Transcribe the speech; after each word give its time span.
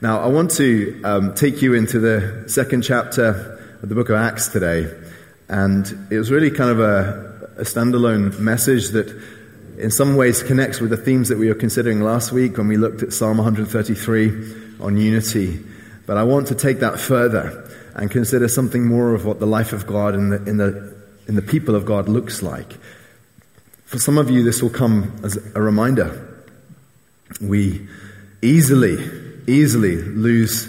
Now, 0.00 0.20
I 0.20 0.28
want 0.28 0.52
to 0.52 1.02
um, 1.02 1.34
take 1.34 1.60
you 1.60 1.74
into 1.74 1.98
the 1.98 2.44
second 2.46 2.82
chapter 2.82 3.58
of 3.82 3.88
the 3.88 3.96
book 3.96 4.10
of 4.10 4.14
Acts 4.14 4.46
today. 4.46 4.88
And 5.48 6.06
it 6.08 6.18
was 6.18 6.30
really 6.30 6.52
kind 6.52 6.70
of 6.70 6.78
a, 6.78 7.50
a 7.56 7.62
standalone 7.62 8.38
message 8.38 8.90
that, 8.90 9.08
in 9.76 9.90
some 9.90 10.14
ways, 10.14 10.44
connects 10.44 10.80
with 10.80 10.90
the 10.90 10.96
themes 10.96 11.30
that 11.30 11.38
we 11.38 11.48
were 11.48 11.56
considering 11.56 12.00
last 12.00 12.30
week 12.30 12.58
when 12.58 12.68
we 12.68 12.76
looked 12.76 13.02
at 13.02 13.12
Psalm 13.12 13.38
133 13.38 14.78
on 14.78 14.96
unity. 14.98 15.58
But 16.06 16.16
I 16.16 16.22
want 16.22 16.46
to 16.46 16.54
take 16.54 16.78
that 16.78 17.00
further 17.00 17.68
and 17.96 18.08
consider 18.08 18.46
something 18.46 18.86
more 18.86 19.14
of 19.14 19.24
what 19.24 19.40
the 19.40 19.46
life 19.46 19.72
of 19.72 19.84
God 19.84 20.14
in 20.14 20.30
the, 20.30 20.36
in 20.44 20.58
the, 20.58 20.96
in 21.26 21.34
the 21.34 21.42
people 21.42 21.74
of 21.74 21.84
God 21.84 22.08
looks 22.08 22.40
like. 22.40 22.74
For 23.86 23.98
some 23.98 24.16
of 24.16 24.30
you, 24.30 24.44
this 24.44 24.62
will 24.62 24.70
come 24.70 25.18
as 25.24 25.36
a 25.56 25.60
reminder. 25.60 26.44
We 27.40 27.88
easily, 28.42 29.25
easily 29.46 29.96
lose 29.96 30.68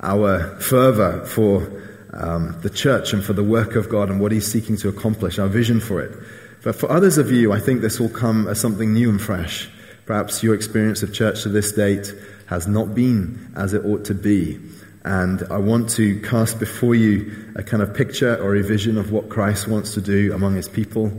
our 0.00 0.58
fervor 0.60 1.24
for 1.26 1.82
um, 2.12 2.58
the 2.62 2.70
church 2.70 3.12
and 3.12 3.24
for 3.24 3.32
the 3.32 3.44
work 3.44 3.76
of 3.76 3.88
God 3.88 4.10
and 4.10 4.20
what 4.20 4.32
He's 4.32 4.50
seeking 4.50 4.76
to 4.78 4.88
accomplish, 4.88 5.38
our 5.38 5.48
vision 5.48 5.80
for 5.80 6.00
it. 6.00 6.16
But 6.62 6.76
for 6.76 6.90
others 6.90 7.18
of 7.18 7.30
you, 7.30 7.52
I 7.52 7.60
think 7.60 7.80
this 7.80 8.00
will 8.00 8.08
come 8.08 8.48
as 8.48 8.60
something 8.60 8.92
new 8.92 9.10
and 9.10 9.20
fresh. 9.20 9.68
Perhaps 10.06 10.42
your 10.42 10.54
experience 10.54 11.02
of 11.02 11.12
church 11.12 11.42
to 11.42 11.48
this 11.48 11.72
date 11.72 12.12
has 12.46 12.66
not 12.66 12.94
been 12.94 13.52
as 13.56 13.74
it 13.74 13.84
ought 13.84 14.04
to 14.06 14.14
be. 14.14 14.58
And 15.04 15.44
I 15.50 15.58
want 15.58 15.90
to 15.90 16.20
cast 16.22 16.58
before 16.58 16.94
you 16.94 17.52
a 17.54 17.62
kind 17.62 17.82
of 17.82 17.94
picture 17.94 18.36
or 18.42 18.56
a 18.56 18.62
vision 18.62 18.98
of 18.98 19.12
what 19.12 19.28
Christ 19.28 19.68
wants 19.68 19.94
to 19.94 20.00
do 20.00 20.32
among 20.34 20.56
His 20.56 20.68
people. 20.68 21.12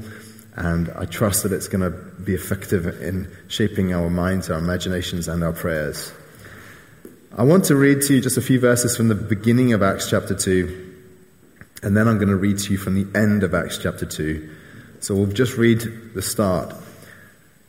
And 0.55 0.89
I 0.95 1.05
trust 1.05 1.43
that 1.43 1.53
it's 1.53 1.67
going 1.67 1.89
to 1.89 1.97
be 2.21 2.33
effective 2.33 3.01
in 3.01 3.31
shaping 3.47 3.93
our 3.93 4.09
minds, 4.09 4.49
our 4.49 4.57
imaginations, 4.57 5.27
and 5.27 5.43
our 5.43 5.53
prayers. 5.53 6.11
I 7.37 7.43
want 7.43 7.65
to 7.65 7.75
read 7.75 8.01
to 8.01 8.15
you 8.15 8.21
just 8.21 8.37
a 8.37 8.41
few 8.41 8.59
verses 8.59 8.97
from 8.97 9.09
the 9.09 9.15
beginning 9.15 9.71
of 9.73 9.83
Acts 9.83 10.09
chapter 10.09 10.33
2, 10.33 10.95
and 11.83 11.95
then 11.95 12.07
I'm 12.07 12.17
going 12.17 12.29
to 12.29 12.35
read 12.35 12.57
to 12.57 12.71
you 12.71 12.79
from 12.79 12.95
the 12.95 13.15
end 13.15 13.43
of 13.43 13.53
Acts 13.53 13.77
chapter 13.77 14.07
2. 14.07 14.49
So 15.01 15.13
we'll 15.13 15.27
just 15.27 15.55
read 15.55 15.81
the 16.15 16.23
start. 16.23 16.73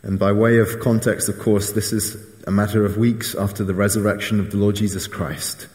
And 0.02 0.18
by 0.18 0.32
way 0.32 0.56
of 0.56 0.80
context, 0.80 1.28
of 1.28 1.38
course, 1.38 1.72
this 1.72 1.92
is 1.92 2.16
a 2.46 2.50
matter 2.50 2.86
of 2.86 2.96
weeks 2.96 3.34
after 3.34 3.62
the 3.62 3.74
resurrection 3.74 4.40
of 4.40 4.52
the 4.52 4.56
Lord 4.56 4.76
Jesus 4.76 5.06
Christ. 5.06 5.68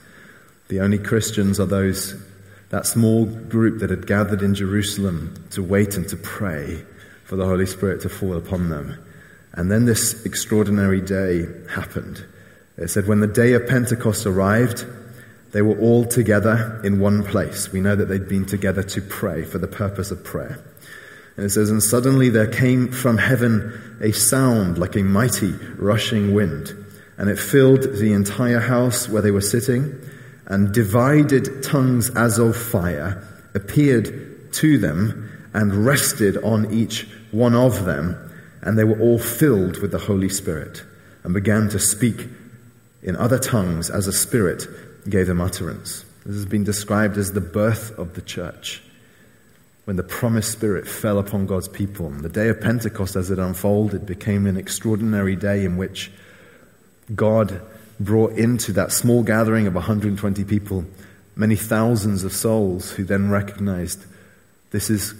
The 0.69 0.79
only 0.79 0.97
Christians 0.97 1.59
are 1.59 1.67
those, 1.67 2.19
that 2.69 2.87
small 2.87 3.27
group 3.27 3.79
that 3.81 3.91
had 3.91 4.07
gathered 4.07 4.41
in 4.41 4.55
Jerusalem 4.55 5.45
to 5.51 5.61
wait 5.61 5.97
and 5.97 6.09
to 6.09 6.17
pray 6.17 6.83
for 7.25 7.35
the 7.35 7.45
Holy 7.45 7.67
Spirit 7.67 8.01
to 8.01 8.09
fall 8.09 8.37
upon 8.37 8.69
them. 8.69 8.97
And 9.51 9.71
then 9.71 9.85
this 9.85 10.25
extraordinary 10.25 10.99
day 10.99 11.45
happened. 11.69 12.25
It 12.77 12.89
said, 12.89 13.07
when 13.07 13.19
the 13.19 13.27
day 13.27 13.53
of 13.53 13.67
Pentecost 13.67 14.25
arrived, 14.25 14.85
they 15.51 15.61
were 15.61 15.77
all 15.77 16.05
together 16.05 16.81
in 16.83 16.99
one 16.99 17.23
place. 17.23 17.71
We 17.71 17.81
know 17.81 17.95
that 17.95 18.05
they'd 18.05 18.27
been 18.27 18.45
together 18.45 18.81
to 18.83 19.01
pray 19.01 19.43
for 19.43 19.59
the 19.59 19.67
purpose 19.67 20.09
of 20.09 20.23
prayer. 20.23 20.59
And 21.37 21.45
it 21.45 21.49
says, 21.49 21.69
And 21.69 21.81
suddenly 21.81 22.29
there 22.29 22.47
came 22.47 22.91
from 22.91 23.17
heaven 23.17 23.97
a 24.01 24.11
sound 24.11 24.77
like 24.77 24.95
a 24.95 25.03
mighty 25.03 25.51
rushing 25.77 26.33
wind, 26.33 26.73
and 27.17 27.29
it 27.29 27.37
filled 27.37 27.83
the 27.83 28.13
entire 28.13 28.59
house 28.59 29.07
where 29.07 29.21
they 29.21 29.31
were 29.31 29.41
sitting, 29.41 29.99
and 30.47 30.73
divided 30.73 31.63
tongues 31.63 32.09
as 32.15 32.39
of 32.39 32.57
fire 32.57 33.23
appeared 33.53 34.51
to 34.53 34.77
them 34.77 35.29
and 35.53 35.85
rested 35.85 36.37
on 36.43 36.71
each 36.73 37.07
one 37.31 37.53
of 37.53 37.85
them, 37.85 38.17
and 38.61 38.77
they 38.77 38.83
were 38.83 38.99
all 38.99 39.19
filled 39.19 39.79
with 39.81 39.91
the 39.91 39.99
Holy 39.99 40.29
Spirit, 40.29 40.83
and 41.23 41.33
began 41.33 41.69
to 41.69 41.79
speak 41.79 42.27
in 43.03 43.15
other 43.15 43.37
tongues 43.37 43.89
as 43.89 44.07
a 44.07 44.13
Spirit 44.13 44.67
gave 45.09 45.27
them 45.27 45.41
utterance. 45.41 46.05
This 46.25 46.35
has 46.35 46.45
been 46.45 46.63
described 46.63 47.17
as 47.17 47.33
the 47.33 47.41
birth 47.41 47.97
of 47.99 48.15
the 48.15 48.21
church. 48.21 48.81
When 49.85 49.97
the 49.97 50.03
promised 50.03 50.51
Spirit 50.51 50.87
fell 50.87 51.19
upon 51.19 51.45
God's 51.45 51.67
people. 51.67 52.09
The 52.09 52.29
day 52.29 52.47
of 52.47 52.61
Pentecost, 52.61 53.17
as 53.17 53.29
it 53.29 53.39
unfolded, 53.39 54.05
became 54.05 54.47
an 54.47 54.55
extraordinary 54.55 55.35
day 55.35 55.65
in 55.65 55.75
which 55.75 56.11
God 57.13 57.61
brought 57.99 58.33
into 58.33 58.71
that 58.73 58.93
small 58.93 59.23
gathering 59.23 59.67
of 59.67 59.75
120 59.75 60.43
people 60.45 60.85
many 61.35 61.55
thousands 61.55 62.23
of 62.23 62.33
souls 62.33 62.91
who 62.91 63.03
then 63.03 63.29
recognized 63.29 64.05
this 64.71 64.89
is, 64.89 65.13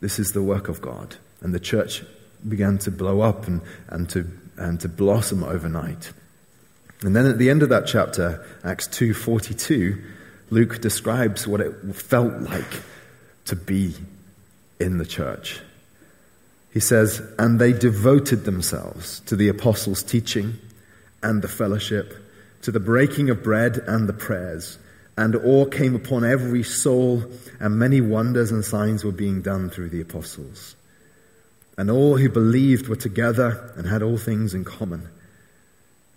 this 0.00 0.18
is 0.18 0.32
the 0.32 0.42
work 0.42 0.68
of 0.68 0.80
God. 0.80 1.16
And 1.40 1.54
the 1.54 1.60
church 1.60 2.02
began 2.48 2.78
to 2.78 2.90
blow 2.90 3.20
up 3.20 3.46
and, 3.46 3.60
and, 3.88 4.08
to, 4.10 4.26
and 4.56 4.80
to 4.80 4.88
blossom 4.88 5.42
overnight. 5.44 6.12
And 7.02 7.16
then 7.16 7.26
at 7.26 7.38
the 7.38 7.48
end 7.48 7.62
of 7.62 7.70
that 7.70 7.86
chapter, 7.86 8.44
Acts 8.62 8.86
2:42, 8.88 9.98
Luke 10.50 10.80
describes 10.80 11.46
what 11.46 11.60
it 11.60 11.74
felt 11.94 12.42
like 12.42 12.82
to 13.46 13.56
be 13.56 13.94
in 14.78 14.98
the 14.98 15.06
church. 15.06 15.60
He 16.72 16.80
says, 16.80 17.22
"And 17.38 17.58
they 17.58 17.72
devoted 17.72 18.44
themselves 18.44 19.20
to 19.26 19.36
the 19.36 19.48
apostles' 19.48 20.02
teaching 20.02 20.58
and 21.22 21.42
the 21.42 21.48
fellowship, 21.48 22.14
to 22.62 22.70
the 22.70 22.80
breaking 22.80 23.30
of 23.30 23.42
bread 23.42 23.82
and 23.86 24.08
the 24.08 24.12
prayers, 24.12 24.78
and 25.16 25.34
awe 25.36 25.66
came 25.66 25.94
upon 25.94 26.24
every 26.24 26.62
soul, 26.62 27.24
and 27.58 27.78
many 27.78 28.00
wonders 28.00 28.50
and 28.50 28.64
signs 28.64 29.04
were 29.04 29.12
being 29.12 29.42
done 29.42 29.70
through 29.70 29.88
the 29.88 30.00
apostles. 30.00 30.76
And 31.76 31.90
all 31.90 32.16
who 32.18 32.28
believed 32.28 32.88
were 32.88 32.96
together 32.96 33.72
and 33.76 33.86
had 33.86 34.02
all 34.02 34.18
things 34.18 34.54
in 34.54 34.64
common." 34.64 35.08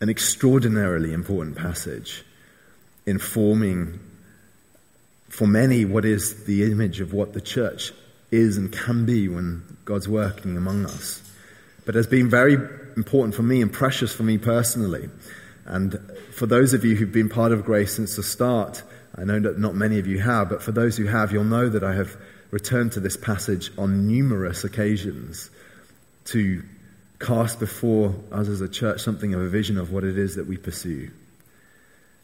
an 0.00 0.08
extraordinarily 0.08 1.12
important 1.12 1.56
passage 1.56 2.24
in 3.06 3.18
forming, 3.18 3.98
for 5.28 5.46
many, 5.46 5.84
what 5.84 6.04
is 6.04 6.44
the 6.44 6.70
image 6.70 7.00
of 7.00 7.12
what 7.12 7.32
the 7.32 7.40
church 7.40 7.92
is 8.30 8.56
and 8.56 8.72
can 8.72 9.06
be 9.06 9.28
when 9.28 9.62
God's 9.84 10.08
working 10.08 10.56
among 10.56 10.84
us. 10.84 11.22
But 11.86 11.94
has 11.94 12.06
been 12.06 12.28
very 12.28 12.54
important 12.96 13.34
for 13.34 13.42
me 13.42 13.62
and 13.62 13.72
precious 13.72 14.14
for 14.14 14.22
me 14.22 14.38
personally. 14.38 15.08
And 15.64 15.98
for 16.34 16.46
those 16.46 16.74
of 16.74 16.84
you 16.84 16.94
who've 16.94 17.12
been 17.12 17.28
part 17.28 17.52
of 17.52 17.64
Grace 17.64 17.94
since 17.94 18.16
the 18.16 18.22
start, 18.22 18.82
I 19.14 19.24
know 19.24 19.40
that 19.40 19.58
not 19.58 19.74
many 19.74 19.98
of 19.98 20.06
you 20.06 20.20
have, 20.20 20.50
but 20.50 20.62
for 20.62 20.72
those 20.72 20.96
who 20.96 21.06
have, 21.06 21.32
you'll 21.32 21.44
know 21.44 21.68
that 21.68 21.82
I 21.82 21.94
have 21.94 22.16
returned 22.50 22.92
to 22.92 23.00
this 23.00 23.16
passage 23.16 23.70
on 23.76 24.06
numerous 24.06 24.64
occasions 24.64 25.50
to 26.26 26.62
cast 27.18 27.58
before 27.58 28.14
us 28.30 28.48
as 28.48 28.60
a 28.60 28.68
church 28.68 29.00
something 29.00 29.34
of 29.34 29.40
a 29.40 29.48
vision 29.48 29.76
of 29.76 29.92
what 29.92 30.04
it 30.04 30.16
is 30.16 30.36
that 30.36 30.46
we 30.46 30.56
pursue. 30.56 31.10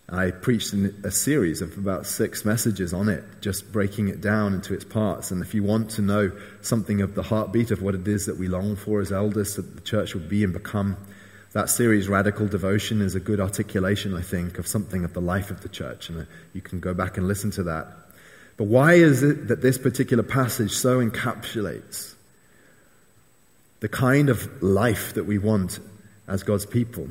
I 0.08 0.30
preached 0.32 0.74
a 0.74 1.10
series 1.10 1.62
of 1.62 1.78
about 1.78 2.06
six 2.06 2.44
messages 2.44 2.92
on 2.92 3.08
it, 3.08 3.24
just 3.40 3.72
breaking 3.72 4.08
it 4.08 4.20
down 4.20 4.52
into 4.52 4.74
its 4.74 4.84
parts. 4.84 5.30
And 5.30 5.40
if 5.40 5.54
you 5.54 5.62
want 5.62 5.90
to 5.92 6.02
know 6.02 6.30
something 6.60 7.00
of 7.00 7.14
the 7.14 7.22
heartbeat 7.22 7.70
of 7.70 7.80
what 7.80 7.94
it 7.94 8.06
is 8.06 8.26
that 8.26 8.36
we 8.36 8.46
long 8.46 8.76
for 8.76 9.00
as 9.00 9.10
elders, 9.10 9.56
that 9.56 9.74
the 9.74 9.80
church 9.80 10.14
would 10.14 10.28
be 10.28 10.44
and 10.44 10.52
become, 10.52 10.98
that 11.52 11.70
series, 11.70 12.06
Radical 12.06 12.46
Devotion, 12.46 13.00
is 13.00 13.14
a 13.14 13.20
good 13.20 13.40
articulation, 13.40 14.14
I 14.14 14.20
think, 14.20 14.58
of 14.58 14.66
something 14.66 15.04
of 15.04 15.14
the 15.14 15.22
life 15.22 15.50
of 15.50 15.62
the 15.62 15.70
church. 15.70 16.10
And 16.10 16.20
uh, 16.20 16.24
you 16.52 16.60
can 16.60 16.80
go 16.80 16.92
back 16.92 17.16
and 17.16 17.26
listen 17.26 17.50
to 17.52 17.62
that. 17.62 17.86
But 18.58 18.64
why 18.64 18.94
is 18.94 19.22
it 19.22 19.48
that 19.48 19.62
this 19.62 19.78
particular 19.78 20.22
passage 20.22 20.72
so 20.72 20.98
encapsulates 20.98 22.13
the 23.80 23.88
kind 23.88 24.28
of 24.28 24.62
life 24.62 25.14
that 25.14 25.24
we 25.24 25.38
want 25.38 25.78
as 26.26 26.42
God's 26.42 26.66
people? 26.66 27.08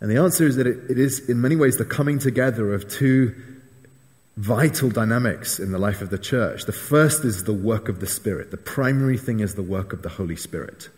And 0.00 0.10
the 0.10 0.16
answer 0.16 0.46
is 0.46 0.56
that 0.56 0.66
it, 0.66 0.90
it 0.90 0.98
is, 0.98 1.28
in 1.28 1.40
many 1.40 1.56
ways, 1.56 1.76
the 1.76 1.84
coming 1.84 2.18
together 2.18 2.74
of 2.74 2.88
two 2.88 3.34
vital 4.36 4.90
dynamics 4.90 5.58
in 5.58 5.72
the 5.72 5.78
life 5.78 6.00
of 6.00 6.10
the 6.10 6.18
church. 6.18 6.64
The 6.64 6.72
first 6.72 7.24
is 7.24 7.44
the 7.44 7.52
work 7.52 7.88
of 7.88 8.00
the 8.00 8.06
Spirit. 8.06 8.50
The 8.50 8.56
primary 8.56 9.18
thing 9.18 9.40
is 9.40 9.54
the 9.54 9.62
work 9.62 9.92
of 9.92 10.02
the 10.02 10.08
Holy 10.08 10.36
Spirit. 10.36 10.88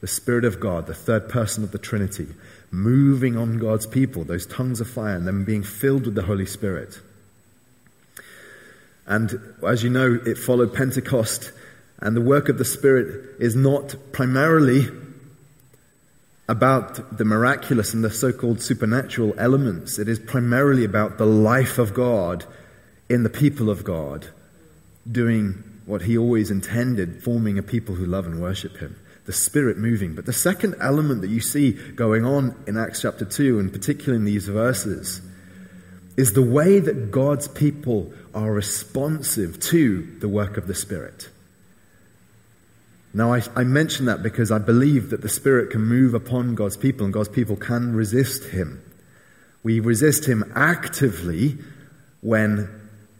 The 0.00 0.06
Spirit 0.06 0.44
of 0.44 0.60
God, 0.60 0.86
the 0.86 0.94
third 0.94 1.28
person 1.28 1.64
of 1.64 1.72
the 1.72 1.78
Trinity, 1.78 2.26
moving 2.70 3.36
on 3.36 3.58
God's 3.58 3.86
people, 3.86 4.24
those 4.24 4.46
tongues 4.46 4.80
of 4.80 4.90
fire, 4.90 5.16
and 5.16 5.26
them 5.26 5.44
being 5.44 5.62
filled 5.62 6.04
with 6.04 6.14
the 6.14 6.22
Holy 6.22 6.46
Spirit. 6.46 7.00
And 9.06 9.38
as 9.66 9.82
you 9.82 9.90
know, 9.90 10.20
it 10.26 10.36
followed 10.36 10.74
Pentecost 10.74 11.52
and 12.04 12.14
the 12.14 12.20
work 12.20 12.50
of 12.50 12.58
the 12.58 12.64
Spirit 12.66 13.40
is 13.40 13.56
not 13.56 13.96
primarily 14.12 14.86
about 16.46 17.16
the 17.16 17.24
miraculous 17.24 17.94
and 17.94 18.04
the 18.04 18.10
so 18.10 18.30
called 18.30 18.60
supernatural 18.60 19.32
elements. 19.38 19.98
It 19.98 20.06
is 20.06 20.18
primarily 20.18 20.84
about 20.84 21.16
the 21.16 21.24
life 21.24 21.78
of 21.78 21.94
God 21.94 22.44
in 23.08 23.22
the 23.22 23.30
people 23.30 23.70
of 23.70 23.84
God, 23.84 24.26
doing 25.10 25.64
what 25.86 26.02
He 26.02 26.18
always 26.18 26.50
intended, 26.50 27.22
forming 27.22 27.58
a 27.58 27.62
people 27.62 27.94
who 27.94 28.04
love 28.04 28.26
and 28.26 28.40
worship 28.40 28.76
Him. 28.76 28.96
The 29.24 29.32
Spirit 29.32 29.78
moving. 29.78 30.14
But 30.14 30.26
the 30.26 30.34
second 30.34 30.74
element 30.82 31.22
that 31.22 31.30
you 31.30 31.40
see 31.40 31.72
going 31.72 32.26
on 32.26 32.54
in 32.66 32.76
Acts 32.76 33.00
chapter 33.00 33.24
2, 33.24 33.58
and 33.58 33.72
particularly 33.72 34.16
in 34.18 34.24
these 34.26 34.46
verses, 34.46 35.22
is 36.18 36.34
the 36.34 36.42
way 36.42 36.80
that 36.80 37.10
God's 37.10 37.48
people 37.48 38.12
are 38.34 38.52
responsive 38.52 39.58
to 39.60 40.02
the 40.20 40.28
work 40.28 40.58
of 40.58 40.66
the 40.66 40.74
Spirit. 40.74 41.30
Now, 43.16 43.32
I, 43.32 43.42
I 43.54 43.62
mention 43.62 44.06
that 44.06 44.24
because 44.24 44.50
I 44.50 44.58
believe 44.58 45.10
that 45.10 45.22
the 45.22 45.28
Spirit 45.28 45.70
can 45.70 45.82
move 45.82 46.14
upon 46.14 46.56
God's 46.56 46.76
people 46.76 47.04
and 47.04 47.14
God's 47.14 47.28
people 47.28 47.54
can 47.54 47.94
resist 47.94 48.50
Him. 48.50 48.82
We 49.62 49.78
resist 49.78 50.26
Him 50.26 50.52
actively 50.56 51.56
when 52.20 52.68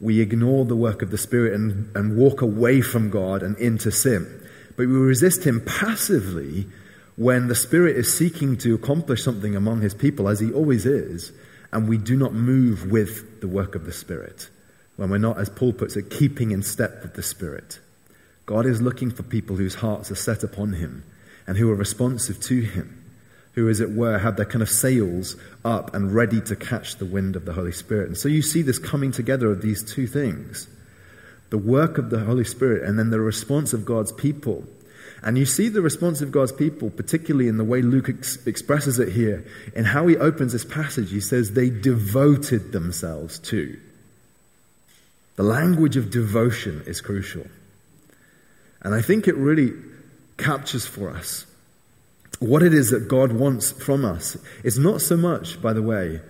we 0.00 0.20
ignore 0.20 0.64
the 0.64 0.74
work 0.74 1.00
of 1.02 1.12
the 1.12 1.18
Spirit 1.18 1.54
and, 1.54 1.96
and 1.96 2.16
walk 2.16 2.42
away 2.42 2.80
from 2.80 3.08
God 3.08 3.44
and 3.44 3.56
into 3.58 3.92
sin. 3.92 4.26
But 4.70 4.88
we 4.88 4.96
resist 4.96 5.44
Him 5.44 5.62
passively 5.64 6.66
when 7.14 7.46
the 7.46 7.54
Spirit 7.54 7.96
is 7.96 8.12
seeking 8.12 8.56
to 8.58 8.74
accomplish 8.74 9.22
something 9.22 9.54
among 9.54 9.80
His 9.80 9.94
people, 9.94 10.28
as 10.28 10.40
He 10.40 10.52
always 10.52 10.86
is, 10.86 11.30
and 11.72 11.88
we 11.88 11.98
do 11.98 12.16
not 12.16 12.32
move 12.32 12.90
with 12.90 13.40
the 13.40 13.48
work 13.48 13.76
of 13.76 13.86
the 13.86 13.92
Spirit. 13.92 14.50
When 14.96 15.10
we're 15.10 15.18
not, 15.18 15.38
as 15.38 15.48
Paul 15.48 15.72
puts 15.72 15.94
it, 15.94 16.10
keeping 16.10 16.50
in 16.50 16.64
step 16.64 17.02
with 17.02 17.14
the 17.14 17.22
Spirit. 17.22 17.78
God 18.46 18.66
is 18.66 18.82
looking 18.82 19.10
for 19.10 19.22
people 19.22 19.56
whose 19.56 19.76
hearts 19.76 20.10
are 20.10 20.16
set 20.16 20.42
upon 20.42 20.74
Him 20.74 21.04
and 21.46 21.56
who 21.56 21.70
are 21.70 21.76
responsive 21.76 22.40
to 22.40 22.60
Him, 22.60 23.04
who, 23.52 23.68
as 23.68 23.80
it 23.80 23.90
were, 23.90 24.18
have 24.18 24.36
their 24.36 24.46
kind 24.46 24.62
of 24.62 24.68
sails 24.68 25.36
up 25.64 25.94
and 25.94 26.14
ready 26.14 26.40
to 26.42 26.56
catch 26.56 26.96
the 26.96 27.06
wind 27.06 27.36
of 27.36 27.44
the 27.44 27.54
Holy 27.54 27.72
Spirit. 27.72 28.08
And 28.08 28.18
so 28.18 28.28
you 28.28 28.42
see 28.42 28.62
this 28.62 28.78
coming 28.78 29.12
together 29.12 29.50
of 29.50 29.62
these 29.62 29.82
two 29.82 30.06
things 30.06 30.68
the 31.50 31.58
work 31.58 31.98
of 31.98 32.10
the 32.10 32.18
Holy 32.18 32.42
Spirit 32.42 32.82
and 32.82 32.98
then 32.98 33.10
the 33.10 33.20
response 33.20 33.72
of 33.72 33.84
God's 33.84 34.10
people. 34.10 34.64
And 35.22 35.38
you 35.38 35.46
see 35.46 35.68
the 35.68 35.82
response 35.82 36.20
of 36.20 36.32
God's 36.32 36.50
people, 36.50 36.90
particularly 36.90 37.48
in 37.48 37.58
the 37.58 37.64
way 37.64 37.80
Luke 37.80 38.08
ex- 38.08 38.44
expresses 38.44 38.98
it 38.98 39.10
here, 39.10 39.46
in 39.74 39.84
how 39.84 40.06
he 40.08 40.16
opens 40.16 40.52
this 40.52 40.64
passage. 40.64 41.12
He 41.12 41.20
says, 41.20 41.52
They 41.52 41.70
devoted 41.70 42.72
themselves 42.72 43.38
to. 43.40 43.78
The 45.36 45.44
language 45.44 45.96
of 45.96 46.10
devotion 46.10 46.82
is 46.86 47.00
crucial. 47.00 47.46
And 48.84 48.94
I 48.94 49.00
think 49.00 49.26
it 49.26 49.34
really 49.36 49.72
captures 50.36 50.86
for 50.86 51.10
us 51.10 51.46
what 52.38 52.62
it 52.62 52.74
is 52.74 52.90
that 52.90 53.08
God 53.08 53.32
wants 53.32 53.72
from 53.72 54.04
us. 54.04 54.36
It's 54.62 54.76
not 54.76 55.00
so 55.00 55.16
much, 55.16 55.60
by 55.62 55.72
the 55.72 55.82
way, 55.82 56.20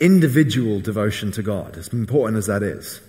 individual 0.00 0.80
devotion 0.80 1.30
to 1.32 1.42
God, 1.42 1.76
as 1.76 1.88
important 1.88 2.38
as 2.38 2.46
that 2.46 2.62
is. 2.62 3.00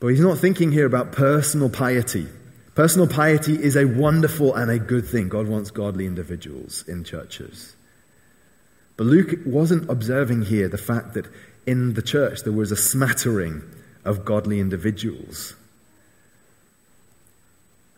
But 0.00 0.08
he's 0.08 0.20
not 0.20 0.38
thinking 0.38 0.72
here 0.72 0.86
about 0.86 1.12
personal 1.12 1.70
piety. 1.70 2.26
Personal 2.74 3.06
piety 3.06 3.54
is 3.54 3.76
a 3.76 3.84
wonderful 3.84 4.54
and 4.54 4.70
a 4.70 4.78
good 4.78 5.06
thing. 5.06 5.28
God 5.28 5.46
wants 5.46 5.70
godly 5.70 6.06
individuals 6.06 6.84
in 6.88 7.04
churches. 7.04 7.76
But 8.96 9.06
Luke 9.06 9.40
wasn't 9.46 9.90
observing 9.90 10.42
here 10.42 10.68
the 10.68 10.78
fact 10.78 11.14
that 11.14 11.26
in 11.66 11.94
the 11.94 12.02
church 12.02 12.42
there 12.42 12.52
was 12.52 12.72
a 12.72 12.76
smattering 12.76 13.62
of 14.04 14.24
godly 14.24 14.60
individuals. 14.60 15.54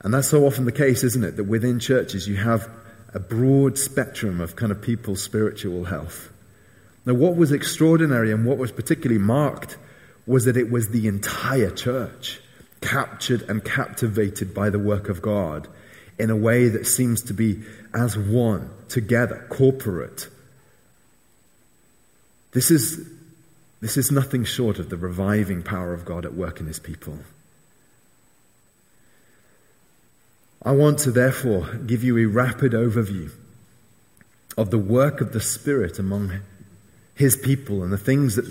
And 0.05 0.13
that's 0.13 0.29
so 0.29 0.47
often 0.47 0.67
the 0.67 0.73
case, 0.73 1.03
isn't 1.03 1.25
it? 1.25 1.37
That 1.37 1.45
within 1.45 1.81
churches 1.81 2.29
you 2.29 2.37
have 2.37 2.71
a 3.15 3.19
broad 3.19 3.79
spectrum 3.79 4.41
of 4.41 4.55
kind 4.55 4.71
of 4.71 4.83
people's 4.83 5.23
spiritual 5.23 5.85
health. 5.85 6.31
Now, 7.07 7.15
what 7.15 7.37
was 7.37 7.53
extraordinary 7.53 8.31
and 8.31 8.47
what 8.47 8.59
was 8.59 8.71
particularly 8.71 9.21
marked 9.21 9.79
was 10.27 10.45
that 10.45 10.57
it 10.57 10.71
was 10.71 10.89
the 10.89 11.09
entire 11.09 11.71
church 11.71 12.41
captured 12.81 13.43
and 13.43 13.65
captivated 13.65 14.55
by 14.55 14.69
the 14.69 14.79
work 14.79 15.09
of 15.09 15.23
God 15.23 15.69
in 16.19 16.31
a 16.31 16.37
way 16.37 16.69
that 16.69 16.87
seems 16.87 17.23
to 17.23 17.35
be 17.35 17.63
as 17.95 18.17
one, 18.17 18.71
together, 18.89 19.47
corporate. 19.49 20.29
This 22.53 22.71
is, 22.71 23.09
this 23.81 23.97
is 23.97 24.11
nothing 24.11 24.45
short 24.45 24.79
of 24.79 24.91
the 24.91 24.97
reviving 24.97 25.63
power 25.63 25.93
of 25.95 26.05
God 26.05 26.25
at 26.25 26.35
work 26.35 26.61
in 26.61 26.67
his 26.67 26.79
people. 26.79 27.19
I 30.65 30.73
want 30.73 31.01
to 31.01 31.11
therefore 31.11 31.75
give 31.87 32.03
you 32.03 32.17
a 32.17 32.25
rapid 32.25 32.73
overview 32.73 33.31
of 34.57 34.71
the 34.71 34.79
work 34.79 35.21
of 35.21 35.33
the 35.33 35.41
Spirit 35.41 35.99
among 35.99 36.41
His 37.15 37.37
people 37.37 37.83
and 37.83 37.93
the 37.93 37.99
things 37.99 38.37
that, 38.37 38.47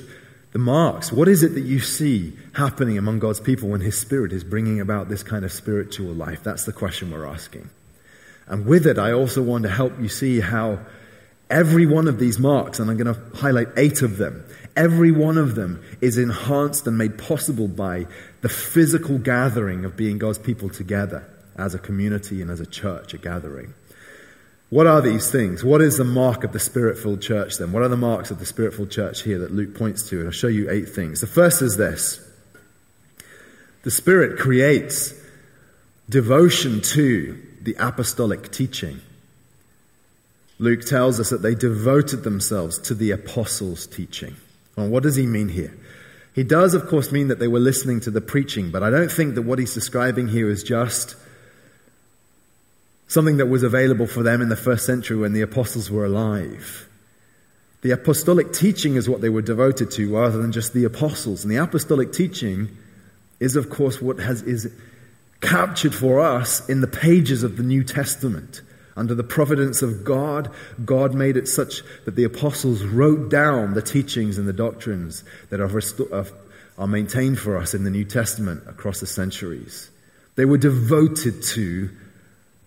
the 0.52 0.60
marks. 0.60 1.12
What 1.12 1.28
is 1.28 1.42
it 1.42 1.56
that 1.56 1.62
you 1.62 1.80
see 1.80 2.34
happening 2.54 3.00
among 3.00 3.18
God's 3.18 3.40
people 3.40 3.70
when 3.70 3.82
His 3.82 3.98
Spirit 3.98 4.32
is 4.32 4.44
bringing 4.44 4.80
about 4.80 5.10
this 5.10 5.24
kind 5.24 5.44
of 5.44 5.52
spiritual 5.52 6.14
life? 6.14 6.44
That's 6.44 6.66
the 6.66 6.72
question 6.72 7.10
we're 7.10 7.26
asking. 7.26 7.72
And 8.46 8.68
with 8.68 8.86
it, 8.86 9.00
I 9.00 9.14
also 9.14 9.42
want 9.42 9.64
to 9.64 9.70
help 9.70 10.00
you 10.00 10.10
see 10.10 10.40
how 10.40 10.80
every 11.50 11.88
one 11.88 12.08
of 12.08 12.20
these 12.20 12.38
marks, 12.38 12.78
and 12.78 12.92
I'm 12.92 12.98
going 12.98 13.16
to 13.16 13.38
highlight 13.38 13.70
eight 13.76 14.04
of 14.04 14.18
them, 14.18 14.46
every 14.76 15.12
one 15.12 15.40
of 15.40 15.56
them 15.56 15.84
is 16.00 16.20
enhanced 16.20 16.86
and 16.86 16.96
made 16.96 17.18
possible 17.18 17.68
by 17.68 18.06
the 18.42 18.50
physical 18.50 19.18
gathering 19.18 19.84
of 19.84 19.98
being 19.98 20.20
God's 20.20 20.38
people 20.38 20.70
together 20.70 21.28
as 21.58 21.76
a 21.76 21.80
community 21.80 22.42
and 22.42 22.50
as 22.50 22.60
a 22.60 22.66
church, 22.66 23.14
a 23.14 23.18
gathering. 23.18 23.74
What 24.70 24.88
are 24.88 25.02
these 25.02 25.30
things? 25.30 25.64
What 25.64 25.82
is 25.82 25.98
the 25.98 26.04
mark 26.04 26.44
of 26.44 26.52
the 26.52 26.60
spirit 26.60 26.98
filled 26.98 27.22
church 27.22 27.58
then? 27.58 27.72
What 27.72 27.84
are 27.84 27.90
the 27.90 27.98
marks 27.98 28.32
of 28.32 28.40
the 28.40 28.46
spirit 28.46 28.74
filled 28.74 28.90
church 28.90 29.22
here 29.22 29.38
that 29.40 29.52
Luke 29.52 29.76
points 29.76 30.10
to? 30.10 30.18
And 30.18 30.28
I'll 30.28 30.32
show 30.32 30.48
you 30.48 30.70
eight 30.70 30.90
things. 30.90 31.22
The 31.22 31.28
first 31.28 31.62
is 31.62 31.78
this 31.78 32.20
the 33.84 33.92
Spirit 33.92 34.40
creates 34.40 35.14
devotion 36.10 36.82
to 36.82 37.40
the 37.62 37.76
apostolic 37.78 38.52
teaching. 38.52 39.02
Luke 40.58 40.86
tells 40.86 41.20
us 41.20 41.30
that 41.30 41.42
they 41.42 41.54
devoted 41.54 42.24
themselves 42.24 42.80
to 42.80 42.94
the 42.94 43.12
apostles' 43.12 43.86
teaching. 43.86 44.36
And 44.78 44.90
what 44.92 45.04
does 45.04 45.18
he 45.18 45.26
mean 45.26 45.50
here? 45.50 45.76
He 46.34 46.44
does, 46.44 46.74
of 46.74 46.88
course, 46.88 47.12
mean 47.12 47.28
that 47.28 47.40
they 47.40 47.48
were 47.48 47.60
listening 47.60 48.00
to 48.02 48.12
the 48.12 48.22
preaching, 48.22 48.72
but 48.72 48.84
I 48.84 48.90
don't 48.90 49.12
think 49.12 49.36
that 49.36 49.44
what 49.44 49.60
he's 49.60 49.74
describing 49.74 50.30
here 50.30 50.50
is 50.50 50.64
just 50.64 51.16
something 53.14 53.38
that 53.38 53.46
was 53.46 53.64
available 53.64 54.08
for 54.08 54.24
them 54.24 54.42
in 54.42 54.50
the 54.50 54.56
first 54.56 54.86
century 54.86 55.16
when 55.16 55.34
the 55.34 55.42
apostles 55.42 55.92
were 55.92 56.06
alive. 56.06 56.90
The 57.82 57.92
apostolic 57.92 58.54
teaching 58.54 58.96
is 58.96 59.08
what 59.08 59.22
they 59.22 59.30
were 59.30 59.42
devoted 59.42 59.92
to 59.92 60.16
rather 60.16 60.42
than 60.42 60.52
just 60.52 60.74
the 60.74 60.86
apostles. 60.86 61.44
And 61.44 61.52
the 61.52 61.58
apostolic 61.58 62.12
teaching 62.12 62.76
is, 63.40 63.56
of 63.56 63.70
course, 63.70 64.02
what 64.02 64.20
has, 64.20 64.42
is 64.42 64.74
captured 65.42 65.94
for 65.94 66.22
us 66.22 66.68
in 66.70 66.82
the 66.82 66.88
pages 66.88 67.44
of 67.44 67.58
the 67.58 67.64
New 67.64 67.84
Testament. 67.84 68.62
Under 68.96 69.14
the 69.14 69.24
providence 69.24 69.82
of 69.82 70.04
God, 70.04 70.50
God 70.86 71.14
made 71.14 71.36
it 71.36 71.48
such 71.48 71.82
that 72.06 72.16
the 72.16 72.24
apostles 72.24 72.84
wrote 72.84 73.30
down 73.30 73.74
the 73.74 73.82
teachings 73.82 74.38
and 74.38 74.48
the 74.48 74.54
doctrines 74.54 75.24
that 75.50 75.60
are, 75.60 75.68
resto- 75.68 76.32
are 76.78 76.88
maintained 76.88 77.38
for 77.38 77.58
us 77.58 77.74
in 77.74 77.84
the 77.84 77.92
New 77.92 78.06
Testament 78.06 78.64
across 78.68 79.00
the 79.00 79.08
centuries. 79.08 79.90
They 80.36 80.46
were 80.46 80.58
devoted 80.58 81.44
to 81.44 81.90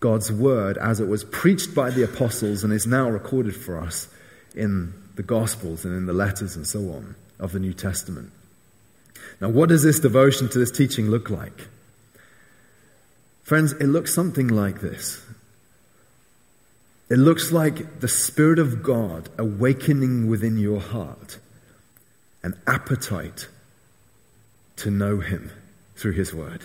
God's 0.07 0.31
word 0.31 0.79
as 0.79 1.01
it 1.01 1.09
was 1.09 1.25
preached 1.25 1.75
by 1.75 1.91
the 1.91 2.05
apostles 2.05 2.63
and 2.63 2.73
is 2.73 2.87
now 2.87 3.11
recorded 3.11 3.57
for 3.57 3.77
us 3.77 4.07
in 4.55 4.95
the 5.17 5.25
Gospels 5.25 5.85
and 5.85 5.97
in 5.97 6.07
the 6.07 6.13
letters 6.13 6.55
and 6.55 6.65
so 6.65 6.79
on 6.93 7.17
of 7.41 7.51
the 7.51 7.59
New 7.59 7.73
Testament. 7.73 8.31
Now, 9.41 9.49
what 9.49 9.69
does 9.69 9.83
this 9.83 9.99
devotion 9.99 10.49
to 10.51 10.61
this 10.61 10.71
teaching 10.71 11.11
look 11.11 11.29
like? 11.29 11.67
Friends, 13.43 13.73
it 13.73 13.89
looks 13.89 14.15
something 14.15 14.47
like 14.47 14.81
this. 14.81 15.21
It 17.11 17.19
looks 17.19 17.51
like 17.51 17.99
the 17.99 18.07
Spirit 18.07 18.61
of 18.61 18.85
God 18.85 19.29
awakening 19.37 20.29
within 20.29 20.57
your 20.57 20.79
heart 20.79 21.41
an 22.45 22.55
appetite 22.69 23.49
to 24.77 24.89
know 24.89 25.19
Him 25.19 25.51
through 25.97 26.13
His 26.13 26.33
Word. 26.33 26.63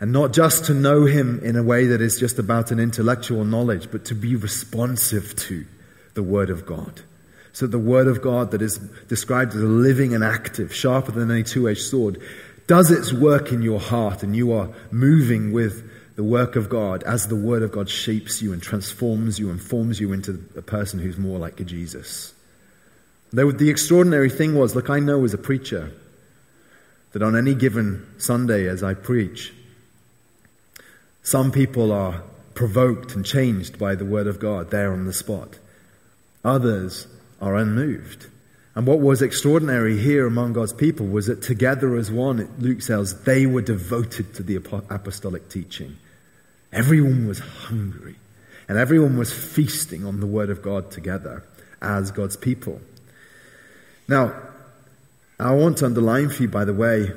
And 0.00 0.12
not 0.12 0.32
just 0.32 0.64
to 0.66 0.74
know 0.74 1.04
him 1.04 1.40
in 1.44 1.56
a 1.56 1.62
way 1.62 1.86
that 1.86 2.00
is 2.00 2.18
just 2.18 2.38
about 2.38 2.70
an 2.70 2.80
intellectual 2.80 3.44
knowledge, 3.44 3.90
but 3.90 4.04
to 4.06 4.14
be 4.14 4.34
responsive 4.34 5.36
to 5.36 5.64
the 6.14 6.22
Word 6.22 6.50
of 6.50 6.66
God. 6.66 7.02
So 7.52 7.68
the 7.68 7.78
Word 7.78 8.08
of 8.08 8.20
God 8.20 8.50
that 8.50 8.60
is 8.60 8.78
described 9.08 9.54
as 9.54 9.62
a 9.62 9.66
living 9.66 10.14
and 10.14 10.24
active, 10.24 10.74
sharper 10.74 11.12
than 11.12 11.30
any 11.30 11.44
two-edged 11.44 11.82
sword, 11.82 12.20
does 12.66 12.90
its 12.90 13.12
work 13.12 13.52
in 13.52 13.62
your 13.62 13.78
heart 13.78 14.22
and 14.22 14.34
you 14.34 14.52
are 14.52 14.70
moving 14.90 15.52
with 15.52 15.88
the 16.16 16.24
work 16.24 16.56
of 16.56 16.68
God 16.68 17.02
as 17.04 17.28
the 17.28 17.36
Word 17.36 17.62
of 17.62 17.70
God 17.72 17.88
shapes 17.88 18.42
you 18.42 18.52
and 18.52 18.62
transforms 18.62 19.38
you 19.38 19.50
and 19.50 19.60
forms 19.60 20.00
you 20.00 20.12
into 20.12 20.44
a 20.56 20.62
person 20.62 20.98
who's 20.98 21.18
more 21.18 21.38
like 21.38 21.64
Jesus. 21.64 22.32
The 23.32 23.68
extraordinary 23.68 24.30
thing 24.30 24.54
was, 24.54 24.74
look, 24.74 24.90
I 24.90 25.00
know 25.00 25.24
as 25.24 25.34
a 25.34 25.38
preacher 25.38 25.92
that 27.12 27.22
on 27.22 27.36
any 27.36 27.54
given 27.54 28.06
Sunday 28.18 28.68
as 28.68 28.82
I 28.82 28.94
preach, 28.94 29.52
some 31.24 31.50
people 31.50 31.90
are 31.90 32.22
provoked 32.54 33.16
and 33.16 33.26
changed 33.26 33.78
by 33.78 33.96
the 33.96 34.04
word 34.04 34.28
of 34.28 34.38
God 34.38 34.70
there 34.70 34.92
on 34.92 35.06
the 35.06 35.12
spot. 35.12 35.58
Others 36.44 37.08
are 37.40 37.56
unmoved. 37.56 38.26
And 38.74 38.86
what 38.86 39.00
was 39.00 39.22
extraordinary 39.22 39.98
here 39.98 40.26
among 40.26 40.52
God's 40.52 40.74
people 40.74 41.06
was 41.06 41.26
that 41.26 41.42
together 41.42 41.96
as 41.96 42.10
one, 42.10 42.48
Luke 42.58 42.82
says, 42.82 43.22
they 43.22 43.46
were 43.46 43.62
devoted 43.62 44.34
to 44.34 44.42
the 44.42 44.56
apostolic 44.56 45.48
teaching. 45.48 45.96
Everyone 46.72 47.26
was 47.26 47.38
hungry, 47.38 48.16
and 48.68 48.76
everyone 48.76 49.16
was 49.16 49.32
feasting 49.32 50.04
on 50.04 50.20
the 50.20 50.26
Word 50.26 50.50
of 50.50 50.60
God 50.60 50.90
together 50.90 51.44
as 51.80 52.10
God's 52.10 52.36
people. 52.36 52.80
Now, 54.08 54.34
I 55.38 55.54
want 55.54 55.78
to 55.78 55.86
underline 55.86 56.28
for 56.28 56.42
you, 56.42 56.48
by 56.48 56.64
the 56.64 56.74
way, 56.74 57.12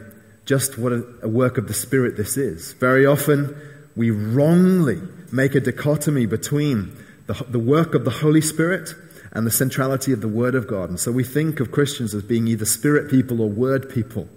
just 0.45 0.77
what 0.77 0.93
a, 0.93 1.27
work 1.27 1.57
of 1.57 1.67
the 1.67 1.73
Spirit 1.73 2.15
this 2.15 2.37
is. 2.37 2.73
Very 2.73 3.05
often, 3.05 3.59
we 3.97 4.11
wrongly 4.11 5.01
make 5.31 5.55
a 5.55 5.59
dichotomy 5.59 6.27
between 6.27 6.95
the, 7.25 7.33
the 7.49 7.59
work 7.59 7.95
of 7.95 8.05
the 8.05 8.11
Holy 8.11 8.41
Spirit 8.41 8.93
and 9.31 9.45
the 9.45 9.51
centrality 9.51 10.13
of 10.13 10.21
the 10.21 10.27
Word 10.27 10.55
of 10.55 10.67
God. 10.67 10.89
And 10.89 10.99
so 10.99 11.11
we 11.11 11.23
think 11.23 11.59
of 11.59 11.71
Christians 11.71 12.13
as 12.13 12.23
being 12.23 12.47
either 12.47 12.65
spirit 12.65 13.09
people 13.09 13.41
or 13.41 13.49
word 13.49 13.89
people. 13.89 14.29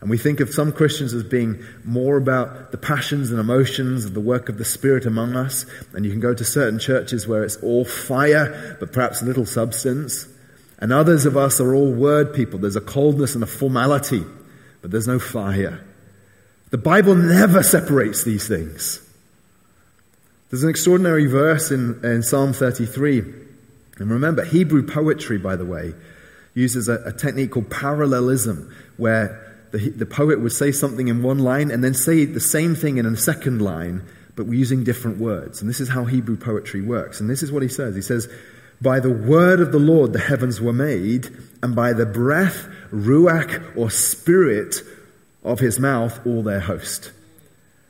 And 0.00 0.10
we 0.10 0.18
think 0.18 0.40
of 0.40 0.52
some 0.52 0.72
Christians 0.72 1.14
as 1.14 1.24
being 1.24 1.64
more 1.84 2.16
about 2.18 2.70
the 2.70 2.78
passions 2.78 3.30
and 3.30 3.40
emotions 3.40 4.04
of 4.04 4.12
the 4.12 4.20
work 4.20 4.48
of 4.48 4.58
the 4.58 4.64
Spirit 4.64 5.06
among 5.06 5.36
us. 5.36 5.64
And 5.94 6.04
you 6.04 6.10
can 6.10 6.20
go 6.20 6.34
to 6.34 6.44
certain 6.44 6.78
churches 6.78 7.26
where 7.26 7.44
it's 7.44 7.56
all 7.58 7.84
fire, 7.84 8.76
but 8.78 8.92
perhaps 8.92 9.22
little 9.22 9.46
substance. 9.46 10.28
And 10.78 10.92
others 10.92 11.24
of 11.24 11.36
us 11.36 11.60
are 11.60 11.74
all 11.74 11.92
word 11.92 12.34
people. 12.34 12.58
There's 12.58 12.76
a 12.76 12.80
coldness 12.80 13.34
and 13.34 13.42
a 13.42 13.46
formality, 13.46 14.24
but 14.82 14.90
there's 14.90 15.08
no 15.08 15.18
fire. 15.18 15.80
The 16.70 16.78
Bible 16.78 17.14
never 17.14 17.62
separates 17.62 18.24
these 18.24 18.48
things. 18.48 19.00
There's 20.50 20.62
an 20.62 20.70
extraordinary 20.70 21.26
verse 21.26 21.70
in, 21.70 22.04
in 22.04 22.22
Psalm 22.22 22.52
33 22.52 23.46
and 23.98 24.10
remember, 24.10 24.44
Hebrew 24.44 24.86
poetry, 24.86 25.38
by 25.38 25.56
the 25.56 25.64
way, 25.64 25.94
uses 26.54 26.88
a, 26.88 27.02
a 27.06 27.12
technique 27.12 27.52
called 27.52 27.70
parallelism, 27.70 28.74
where 28.96 29.42
the, 29.72 29.90
the 29.90 30.06
poet 30.06 30.40
would 30.40 30.52
say 30.52 30.72
something 30.72 31.08
in 31.08 31.22
one 31.22 31.38
line 31.38 31.70
and 31.70 31.82
then 31.82 31.94
say 31.94 32.24
the 32.24 32.40
same 32.40 32.74
thing 32.74 32.98
in 32.98 33.06
a 33.06 33.16
second 33.16 33.62
line, 33.62 34.02
but 34.34 34.46
we're 34.46 34.58
using 34.58 34.84
different 34.84 35.18
words. 35.18 35.60
And 35.60 35.70
this 35.70 35.80
is 35.80 35.88
how 35.88 36.04
Hebrew 36.04 36.36
poetry 36.36 36.82
works. 36.82 37.20
And 37.20 37.30
this 37.30 37.42
is 37.42 37.50
what 37.50 37.62
he 37.62 37.68
says. 37.68 37.94
He 37.94 38.02
says, 38.02 38.28
By 38.82 39.00
the 39.00 39.10
word 39.10 39.60
of 39.60 39.72
the 39.72 39.78
Lord 39.78 40.12
the 40.12 40.20
heavens 40.20 40.60
were 40.60 40.74
made, 40.74 41.28
and 41.62 41.74
by 41.74 41.94
the 41.94 42.06
breath, 42.06 42.68
ruach, 42.92 43.76
or 43.76 43.90
spirit 43.90 44.76
of 45.46 45.60
his 45.60 45.78
mouth, 45.78 46.24
all 46.26 46.42
their 46.42 46.60
host. 46.60 47.12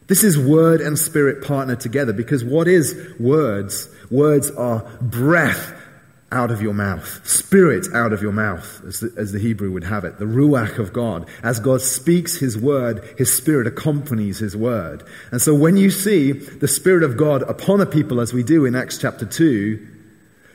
This 0.07 0.23
is 0.23 0.39
word 0.39 0.81
and 0.81 0.99
spirit 0.99 1.45
partnered 1.45 1.81
together 1.81 2.13
because 2.13 2.45
what 2.45 2.69
is 2.69 2.97
words? 3.19 3.89
Words 4.11 4.53
are 4.53 4.81
breath 5.01 5.73
out 6.31 6.51
of 6.51 6.61
your 6.61 6.75
mouth, 6.75 7.27
spirit 7.27 7.87
out 7.95 8.13
of 8.13 8.21
your 8.21 8.33
mouth, 8.33 8.83
as 8.87 9.01
the, 9.01 9.13
as 9.17 9.33
the, 9.33 9.39
Hebrew 9.39 9.71
would 9.73 9.85
have 9.85 10.05
it, 10.05 10.19
the 10.19 10.25
ruach 10.25 10.79
of 10.79 10.93
God. 10.93 11.29
As 11.43 11.61
God 11.61 11.81
speaks 11.81 12.37
His 12.37 12.59
word, 12.59 13.03
His 13.17 13.33
spirit 13.33 13.67
accompanies 13.67 14.39
His 14.39 14.57
word. 14.57 15.05
And 15.31 15.41
so 15.41 15.55
when 15.55 15.77
you 15.77 15.91
see 15.91 16.33
the 16.33 16.69
spirit 16.69 17.05
of 17.05 17.17
God 17.17 17.43
upon 17.43 17.81
a 17.81 17.87
people, 17.87 18.21
as 18.21 18.33
we 18.33 18.43
do 18.43 18.65
in 18.65 18.75
Acts 18.75 18.99
chapter 18.99 19.25
2, 19.25 19.96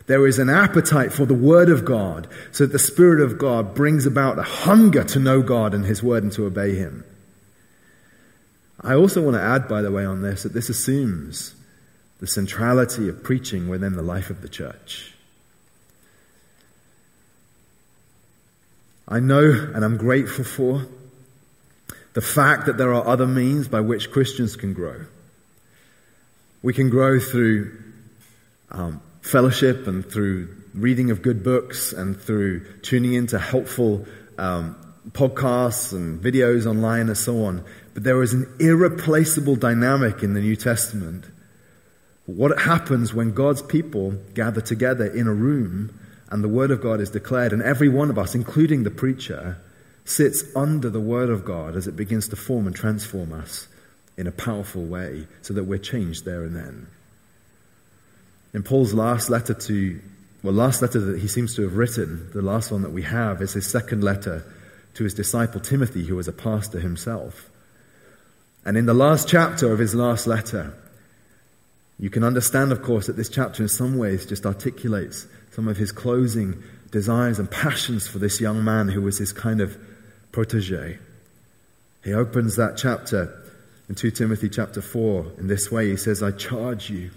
there 0.08 0.26
is 0.28 0.40
an 0.40 0.50
appetite 0.50 1.14
for 1.14 1.26
the 1.26 1.34
word 1.34 1.70
of 1.70 1.86
God, 1.86 2.28
so 2.52 2.66
that 2.66 2.72
the 2.74 2.80
spirit 2.80 3.22
of 3.22 3.38
God 3.38 3.76
brings 3.76 4.06
about 4.06 4.40
a 4.40 4.44
hunger 4.44 5.04
to 5.06 5.20
know 5.20 5.42
God 5.42 5.74
and 5.74 5.86
His 5.86 6.02
word 6.02 6.24
and 6.24 6.32
to 6.34 6.46
obey 6.46 6.76
Him. 6.76 7.04
I 8.82 8.96
also 8.96 9.22
want 9.22 9.36
to 9.36 9.42
add, 9.42 9.68
by 9.68 9.82
the 9.82 9.92
way, 9.92 10.06
on 10.06 10.22
this, 10.22 10.44
that 10.44 10.54
this 10.54 10.70
assumes 10.70 11.56
the 12.20 12.28
centrality 12.28 13.10
of 13.10 13.24
preaching 13.24 13.68
within 13.68 13.94
the 13.94 14.02
life 14.02 14.30
of 14.30 14.42
the 14.42 14.50
church. 14.50 15.14
I 19.08 19.20
know 19.20 19.52
and 19.74 19.84
I'm 19.84 19.98
grateful 19.98 20.46
for 20.46 20.86
the 22.14 22.22
fact 22.22 22.66
that 22.66 22.78
there 22.78 22.94
are 22.94 23.06
other 23.06 23.28
means 23.28 23.68
by 23.68 23.82
which 23.82 24.12
Christians 24.12 24.56
can 24.56 24.74
grow. 24.74 25.06
We 26.62 26.74
can 26.74 26.90
grow 26.90 27.20
through 27.20 27.78
um, 28.70 29.02
fellowship 29.22 29.88
and 29.88 30.10
through 30.10 30.56
reading 30.74 31.12
of 31.12 31.22
good 31.22 31.44
books 31.44 31.94
and 31.94 32.20
through 32.20 32.66
tuning 32.82 33.14
into 33.14 33.38
helpful 33.38 34.06
um, 34.38 34.76
podcasts 35.12 35.94
and 35.94 36.22
videos 36.22 36.66
online 36.66 37.08
and 37.08 37.18
so 37.18 37.44
on. 37.46 37.64
But 37.94 38.04
there 38.04 38.22
is 38.22 38.34
an 38.34 38.54
irreplaceable 38.60 39.56
dynamic 39.56 40.24
in 40.24 40.34
the 40.34 40.42
New 40.42 40.56
Testament. 40.56 41.26
What 42.26 42.60
happens 42.62 43.14
when 43.14 43.34
God's 43.34 43.62
people 43.62 44.12
gather 44.34 44.62
together 44.62 45.06
in 45.06 45.28
a 45.28 45.34
room 45.34 45.98
and 46.30 46.44
the 46.44 46.50
Word 46.50 46.72
of 46.72 46.82
God 46.82 47.02
is 47.02 47.10
declared, 47.10 47.52
and 47.52 47.62
every 47.62 47.90
one 47.90 48.10
of 48.10 48.18
us, 48.18 48.36
including 48.36 48.84
the 48.84 48.92
preacher, 48.92 49.58
sits 50.06 50.44
under 50.56 50.90
the 50.90 51.02
Word 51.02 51.30
of 51.30 51.44
God 51.44 51.76
as 51.76 51.88
it 51.88 51.98
begins 51.98 52.30
to 52.30 52.38
form 52.38 52.68
and 52.68 52.76
transform 52.76 53.34
us 53.34 53.68
in 54.18 54.28
a 54.28 54.32
powerful 54.32 54.84
way 54.84 55.28
so 55.42 55.54
that 55.54 55.66
we're 55.66 55.78
changed 55.78 56.24
there 56.24 56.44
and 56.44 56.56
then. 56.56 56.88
In 58.54 58.64
Paul's 58.64 58.94
last 58.94 59.30
letter 59.30 59.54
to, 59.54 60.02
well, 60.44 60.54
last 60.54 60.82
letter 60.82 61.00
that 61.00 61.20
he 61.20 61.28
seems 61.28 61.56
to 61.56 61.62
have 61.64 61.78
written, 61.78 62.30
the 62.34 62.42
last 62.42 62.72
one 62.72 62.82
that 62.82 62.92
we 62.92 63.04
have, 63.04 63.42
is 63.42 63.54
his 63.54 63.70
second 63.70 64.04
letter 64.04 64.44
to 64.96 65.04
his 65.04 65.14
disciple 65.14 65.62
Timothy, 65.62 66.06
who 66.06 66.16
was 66.16 66.28
a 66.28 66.34
pastor 66.34 66.80
himself. 66.80 67.50
And 68.66 68.78
in 68.78 68.86
the 68.86 68.94
last 68.94 69.28
chapter 69.28 69.72
of 69.72 69.80
his 69.80 69.96
last 69.96 70.28
letter, 70.28 70.74
you 71.98 72.10
can 72.10 72.24
understand, 72.24 72.72
of 72.72 72.82
course, 72.82 73.08
that 73.08 73.16
this 73.16 73.30
chapter 73.30 73.64
in 73.64 73.70
some 73.70 73.98
ways 73.98 74.26
just 74.26 74.46
articulates 74.46 75.28
some 75.52 75.68
of 75.68 75.78
his 75.78 75.92
closing 75.92 76.62
desires 76.92 77.40
and 77.40 77.50
passions 77.50 78.08
for 78.08 78.20
this 78.20 78.42
young 78.42 78.64
man 78.64 78.90
who 78.90 79.02
was 79.02 79.18
his 79.18 79.32
kind 79.32 79.62
of 79.62 79.78
protege. 80.32 81.00
He 82.04 82.14
opens 82.14 82.56
that 82.58 82.76
chapter 82.76 83.38
in 83.88 83.96
2 83.96 84.12
Timothy 84.12 84.50
chapter 84.50 84.82
4 84.82 85.34
in 85.38 85.48
this 85.48 85.72
way. 85.72 85.90
He 85.90 85.98
says, 85.98 86.22
I 86.22 86.32
charge 86.32 86.90
you 86.90 87.12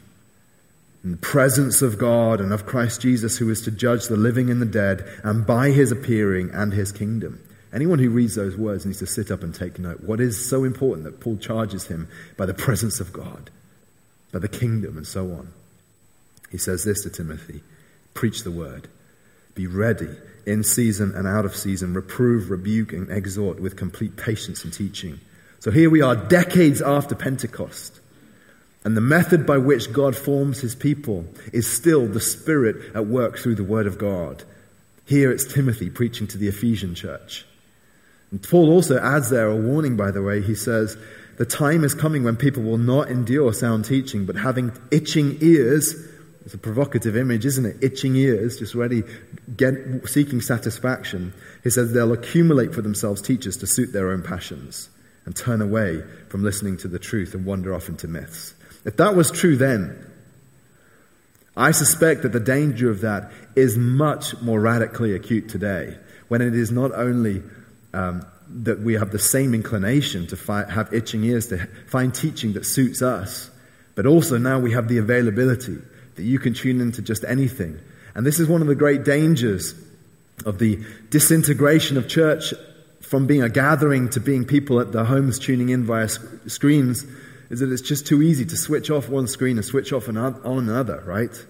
in 1.04 1.10
the 1.10 1.16
presence 1.18 1.82
of 1.82 1.98
God 1.98 2.40
and 2.40 2.52
of 2.52 2.64
Christ 2.64 3.02
Jesus, 3.02 3.36
who 3.36 3.50
is 3.50 3.60
to 3.62 3.70
judge 3.70 4.06
the 4.06 4.16
living 4.16 4.50
and 4.50 4.60
the 4.60 4.66
dead, 4.66 5.06
and 5.22 5.46
by 5.46 5.68
his 5.70 5.92
appearing 5.92 6.50
and 6.52 6.72
his 6.72 6.90
kingdom. 6.92 7.40
Anyone 7.74 7.98
who 7.98 8.08
reads 8.08 8.36
those 8.36 8.56
words 8.56 8.86
needs 8.86 9.00
to 9.00 9.06
sit 9.06 9.30
up 9.30 9.42
and 9.42 9.54
take 9.54 9.78
note. 9.78 10.02
What 10.02 10.20
is 10.20 10.48
so 10.48 10.64
important 10.64 11.04
that 11.04 11.20
Paul 11.20 11.36
charges 11.36 11.86
him 11.88 12.08
by 12.38 12.46
the 12.46 12.54
presence 12.54 13.00
of 13.00 13.12
God, 13.12 13.50
by 14.32 14.38
the 14.38 14.48
kingdom, 14.48 14.96
and 14.96 15.06
so 15.06 15.32
on? 15.32 15.52
He 16.50 16.56
says 16.56 16.84
this 16.84 17.02
to 17.02 17.10
Timothy 17.10 17.62
Preach 18.14 18.44
the 18.44 18.50
word. 18.50 18.88
Be 19.54 19.66
ready 19.66 20.16
in 20.46 20.64
season 20.64 21.12
and 21.14 21.26
out 21.26 21.44
of 21.44 21.54
season. 21.54 21.94
Reprove, 21.94 22.48
rebuke, 22.48 22.92
and 22.92 23.10
exhort 23.10 23.60
with 23.60 23.76
complete 23.76 24.16
patience 24.16 24.64
and 24.64 24.72
teaching. 24.72 25.20
So 25.60 25.70
here 25.70 25.90
we 25.90 26.00
are, 26.00 26.16
decades 26.16 26.80
after 26.80 27.14
Pentecost. 27.14 28.00
And 28.84 28.96
the 28.96 29.00
method 29.00 29.46
by 29.46 29.56
which 29.56 29.92
God 29.92 30.14
forms 30.14 30.60
his 30.60 30.74
people 30.74 31.24
is 31.52 31.66
still 31.66 32.06
the 32.06 32.20
Spirit 32.20 32.94
at 32.94 33.06
work 33.06 33.38
through 33.38 33.54
the 33.54 33.64
Word 33.64 33.86
of 33.86 33.96
God. 33.96 34.44
Here 35.06 35.32
it's 35.32 35.52
Timothy 35.52 35.88
preaching 35.88 36.26
to 36.28 36.38
the 36.38 36.48
Ephesian 36.48 36.94
church. 36.94 37.46
And 38.30 38.42
Paul 38.42 38.70
also 38.70 38.98
adds 38.98 39.30
there 39.30 39.48
a 39.48 39.56
warning, 39.56 39.96
by 39.96 40.10
the 40.10 40.22
way. 40.22 40.42
He 40.42 40.54
says, 40.54 40.96
The 41.38 41.46
time 41.46 41.82
is 41.82 41.94
coming 41.94 42.24
when 42.24 42.36
people 42.36 42.62
will 42.62 42.78
not 42.78 43.08
endure 43.08 43.54
sound 43.54 43.86
teaching, 43.86 44.26
but 44.26 44.36
having 44.36 44.72
itching 44.90 45.38
ears, 45.40 45.94
it's 46.44 46.54
a 46.54 46.58
provocative 46.58 47.16
image, 47.16 47.46
isn't 47.46 47.64
it? 47.64 47.76
Itching 47.82 48.16
ears, 48.16 48.58
just 48.58 48.74
ready, 48.74 49.02
get, 49.56 49.74
seeking 50.06 50.42
satisfaction. 50.42 51.32
He 51.62 51.70
says 51.70 51.92
they'll 51.92 52.12
accumulate 52.12 52.74
for 52.74 52.82
themselves 52.82 53.22
teachers 53.22 53.56
to 53.58 53.66
suit 53.66 53.92
their 53.92 54.10
own 54.10 54.22
passions 54.22 54.90
and 55.24 55.34
turn 55.34 55.62
away 55.62 56.02
from 56.28 56.42
listening 56.42 56.76
to 56.78 56.88
the 56.88 56.98
truth 56.98 57.34
and 57.34 57.46
wander 57.46 57.74
off 57.74 57.88
into 57.88 58.08
myths. 58.08 58.54
If 58.84 58.96
that 58.98 59.16
was 59.16 59.30
true 59.30 59.56
then, 59.56 60.00
I 61.56 61.70
suspect 61.70 62.22
that 62.22 62.32
the 62.32 62.40
danger 62.40 62.90
of 62.90 63.02
that 63.02 63.30
is 63.54 63.78
much 63.78 64.40
more 64.42 64.60
radically 64.60 65.14
acute 65.14 65.48
today, 65.48 65.96
when 66.28 66.42
it 66.42 66.54
is 66.54 66.72
not 66.72 66.92
only 66.92 67.42
um, 67.92 68.26
that 68.48 68.80
we 68.80 68.94
have 68.94 69.10
the 69.10 69.18
same 69.18 69.54
inclination 69.54 70.26
to 70.28 70.36
fi- 70.36 70.70
have 70.70 70.92
itching 70.92 71.24
ears 71.24 71.48
to 71.48 71.58
find 71.88 72.14
teaching 72.14 72.54
that 72.54 72.66
suits 72.66 73.02
us, 73.02 73.50
but 73.94 74.06
also 74.06 74.36
now 74.36 74.58
we 74.58 74.72
have 74.72 74.88
the 74.88 74.98
availability 74.98 75.78
that 76.16 76.22
you 76.22 76.38
can 76.38 76.54
tune 76.54 76.80
into 76.80 77.02
just 77.02 77.24
anything. 77.24 77.78
And 78.14 78.26
this 78.26 78.40
is 78.40 78.48
one 78.48 78.60
of 78.60 78.66
the 78.66 78.74
great 78.74 79.04
dangers 79.04 79.74
of 80.44 80.58
the 80.58 80.84
disintegration 81.10 81.96
of 81.96 82.08
church 82.08 82.52
from 83.00 83.26
being 83.26 83.42
a 83.42 83.48
gathering 83.48 84.08
to 84.10 84.20
being 84.20 84.44
people 84.44 84.80
at 84.80 84.92
their 84.92 85.04
homes 85.04 85.38
tuning 85.38 85.68
in 85.68 85.84
via 85.84 86.08
screens 86.46 87.06
is 87.50 87.60
that 87.60 87.70
it's 87.70 87.82
just 87.82 88.06
too 88.06 88.22
easy 88.22 88.44
to 88.44 88.56
switch 88.56 88.90
off 88.90 89.08
one 89.08 89.26
screen 89.26 89.56
and 89.56 89.64
switch 89.64 89.92
off 89.92 90.08
on 90.08 90.16
another, 90.16 91.02
right? 91.06 91.44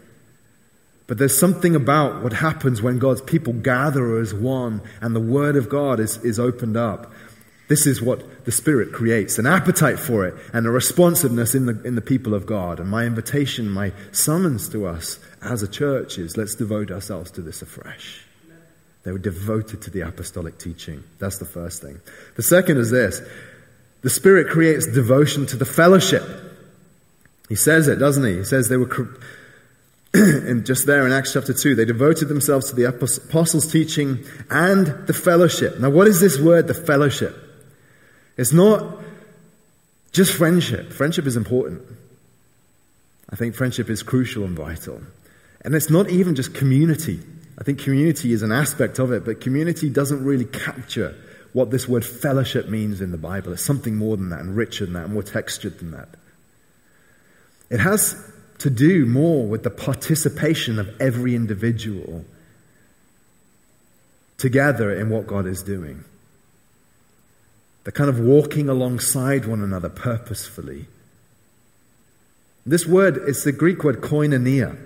But 1.07 1.19
there's 1.19 1.39
something 1.39 1.77
about 1.77 2.23
what 2.23 2.33
happens 2.33 2.81
when 2.81 2.99
God's 2.99 3.21
people 3.21 3.53
gather 3.53 4.19
as 4.19 4.33
one 4.33 4.81
and 5.01 5.15
the 5.15 5.21
Word 5.21 5.57
of 5.57 5.69
God 5.69 6.01
is, 6.01 6.17
is 6.25 6.39
opened 6.39 6.77
up. 6.77 7.13
This 7.69 7.87
is 7.87 8.03
what 8.03 8.45
the 8.45 8.53
Spirit 8.53 8.93
creates 8.93 9.39
an 9.39 9.47
appetite 9.47 9.99
for 9.99 10.27
it 10.27 10.35
and 10.53 10.67
a 10.67 10.71
responsiveness 10.71 11.55
in 11.55 11.67
the, 11.67 11.83
in 11.83 11.95
the 11.95 12.03
people 12.03 12.35
of 12.35 12.47
God. 12.47 12.79
And 12.79 12.91
my 12.91 13.05
invitation, 13.05 13.71
my 13.71 13.93
summons 14.13 14.69
to 14.71 14.87
us 14.87 15.19
as 15.43 15.63
a 15.63 15.69
church 15.69 16.19
is 16.19 16.37
let's 16.37 16.55
devote 16.55 16.91
ourselves 16.91 17.31
to 17.33 17.43
this 17.43 17.63
afresh. 17.63 18.23
They 19.03 19.13
were 19.13 19.19
devoted 19.19 19.83
to 19.83 19.91
the 19.91 20.01
apostolic 20.01 20.59
teaching. 20.59 21.05
That's 21.19 21.39
the 21.39 21.45
first 21.45 21.83
thing. 21.83 22.01
The 22.37 22.43
second 22.43 22.79
is 22.79 22.91
this 22.91 23.21
the 24.05 24.11
Spirit 24.11 24.49
creates 24.49 24.87
devotion 24.87 25.47
to 25.47 25.57
the 25.57 25.65
fellowship. 25.65 26.23
He 27.49 27.55
says 27.55 27.89
it, 27.89 27.97
doesn't 27.97 28.23
he? 28.23 28.37
He 28.37 28.45
says 28.45 28.69
they 28.69 28.77
were, 28.77 29.09
and 30.13 30.67
just 30.67 30.87
there 30.87 31.07
in 31.07 31.13
Acts 31.13 31.33
chapter 31.33 31.55
2, 31.55 31.75
they 31.75 31.87
devoted 31.87 32.29
themselves 32.29 32.69
to 32.69 32.77
the 32.77 32.85
apostles' 32.85 33.73
teaching 33.73 34.23
and 34.51 34.87
the 35.07 35.15
fellowship. 35.15 35.81
Now, 35.81 35.89
what 35.89 36.07
is 36.07 36.21
this 36.21 36.39
word, 36.39 36.67
the 36.67 36.75
fellowship? 36.75 37.35
It's 38.37 38.53
not 38.53 38.99
just 40.13 40.35
friendship. 40.35 40.93
Friendship 40.93 41.27
is 41.27 41.37
important. 41.39 41.81
I 43.31 43.37
think 43.37 43.55
friendship 43.55 43.89
is 43.89 44.03
crucial 44.03 44.45
and 44.45 44.55
vital. 44.55 45.01
And 45.63 45.75
it's 45.75 45.89
not 45.89 46.11
even 46.11 46.35
just 46.35 46.55
community. 46.55 47.21
I 47.59 47.65
think 47.65 47.79
community 47.79 48.35
is 48.35 48.43
an 48.43 48.53
aspect 48.53 48.99
of 48.99 49.13
it, 49.13 49.25
but 49.25 49.41
community 49.41 49.89
doesn't 49.89 50.23
really 50.23 50.45
capture 50.45 51.17
what 51.55 51.71
this 51.71 51.89
word 51.89 52.05
fellowship 52.05 52.69
means 52.69 53.01
in 53.01 53.13
the 53.13 53.17
Bible. 53.17 53.53
It's 53.53 53.65
something 53.65 53.97
more 53.97 54.17
than 54.17 54.29
that, 54.29 54.41
and 54.41 54.55
richer 54.55 54.85
than 54.85 54.95
that, 54.95 55.05
and 55.05 55.15
more 55.15 55.23
textured 55.23 55.79
than 55.79 55.93
that. 55.93 56.09
It 57.71 57.79
has 57.79 58.31
to 58.59 58.69
do 58.69 59.07
more 59.07 59.47
with 59.47 59.63
the 59.63 59.71
participation 59.71 60.79
of 60.79 61.01
every 61.01 61.35
individual 61.35 62.25
together 64.37 64.93
in 64.93 65.11
what 65.11 65.27
God 65.29 65.47
is 65.47 65.63
doing. 65.63 66.05
The 67.85 67.93
kind 67.93 68.11
of 68.11 68.19
walking 68.19 68.69
alongside 68.69 69.47
one 69.47 69.63
another 69.63 69.89
purposefully. 69.89 70.87
This 72.67 72.85
word 72.85 73.17
is 73.17 73.45
the 73.45 73.53
Greek 73.53 73.85
word 73.85 74.01
koinonia. 74.01 74.77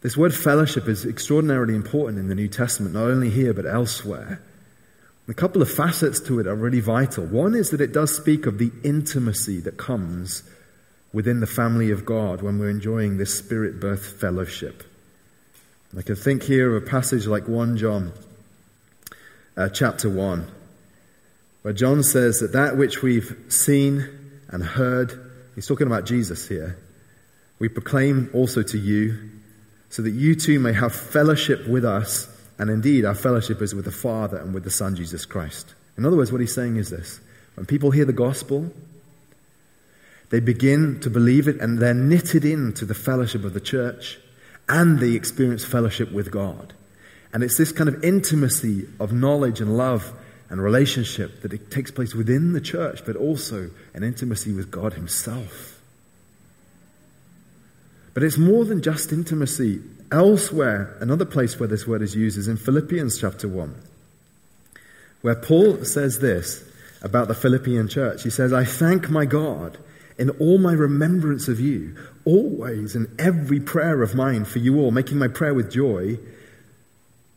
This 0.00 0.16
word 0.16 0.34
fellowship 0.34 0.88
is 0.88 1.06
extraordinarily 1.06 1.74
important 1.76 2.18
in 2.18 2.28
the 2.28 2.34
New 2.34 2.48
Testament, 2.48 2.94
not 2.94 3.04
only 3.04 3.30
here 3.30 3.54
but 3.54 3.64
elsewhere. 3.64 4.40
A 5.26 5.34
couple 5.34 5.62
of 5.62 5.70
facets 5.70 6.20
to 6.20 6.38
it 6.38 6.46
are 6.46 6.54
really 6.54 6.80
vital. 6.80 7.24
One 7.24 7.54
is 7.54 7.70
that 7.70 7.80
it 7.80 7.92
does 7.92 8.14
speak 8.14 8.44
of 8.44 8.58
the 8.58 8.70
intimacy 8.82 9.60
that 9.60 9.78
comes 9.78 10.42
within 11.14 11.40
the 11.40 11.46
family 11.46 11.90
of 11.90 12.04
God 12.04 12.42
when 12.42 12.58
we're 12.58 12.68
enjoying 12.68 13.16
this 13.16 13.36
spirit 13.36 13.80
birth 13.80 14.20
fellowship. 14.20 14.82
I 15.96 16.02
can 16.02 16.16
think 16.16 16.42
here 16.42 16.74
of 16.74 16.82
a 16.82 16.86
passage 16.86 17.26
like 17.26 17.46
1 17.46 17.76
John 17.78 18.12
uh, 19.56 19.68
chapter 19.68 20.10
1, 20.10 20.46
where 21.62 21.72
John 21.72 22.02
says 22.02 22.40
that 22.40 22.52
that 22.52 22.76
which 22.76 23.00
we've 23.00 23.36
seen 23.48 24.08
and 24.48 24.62
heard, 24.62 25.18
he's 25.54 25.66
talking 25.66 25.86
about 25.86 26.04
Jesus 26.04 26.48
here, 26.48 26.76
we 27.60 27.68
proclaim 27.68 28.28
also 28.34 28.62
to 28.64 28.76
you, 28.76 29.30
so 29.88 30.02
that 30.02 30.10
you 30.10 30.34
too 30.34 30.58
may 30.58 30.72
have 30.72 30.92
fellowship 30.92 31.68
with 31.68 31.84
us 31.84 32.28
and 32.58 32.70
indeed, 32.70 33.04
our 33.04 33.14
fellowship 33.14 33.60
is 33.60 33.74
with 33.74 33.84
the 33.84 33.90
Father 33.90 34.36
and 34.38 34.54
with 34.54 34.64
the 34.64 34.70
Son, 34.70 34.94
Jesus 34.94 35.24
Christ. 35.24 35.74
In 35.96 36.06
other 36.06 36.16
words, 36.16 36.30
what 36.30 36.40
he's 36.40 36.54
saying 36.54 36.76
is 36.76 36.90
this 36.90 37.20
when 37.54 37.66
people 37.66 37.90
hear 37.90 38.04
the 38.04 38.12
gospel, 38.12 38.72
they 40.30 40.40
begin 40.40 41.00
to 41.00 41.10
believe 41.10 41.48
it 41.48 41.60
and 41.60 41.78
they're 41.78 41.94
knitted 41.94 42.44
into 42.44 42.84
the 42.84 42.94
fellowship 42.94 43.44
of 43.44 43.54
the 43.54 43.60
church 43.60 44.18
and 44.68 44.98
they 44.98 45.12
experience 45.12 45.64
fellowship 45.64 46.10
with 46.12 46.30
God. 46.30 46.72
And 47.32 47.42
it's 47.42 47.58
this 47.58 47.72
kind 47.72 47.88
of 47.88 48.02
intimacy 48.02 48.86
of 49.00 49.12
knowledge 49.12 49.60
and 49.60 49.76
love 49.76 50.12
and 50.48 50.62
relationship 50.62 51.42
that 51.42 51.52
it 51.52 51.70
takes 51.70 51.90
place 51.90 52.14
within 52.14 52.52
the 52.52 52.60
church, 52.60 53.04
but 53.04 53.16
also 53.16 53.70
an 53.92 54.02
intimacy 54.02 54.52
with 54.52 54.70
God 54.70 54.94
Himself. 54.94 55.80
But 58.14 58.22
it's 58.22 58.38
more 58.38 58.64
than 58.64 58.80
just 58.80 59.12
intimacy. 59.12 59.82
Elsewhere, 60.10 60.96
another 61.00 61.24
place 61.24 61.58
where 61.58 61.68
this 61.68 61.86
word 61.86 62.02
is 62.02 62.14
used 62.14 62.38
is 62.38 62.48
in 62.48 62.56
Philippians 62.56 63.18
chapter 63.18 63.48
1, 63.48 63.74
where 65.22 65.34
Paul 65.34 65.84
says 65.84 66.20
this 66.20 66.62
about 67.02 67.28
the 67.28 67.34
Philippian 67.34 67.88
church. 67.88 68.22
He 68.22 68.30
says, 68.30 68.52
I 68.52 68.64
thank 68.64 69.10
my 69.10 69.26
God 69.26 69.78
in 70.18 70.30
all 70.30 70.58
my 70.58 70.72
remembrance 70.72 71.48
of 71.48 71.60
you, 71.60 71.96
always 72.24 72.94
in 72.94 73.14
every 73.18 73.60
prayer 73.60 74.02
of 74.02 74.14
mine 74.14 74.44
for 74.44 74.58
you 74.58 74.80
all, 74.80 74.90
making 74.90 75.18
my 75.18 75.28
prayer 75.28 75.54
with 75.54 75.70
joy. 75.70 76.18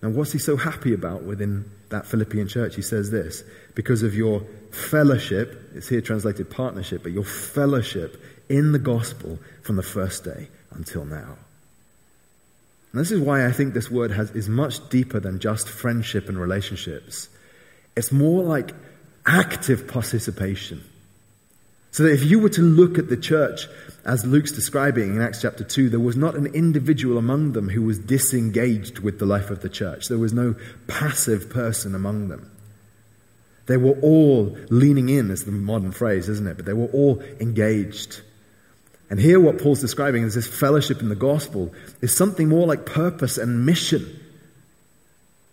And 0.02 0.16
what's 0.16 0.32
he 0.32 0.40
so 0.40 0.58
happy 0.58 0.94
about 0.94 1.24
within 1.24 1.70
that 1.90 2.06
Philippian 2.06 2.48
church? 2.48 2.76
He 2.76 2.82
says 2.82 3.10
this 3.12 3.44
because 3.76 4.04
of 4.04 4.16
your 4.16 4.42
fellowship, 4.72 5.72
it's 5.74 5.88
here 5.88 6.02
translated 6.02 6.50
partnership, 6.50 7.04
but 7.04 7.12
your 7.12 7.24
fellowship 7.24 8.22
in 8.50 8.72
the 8.72 8.80
gospel 8.80 9.40
from 9.64 9.76
the 9.76 9.84
first 9.84 10.24
day 10.24 10.48
until 10.72 11.04
now. 11.04 11.38
And 12.98 13.06
this 13.06 13.12
is 13.12 13.22
why 13.22 13.46
I 13.46 13.52
think 13.52 13.76
this 13.76 13.92
word 13.92 14.10
has, 14.10 14.32
is 14.32 14.50
much 14.50 14.90
deeper 14.90 15.20
than 15.20 15.38
just 15.38 15.70
friendship 15.70 16.30
and 16.30 16.40
relationships. 16.40 17.30
It's 17.96 18.12
more 18.12 18.42
like 18.42 18.72
active 19.24 19.88
participation. 19.88 20.84
So 21.92 22.02
that 22.02 22.14
if 22.14 22.24
you 22.24 22.40
were 22.40 22.50
to 22.50 22.64
look 22.64 22.98
at 22.98 23.08
the 23.08 23.16
church 23.16 23.68
as 24.04 24.26
Luke's 24.26 24.52
describing 24.52 25.16
in 25.16 25.22
Acts 25.22 25.44
chapter 25.44 25.64
2, 25.64 25.90
there 25.90 26.00
was 26.00 26.18
not 26.18 26.34
an 26.34 26.48
individual 26.48 27.20
among 27.20 27.52
them 27.52 27.70
who 27.70 27.84
was 27.84 28.00
disengaged 28.00 28.98
with 28.98 29.20
the 29.20 29.28
life 29.28 29.52
of 29.52 29.62
the 29.62 29.70
church. 29.70 30.08
There 30.08 30.18
was 30.18 30.34
no 30.34 30.56
passive 30.88 31.52
person 31.52 31.94
among 31.94 32.30
them. 32.30 32.52
They 33.68 33.78
were 33.78 34.00
all 34.02 34.58
leaning 34.72 35.10
in, 35.10 35.30
is 35.30 35.44
the 35.44 35.52
modern 35.52 35.92
phrase, 35.92 36.30
isn't 36.30 36.48
it? 36.48 36.58
But 36.58 36.66
they 36.66 36.74
were 36.74 36.88
all 36.88 37.22
engaged. 37.40 38.22
And 39.10 39.20
here, 39.20 39.40
what 39.40 39.58
Paul's 39.60 39.80
describing 39.80 40.24
is 40.24 40.36
this 40.36 40.48
fellowship 40.48 41.02
in 41.02 41.10
the 41.10 41.16
gospel 41.16 41.74
is 42.02 42.16
something 42.16 42.50
more 42.50 42.68
like 42.68 42.86
purpose 42.86 43.38
and 43.38 43.66
mission. 43.66 44.20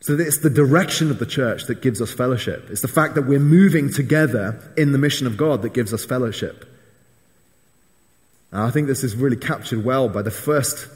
So 0.00 0.14
it's 0.18 0.38
the 0.38 0.50
direction 0.50 1.10
of 1.10 1.18
the 1.18 1.26
church 1.26 1.64
that 1.66 1.80
gives 1.80 2.02
us 2.02 2.12
fellowship. 2.12 2.68
It's 2.68 2.82
the 2.82 2.88
fact 2.88 3.14
that 3.14 3.22
we're 3.22 3.38
moving 3.38 3.90
together 3.90 4.60
in 4.76 4.92
the 4.92 4.98
mission 4.98 5.26
of 5.26 5.36
God 5.36 5.62
that 5.62 5.72
gives 5.72 5.94
us 5.94 6.04
fellowship. 6.04 6.68
And 8.50 8.60
I 8.60 8.70
think 8.70 8.86
this 8.86 9.02
is 9.02 9.16
really 9.16 9.36
captured 9.36 9.84
well 9.84 10.08
by 10.08 10.22
the 10.22 10.30
first 10.30 10.88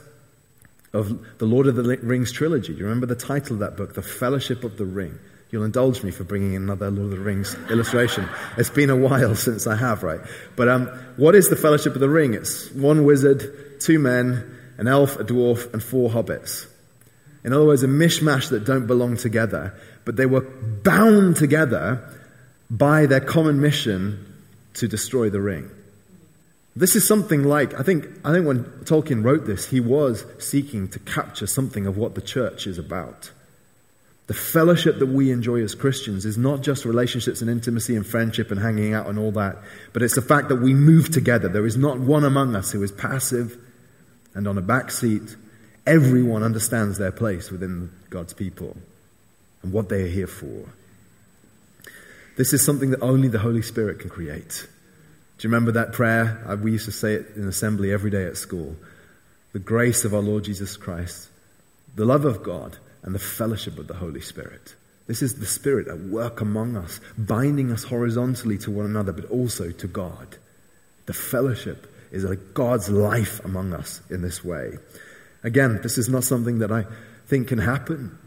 of 0.93 1.39
the 1.39 1.47
Lord 1.47 1.67
of 1.67 1.77
the 1.77 1.99
Rings 2.03 2.33
trilogy. 2.33 2.75
You 2.75 2.85
remember 2.85 3.07
the 3.07 3.15
title 3.15 3.55
of 3.55 3.61
that 3.61 3.77
book, 3.77 3.95
The 3.95 4.03
Fellowship 4.03 4.65
of 4.65 4.77
the 4.77 4.85
Ring? 4.85 5.19
You'll 5.51 5.65
indulge 5.65 6.03
me 6.03 6.11
for 6.11 6.25
bringing 6.25 6.55
in 6.55 6.63
another 6.63 6.91
Lord 6.91 7.13
of 7.13 7.19
the 7.19 7.25
Rings 7.25 7.57
illustration. 7.71 8.29
It's 8.59 8.71
been 8.71 8.91
a 8.91 8.97
while 8.97 9.35
since 9.37 9.67
I 9.67 9.77
have, 9.77 10.03
right? 10.03 10.21
But 10.57 10.69
um, 10.69 10.89
what 11.17 11.35
is 11.35 11.49
the 11.49 11.57
Fellowship 11.57 11.95
of 11.95 12.01
the 12.01 12.09
Ring? 12.09 12.35
It's 12.35 12.71
one 12.73 13.05
wizard, 13.05 13.81
two 13.81 13.99
men, 13.99 14.59
an 14.77 14.89
elf, 14.89 15.19
a 15.19 15.25
dwarf, 15.25 15.73
and 15.73 15.83
four 15.83 16.11
hobbits. 16.11 16.67
In 17.45 17.53
other 17.53 17.65
words, 17.65 17.83
a 17.83 17.89
mishmash 17.89 18.51
that 18.51 18.65
don't 18.65 18.87
belong 18.87 19.17
together, 19.17 19.75
but 20.05 20.17
they 20.17 20.27
were 20.27 20.43
bound 20.43 21.37
together 21.37 22.15
by 22.71 23.07
their 23.07 23.21
common 23.21 23.61
mission 23.61 24.25
to 24.75 24.87
destroy 24.87 25.31
the 25.31 25.41
ring. 25.41 25.71
This 26.77 26.95
is 26.95 27.07
something 27.07 27.43
like, 27.43 27.75
I 27.75 27.83
think, 27.83 28.07
I 28.25 28.33
think 28.33 28.47
when 28.47 28.65
Tolkien 28.85 29.25
wrote 29.25 29.47
this, 29.47 29.69
he 29.69 29.81
was 29.81 30.25
seeking 30.39 30.89
to 30.89 30.99
capture 31.01 31.47
something 31.47 31.87
of 31.87 31.97
what 31.97 32.15
the 32.15 32.21
church 32.21 32.67
is 32.67 32.79
about. 32.79 33.33
The 34.29 34.35
fellowship 34.35 34.99
that 34.99 35.07
we 35.07 35.33
enjoy 35.33 35.63
as 35.63 35.75
Christians 35.75 36.27
is 36.27 36.37
not 36.37 36.63
just 36.63 36.85
relationships 36.85 37.41
and 37.41 37.51
intimacy 37.51 37.97
and 37.97 38.07
friendship 38.07 38.51
and 38.51 38.61
hanging 38.61 38.93
out 38.93 39.07
and 39.07 39.19
all 39.19 39.33
that, 39.33 39.57
but 39.95 40.03
it's 40.03 40.17
the 40.17 40.23
fact 40.23 40.51
that 40.51 40.57
we 40.57 40.75
move 40.75 41.11
together. 41.11 41.49
There 41.49 41.65
is 41.65 41.79
not 41.79 41.99
one 41.99 42.25
among 42.25 42.55
us 42.55 42.71
who 42.71 42.83
is 42.83 42.93
passive 42.93 43.57
and 44.35 44.47
on 44.47 44.59
a 44.59 44.63
back 44.63 44.91
seat. 44.91 45.35
Everyone 45.87 46.43
understands 46.43 46.99
their 46.99 47.11
place 47.11 47.51
within 47.51 47.91
God's 48.11 48.35
people 48.35 48.77
and 49.63 49.73
what 49.73 49.89
they 49.89 50.03
are 50.03 50.09
here 50.09 50.27
for. 50.27 50.69
This 52.37 52.53
is 52.53 52.63
something 52.63 52.91
that 52.91 53.01
only 53.01 53.29
the 53.29 53.39
Holy 53.39 53.63
Spirit 53.63 53.99
can 53.99 54.11
create. 54.11 54.69
Do 55.39 55.49
you 55.49 55.51
remember 55.51 55.73
that 55.73 55.95
prayer? 55.95 56.45
Uh, 56.47 56.57
we 56.57 56.73
used 56.73 56.85
to 56.85 56.93
say 56.93 57.15
it 57.15 57.29
in 57.35 57.49
assembly 57.49 57.93
every 57.93 58.11
day 58.11 58.27
at 58.27 58.37
school. 58.37 58.77
The 59.55 59.59
grace 59.59 60.05
of 60.05 60.13
our 60.13 60.21
Lord 60.21 60.45
Jesus 60.45 60.77
Christ, 60.77 61.31
the 61.95 62.05
love 62.05 62.27
of 62.27 62.43
God, 62.43 62.77
and 63.03 63.15
the 63.15 63.19
fellowship 63.19 63.79
of 63.79 63.87
the 63.87 63.95
Holy 63.95 64.21
Spirit. 64.21 64.75
This 65.07 65.23
is 65.23 65.39
the 65.39 65.47
Spirit 65.47 65.89
at 65.89 65.99
work 66.01 66.41
among 66.41 66.77
us, 66.77 67.01
binding 67.17 67.73
us 67.73 67.83
horizontally 67.83 68.59
to 68.59 68.71
one 68.71 68.85
another, 68.85 69.13
but 69.13 69.25
also 69.31 69.71
to 69.71 69.87
God. 69.87 70.37
The 71.07 71.15
fellowship 71.15 71.91
is 72.13 72.25
like 72.25 72.55
God's 72.55 72.91
life 72.91 73.43
among 73.45 73.73
us 73.73 74.03
in 74.11 74.21
this 74.21 74.45
way. 74.45 74.73
Again, 75.43 75.81
this 75.83 75.97
is 75.97 76.09
not 76.09 76.25
something 76.25 76.59
that 76.59 76.71
I 76.71 76.85
think 77.27 77.49
can 77.49 77.59
happen 77.59 78.19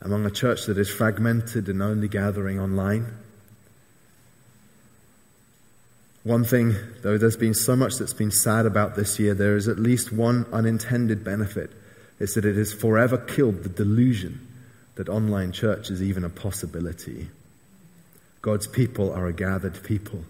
among 0.00 0.26
a 0.26 0.30
church 0.30 0.66
that 0.66 0.78
is 0.78 0.90
fragmented 0.90 1.68
and 1.68 1.80
only 1.80 2.08
gathering 2.08 2.58
online. 2.58 3.06
One 6.24 6.44
thing, 6.44 6.74
though 7.02 7.18
there's 7.18 7.36
been 7.36 7.54
so 7.54 7.76
much 7.76 7.96
that's 7.96 8.12
been 8.12 8.30
sad 8.30 8.66
about 8.66 8.96
this 8.96 9.18
year, 9.20 9.34
there 9.34 9.56
is 9.56 9.68
at 9.68 9.78
least 9.78 10.12
one 10.12 10.46
unintended 10.52 11.22
benefit 11.22 11.70
is 12.22 12.34
that 12.34 12.44
it 12.44 12.54
has 12.54 12.72
forever 12.72 13.18
killed 13.18 13.64
the 13.64 13.68
delusion 13.68 14.46
that 14.94 15.08
online 15.08 15.50
church 15.50 15.90
is 15.90 16.00
even 16.00 16.22
a 16.22 16.28
possibility. 16.28 17.28
God's 18.40 18.68
people 18.68 19.12
are 19.12 19.26
a 19.26 19.32
gathered 19.32 19.82
people. 19.82 20.24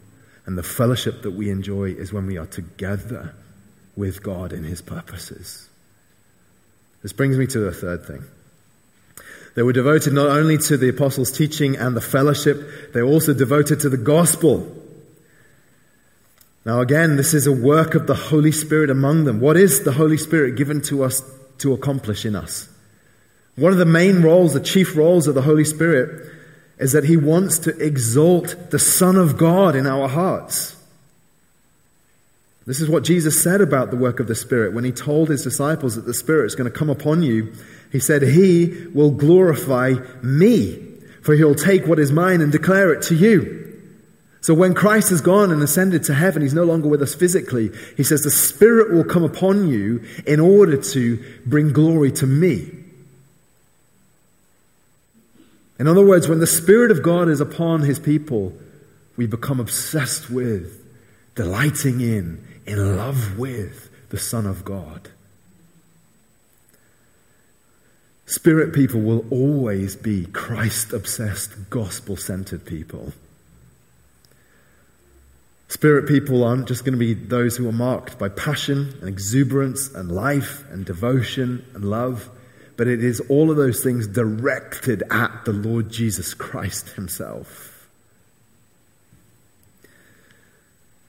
And 0.47 0.57
the 0.57 0.63
fellowship 0.63 1.21
that 1.21 1.33
we 1.33 1.51
enjoy 1.51 1.91
is 1.91 2.11
when 2.11 2.27
we 2.27 2.39
are 2.39 2.47
together 2.47 3.35
with 3.95 4.23
God 4.23 4.55
in 4.55 4.65
his 4.65 4.81
purposes. 4.81 5.69
This 7.03 7.13
brings 7.13 7.37
me 7.37 7.47
to 7.49 7.59
the 7.59 7.73
third 7.73 8.07
thing. 8.07 8.25
They 9.55 9.63
were 9.63 9.75
devoted 9.75 10.15
not 10.15 10.31
only 10.31 10.57
to 10.57 10.79
the 10.79 10.89
apostles' 10.89 11.31
teaching 11.31 11.77
and 11.77 11.95
the 11.95 12.01
fellowship, 12.01 12.95
they 12.95 13.03
were 13.03 13.09
also 13.09 13.35
devoted 13.35 13.81
to 13.81 13.91
the 13.91 13.99
gospel. 13.99 14.75
Now, 16.65 16.81
again, 16.81 17.17
this 17.17 17.35
is 17.35 17.47
a 17.47 17.53
work 17.53 17.95
of 17.95 18.07
the 18.07 18.15
Holy 18.15 18.53
Spirit 18.53 18.89
among 18.89 19.25
them. 19.25 19.41
What 19.41 19.59
is 19.59 19.85
the 19.85 19.93
Holy 19.93 20.17
Spirit 20.17 20.57
given 20.57 20.81
to 20.83 21.05
us 21.05 21.21
to 21.59 21.73
accomplish 21.73 22.25
in 22.25 22.37
us? 22.37 22.69
One 23.57 23.73
of 23.73 23.79
the 23.79 23.85
main 23.85 24.23
roles, 24.23 24.55
the 24.55 24.61
chief 24.61 24.97
roles 24.97 25.27
of 25.27 25.35
the 25.35 25.43
Holy 25.43 25.65
Spirit, 25.65 26.31
is 26.79 26.93
that 26.93 27.05
He 27.05 27.17
wants 27.17 27.59
to 27.61 27.77
exalt 27.79 28.71
the 28.71 28.79
Son 28.79 29.17
of 29.17 29.37
God 29.37 29.77
in 29.77 29.87
our 29.87 30.09
hearts. 30.09 30.77
This 32.67 32.81
is 32.81 32.89
what 32.89 33.05
Jesus 33.05 33.43
said 33.43 33.61
about 33.61 33.91
the 33.91 33.97
work 33.97 34.21
of 34.21 34.29
the 34.29 34.35
Spirit 34.35 34.73
when 34.73 34.85
He 34.85 34.93
told 34.93 35.29
His 35.29 35.43
disciples 35.43 35.97
that 35.97 36.07
the 36.07 36.15
Spirit 36.15 36.47
is 36.47 36.55
going 36.55 36.71
to 36.71 36.79
come 36.79 36.91
upon 36.91 37.23
you. 37.23 37.53
He 37.91 38.01
said, 38.01 38.23
He 38.23 38.87
will 38.95 39.11
glorify 39.11 39.95
me, 40.23 40.77
for 41.23 41.35
He'll 41.35 41.55
take 41.55 41.87
what 41.87 41.99
is 41.99 42.13
mine 42.13 42.41
and 42.41 42.51
declare 42.51 42.93
it 42.93 43.03
to 43.05 43.15
you. 43.15 43.72
So 44.43 44.55
when 44.55 44.75
Christ 44.75 45.11
has 45.11 45.21
gone 45.21 45.53
and 45.53 45.63
ascended 45.63 46.03
to 46.05 46.15
heaven, 46.15 46.43
he's 46.43 46.53
no 46.53 46.65
longer 46.65 46.89
with 46.89 47.01
us 47.01 47.15
physically. 47.15 47.71
He 47.97 48.03
says 48.03 48.23
the 48.23 48.31
Spirit 48.31 48.93
will 48.93 49.05
come 49.05 49.23
upon 49.23 49.69
you 49.69 50.05
in 50.27 50.41
order 50.41 50.77
to 50.77 51.25
bring 51.47 51.73
glory 51.73 52.11
to 52.13 52.27
me. 52.27 52.69
In 55.79 55.87
other 55.87 56.05
words, 56.05 56.27
when 56.27 56.41
the 56.41 56.47
Spirit 56.47 56.91
of 56.91 57.05
God 57.05 57.29
is 57.29 57.41
upon 57.41 57.83
his 57.83 58.01
people, 58.01 58.53
we 59.17 59.27
become 59.27 59.61
obsessed 59.61 60.29
with, 60.29 60.85
delighting 61.37 62.01
in, 62.01 62.45
in 62.67 62.97
love 62.97 63.39
with 63.39 63.91
the 64.11 64.19
Son 64.19 64.47
of 64.47 64.65
God. 64.65 65.09
Spirit 68.27 68.75
people 68.75 69.01
will 69.01 69.25
always 69.31 69.95
be 69.95 70.27
Christ 70.27 70.93
obsessed, 70.93 71.71
gospel 71.71 72.17
centered 72.17 72.65
people. 72.65 73.13
Spirit 75.83 76.07
people 76.07 76.45
aren't 76.45 76.69
just 76.69 76.85
going 76.85 76.93
to 76.93 76.97
be 76.97 77.13
those 77.13 77.57
who 77.57 77.69
are 77.69 77.73
marked 77.73 78.17
by 78.17 78.29
passion 78.29 78.95
and 79.01 79.09
exuberance 79.09 79.93
and 79.93 80.13
life 80.13 80.65
and 80.71 80.87
devotion 80.87 81.67
and 81.75 81.85
love, 81.85 82.31
but 82.77 82.87
it 82.87 83.03
is 83.03 83.19
all 83.29 83.51
of 83.51 83.57
those 83.57 83.83
things 83.83 84.07
directed 84.07 85.03
at 85.11 85.45
the 85.45 85.53
Lord 85.53 85.91
Jesus 85.91 86.35
Christ 86.35 86.91
Himself. 86.91 87.89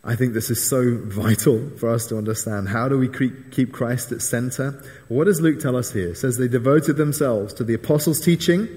I 0.04 0.16
think 0.16 0.34
this 0.34 0.50
is 0.50 0.68
so 0.68 0.98
vital 1.04 1.70
for 1.78 1.92
us 1.92 2.08
to 2.08 2.18
understand. 2.18 2.68
How 2.68 2.90
do 2.90 2.98
we 2.98 3.10
keep 3.52 3.74
Christ 3.74 4.12
at 4.12 4.24
center? 4.24 4.84
What 5.08 5.26
does 5.26 5.40
Luke 5.40 5.60
tell 5.60 5.76
us 5.76 5.92
here? 5.92 6.10
It 6.10 6.18
says 6.18 6.40
they 6.40 6.48
devoted 6.48 6.98
themselves 6.98 7.54
to 7.54 7.64
the 7.64 7.76
apostles' 7.76 8.22
teaching 8.22 8.68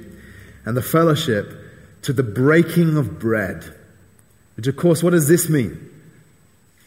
and 0.66 0.76
the 0.76 0.82
fellowship, 0.82 1.54
to 2.02 2.12
the 2.12 2.22
breaking 2.22 2.98
of 2.98 3.18
bread. 3.18 3.75
Which, 4.56 4.66
of 4.66 4.76
course, 4.76 5.02
what 5.02 5.10
does 5.10 5.28
this 5.28 5.48
mean? 5.48 5.90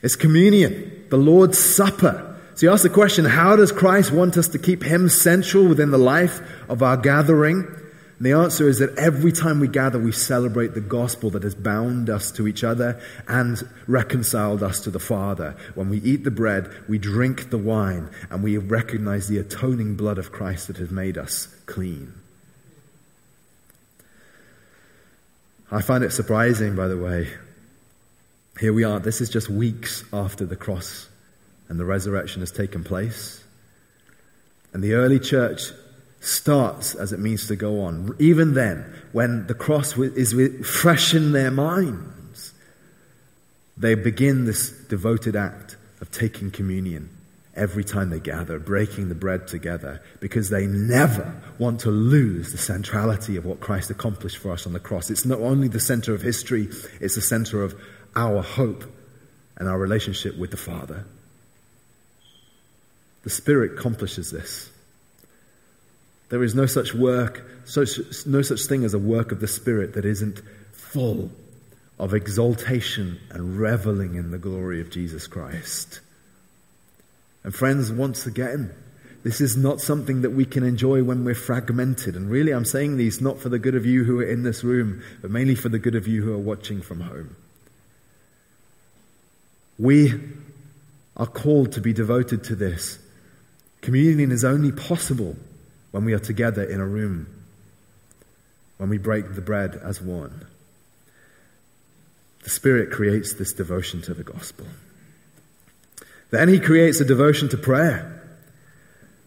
It's 0.02 0.16
communion, 0.16 1.06
the 1.10 1.18
Lord's 1.18 1.58
Supper. 1.58 2.26
So 2.56 2.66
you 2.66 2.72
ask 2.72 2.84
the 2.84 2.90
question 2.90 3.26
how 3.26 3.56
does 3.56 3.72
Christ 3.72 4.12
want 4.12 4.38
us 4.38 4.50
to 4.50 4.60
keep 4.60 4.84
Him 4.84 5.08
central 5.10 5.68
within 5.68 5.92
the 5.92 5.98
life 5.98 6.42
of 6.68 6.84
our 6.84 6.98
gathering? 6.98 7.66
And 8.20 8.26
the 8.26 8.34
answer 8.34 8.68
is 8.68 8.80
that 8.80 8.98
every 8.98 9.32
time 9.32 9.62
we 9.62 9.70
gather, 9.70 9.98
we 9.98 10.12
celebrate 10.12 10.74
the 10.74 10.82
gospel 10.82 11.30
that 11.30 11.44
has 11.44 11.56
bound 11.56 12.10
us 12.10 12.32
to 12.34 12.50
each 12.50 12.66
other 12.66 13.02
and 13.30 13.62
reconciled 13.88 14.62
us 14.62 14.82
to 14.82 14.92
the 14.92 15.00
Father. 15.00 15.56
When 15.74 15.90
we 15.90 16.00
eat 16.00 16.26
the 16.26 16.32
bread, 16.32 16.70
we 16.90 16.98
drink 16.98 17.50
the 17.50 17.58
wine, 17.58 18.10
and 18.30 18.44
we 18.44 18.58
recognize 18.58 19.30
the 19.30 19.38
atoning 19.38 19.96
blood 19.96 20.18
of 20.18 20.34
Christ 20.34 20.68
that 20.68 20.78
has 20.78 20.92
made 20.92 21.18
us 21.18 21.48
clean. 21.66 22.14
I 25.72 25.82
find 25.82 26.04
it 26.04 26.12
surprising, 26.12 26.76
by 26.76 26.90
the 26.90 26.98
way, 26.98 27.30
here 28.60 28.74
we 28.74 28.84
are. 28.84 29.00
This 29.00 29.22
is 29.22 29.30
just 29.30 29.50
weeks 29.50 30.04
after 30.12 30.46
the 30.46 30.56
cross 30.56 31.08
and 31.70 31.80
the 31.80 31.86
resurrection 31.86 32.42
has 32.42 32.52
taken 32.52 32.84
place. 32.84 33.44
And 34.74 34.84
the 34.84 34.94
early 34.94 35.20
church 35.20 35.62
starts 36.20 36.94
as 36.94 37.14
it 37.14 37.20
means 37.20 37.48
to 37.48 37.56
go 37.56 37.82
on. 37.82 38.16
Even 38.20 38.54
then, 38.54 38.94
when 39.14 39.48
the 39.48 39.54
cross 39.54 39.98
is 39.98 40.34
fresh 40.68 41.14
in 41.14 41.32
their 41.32 41.52
minds, 41.52 42.54
they 43.78 43.96
begin 43.96 44.44
this 44.44 44.70
devoted 44.70 45.36
act 45.38 45.78
of 46.02 46.12
taking 46.12 46.52
communion 46.52 47.10
every 47.56 47.84
time 47.84 48.10
they 48.10 48.20
gather, 48.20 48.60
breaking 48.60 49.10
the 49.10 49.16
bread 49.16 49.48
together, 49.48 50.02
because 50.20 50.50
they 50.50 50.66
never 50.66 51.42
want 51.58 51.80
to 51.82 51.92
lose 51.92 52.52
the 52.52 52.58
centrality 52.58 53.36
of 53.38 53.46
what 53.46 53.60
Christ 53.60 53.90
accomplished 53.90 54.38
for 54.38 54.52
us 54.52 54.66
on 54.68 54.74
the 54.74 54.80
cross. 54.80 55.10
It's 55.10 55.26
not 55.26 55.40
only 55.40 55.68
the 55.68 55.80
center 55.80 56.14
of 56.14 56.22
history, 56.22 56.70
it's 57.00 57.16
the 57.16 57.22
center 57.22 57.64
of 57.64 57.80
our 58.16 58.42
hope 58.42 58.84
and 59.58 59.68
our 59.68 59.78
relationship 59.78 60.38
with 60.38 60.52
the 60.52 60.58
Father. 60.58 61.06
The 63.24 63.30
Spirit 63.30 63.78
accomplishes 63.78 64.32
this. 64.32 64.70
There 66.30 66.44
is 66.44 66.56
no 66.56 66.66
such 66.66 66.94
work, 66.94 67.44
no 68.26 68.42
such 68.42 68.66
thing 68.66 68.84
as 68.84 68.94
a 68.94 69.00
work 69.00 69.32
of 69.32 69.40
the 69.40 69.48
Spirit 69.48 69.94
that 69.94 70.06
isn't 70.06 70.42
full 70.72 71.32
of 71.98 72.14
exaltation 72.14 73.20
and 73.30 73.60
reveling 73.60 74.16
in 74.16 74.32
the 74.32 74.38
glory 74.38 74.80
of 74.80 74.90
Jesus 74.90 75.28
Christ. 75.28 76.00
And 77.44 77.54
friends, 77.54 77.92
once 77.92 78.26
again, 78.26 78.74
this 79.24 79.42
is 79.42 79.58
not 79.58 79.82
something 79.82 80.22
that 80.22 80.30
we 80.30 80.46
can 80.46 80.64
enjoy 80.64 81.04
when 81.04 81.26
we're 81.26 81.36
fragmented. 81.36 82.16
And 82.16 82.30
really, 82.30 82.54
I'm 82.54 82.64
saying 82.64 82.96
these 82.96 83.20
not 83.20 83.40
for 83.40 83.50
the 83.50 83.60
good 83.60 83.76
of 83.76 83.86
you 83.86 84.06
who 84.06 84.20
are 84.20 84.30
in 84.30 84.44
this 84.44 84.64
room, 84.64 85.04
but 85.22 85.32
mainly 85.32 85.56
for 85.56 85.68
the 85.68 85.80
good 85.80 85.96
of 85.96 86.08
you 86.08 86.24
who 86.24 86.34
are 86.34 86.38
watching 86.38 86.82
from 86.82 87.02
home. 87.02 87.36
We 89.80 90.14
are 91.16 91.26
called 91.26 91.72
to 91.72 91.82
be 91.82 91.94
devoted 91.94 92.44
to 92.46 92.56
this. 92.56 93.00
Communion 93.82 94.32
is 94.32 94.44
only 94.44 94.74
possible 94.74 95.38
when 95.92 96.04
we 96.04 96.14
are 96.14 96.20
together 96.20 96.64
in 96.64 96.82
a 96.82 96.86
room, 96.86 97.28
when 98.78 98.90
we 98.90 98.98
break 98.98 99.34
the 99.34 99.42
bread 99.42 99.80
as 99.84 100.02
one. 100.02 100.46
The 102.44 102.50
Spirit 102.50 102.92
creates 102.92 103.34
this 103.34 103.54
devotion 103.54 104.02
to 104.04 104.14
the 104.14 104.24
gospel. 104.24 104.68
Then 106.30 106.50
He 106.50 106.60
creates 106.60 107.00
a 107.00 107.06
devotion 107.06 107.48
to 107.50 107.58
prayer. 107.58 108.16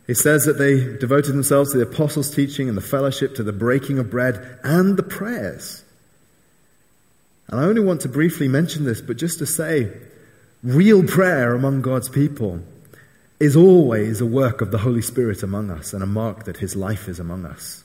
He 0.06 0.14
says 0.14 0.44
that 0.44 0.58
they 0.58 0.98
devoted 0.98 1.32
themselves 1.32 1.72
to 1.72 1.78
the 1.78 1.84
apostles' 1.84 2.34
teaching 2.34 2.68
and 2.68 2.76
the 2.76 2.82
fellowship, 2.82 3.34
to 3.36 3.42
the 3.42 3.52
breaking 3.52 3.98
of 3.98 4.10
bread 4.10 4.58
and 4.62 4.96
the 4.96 5.02
prayers. 5.02 5.82
And 7.48 7.58
I 7.60 7.64
only 7.64 7.82
want 7.82 8.02
to 8.02 8.08
briefly 8.08 8.48
mention 8.48 8.84
this, 8.84 9.00
but 9.00 9.16
just 9.16 9.38
to 9.38 9.46
say 9.46 9.90
Real 10.62 11.02
prayer 11.02 11.56
among 11.56 11.82
God's 11.82 12.08
people 12.08 12.60
is 13.40 13.56
always 13.56 14.20
a 14.20 14.26
work 14.26 14.60
of 14.60 14.70
the 14.70 14.78
Holy 14.78 15.02
Spirit 15.02 15.42
among 15.42 15.70
us 15.70 15.92
and 15.92 16.04
a 16.04 16.06
mark 16.06 16.44
that 16.44 16.58
His 16.58 16.76
life 16.76 17.08
is 17.08 17.18
among 17.18 17.44
us. 17.44 17.82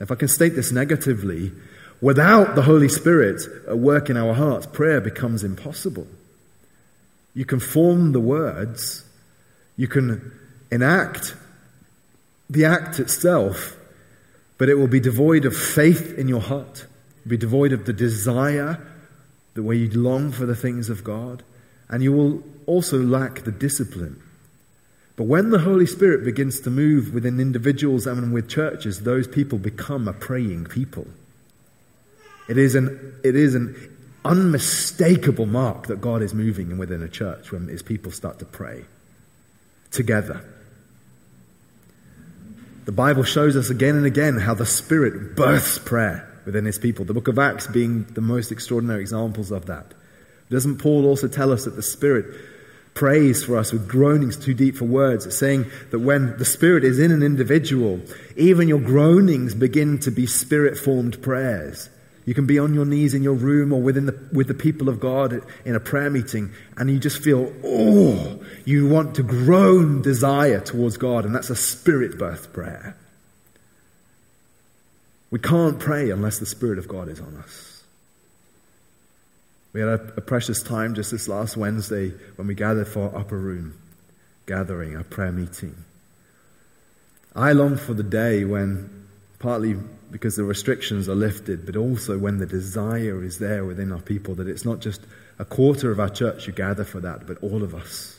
If 0.00 0.10
I 0.10 0.16
can 0.16 0.26
state 0.26 0.56
this 0.56 0.72
negatively, 0.72 1.52
without 2.00 2.56
the 2.56 2.62
Holy 2.62 2.88
Spirit 2.88 3.42
at 3.68 3.78
work 3.78 4.10
in 4.10 4.16
our 4.16 4.34
hearts, 4.34 4.66
prayer 4.66 5.00
becomes 5.00 5.44
impossible. 5.44 6.08
You 7.32 7.44
can 7.44 7.60
form 7.60 8.10
the 8.10 8.20
words, 8.20 9.04
you 9.76 9.86
can 9.86 10.32
enact 10.72 11.36
the 12.50 12.64
act 12.64 12.98
itself, 12.98 13.76
but 14.58 14.68
it 14.68 14.74
will 14.74 14.88
be 14.88 14.98
devoid 14.98 15.44
of 15.44 15.56
faith 15.56 16.18
in 16.18 16.26
your 16.26 16.40
heart, 16.40 16.86
be 17.24 17.36
devoid 17.36 17.72
of 17.72 17.86
the 17.86 17.92
desire, 17.92 18.84
the 19.54 19.62
way 19.62 19.76
you 19.76 19.90
long 19.90 20.32
for 20.32 20.44
the 20.44 20.56
things 20.56 20.90
of 20.90 21.04
God 21.04 21.44
and 21.88 22.02
you 22.02 22.12
will 22.12 22.42
also 22.66 22.98
lack 22.98 23.44
the 23.44 23.52
discipline. 23.52 24.22
But 25.16 25.24
when 25.24 25.50
the 25.50 25.60
Holy 25.60 25.86
Spirit 25.86 26.24
begins 26.24 26.60
to 26.60 26.70
move 26.70 27.14
within 27.14 27.40
individuals 27.40 28.06
and 28.06 28.32
with 28.32 28.48
churches, 28.48 29.02
those 29.02 29.26
people 29.26 29.58
become 29.58 30.08
a 30.08 30.12
praying 30.12 30.66
people. 30.66 31.06
It 32.48 32.58
is 32.58 32.74
an, 32.74 33.14
it 33.24 33.34
is 33.34 33.54
an 33.54 33.74
unmistakable 34.24 35.46
mark 35.46 35.86
that 35.86 36.00
God 36.00 36.22
is 36.22 36.34
moving 36.34 36.76
within 36.76 37.02
a 37.02 37.08
church 37.08 37.50
when 37.50 37.68
his 37.68 37.82
people 37.82 38.12
start 38.12 38.38
to 38.40 38.44
pray 38.44 38.84
together. 39.90 40.44
The 42.84 42.92
Bible 42.92 43.24
shows 43.24 43.56
us 43.56 43.70
again 43.70 43.96
and 43.96 44.06
again 44.06 44.38
how 44.38 44.54
the 44.54 44.66
Spirit 44.66 45.34
births 45.34 45.78
prayer 45.78 46.28
within 46.44 46.64
his 46.64 46.78
people. 46.78 47.04
The 47.04 47.14
book 47.14 47.26
of 47.26 47.38
Acts 47.38 47.66
being 47.66 48.04
the 48.04 48.20
most 48.20 48.52
extraordinary 48.52 49.00
examples 49.00 49.50
of 49.50 49.66
that. 49.66 49.92
Doesn't 50.50 50.78
Paul 50.78 51.06
also 51.06 51.28
tell 51.28 51.52
us 51.52 51.64
that 51.64 51.76
the 51.76 51.82
Spirit 51.82 52.26
prays 52.94 53.44
for 53.44 53.58
us 53.58 53.72
with 53.72 53.88
groanings 53.88 54.36
too 54.36 54.54
deep 54.54 54.76
for 54.76 54.84
words? 54.84 55.26
It's 55.26 55.38
saying 55.38 55.66
that 55.90 55.98
when 55.98 56.36
the 56.38 56.44
Spirit 56.44 56.84
is 56.84 56.98
in 56.98 57.10
an 57.10 57.22
individual, 57.22 58.00
even 58.36 58.68
your 58.68 58.80
groanings 58.80 59.54
begin 59.54 59.98
to 60.00 60.10
be 60.10 60.26
Spirit 60.26 60.78
formed 60.78 61.22
prayers. 61.22 61.90
You 62.24 62.34
can 62.34 62.46
be 62.46 62.58
on 62.58 62.74
your 62.74 62.84
knees 62.84 63.14
in 63.14 63.22
your 63.22 63.34
room 63.34 63.72
or 63.72 63.80
within 63.80 64.06
the, 64.06 64.28
with 64.32 64.48
the 64.48 64.54
people 64.54 64.88
of 64.88 64.98
God 64.98 65.42
in 65.64 65.76
a 65.76 65.80
prayer 65.80 66.10
meeting, 66.10 66.52
and 66.76 66.90
you 66.90 66.98
just 66.98 67.22
feel, 67.22 67.52
oh, 67.64 68.40
you 68.64 68.88
want 68.88 69.14
to 69.14 69.22
groan 69.22 70.02
desire 70.02 70.60
towards 70.60 70.96
God, 70.96 71.24
and 71.24 71.32
that's 71.32 71.50
a 71.50 71.56
spirit 71.56 72.18
birth 72.18 72.52
prayer. 72.52 72.96
We 75.30 75.38
can't 75.38 75.78
pray 75.78 76.10
unless 76.10 76.38
the 76.38 76.46
Spirit 76.46 76.78
of 76.78 76.88
God 76.88 77.08
is 77.08 77.20
on 77.20 77.36
us. 77.36 77.75
We 79.76 79.82
had 79.82 79.90
a, 79.90 80.14
a 80.16 80.20
precious 80.22 80.62
time 80.62 80.94
just 80.94 81.10
this 81.10 81.28
last 81.28 81.54
Wednesday 81.54 82.14
when 82.36 82.48
we 82.48 82.54
gathered 82.54 82.88
for 82.88 83.10
our 83.10 83.20
upper 83.20 83.36
room 83.36 83.78
gathering, 84.46 84.96
our 84.96 85.04
prayer 85.04 85.32
meeting. 85.32 85.76
I 87.34 87.52
long 87.52 87.76
for 87.76 87.92
the 87.92 88.02
day 88.02 88.46
when, 88.46 89.06
partly 89.38 89.76
because 90.10 90.34
the 90.34 90.44
restrictions 90.44 91.10
are 91.10 91.14
lifted, 91.14 91.66
but 91.66 91.76
also 91.76 92.16
when 92.16 92.38
the 92.38 92.46
desire 92.46 93.22
is 93.22 93.38
there 93.38 93.66
within 93.66 93.92
our 93.92 94.00
people, 94.00 94.34
that 94.36 94.48
it's 94.48 94.64
not 94.64 94.80
just 94.80 95.02
a 95.38 95.44
quarter 95.44 95.90
of 95.90 96.00
our 96.00 96.08
church 96.08 96.46
who 96.46 96.52
gather 96.52 96.84
for 96.84 97.00
that, 97.00 97.26
but 97.26 97.36
all 97.42 97.62
of 97.62 97.74
us. 97.74 98.18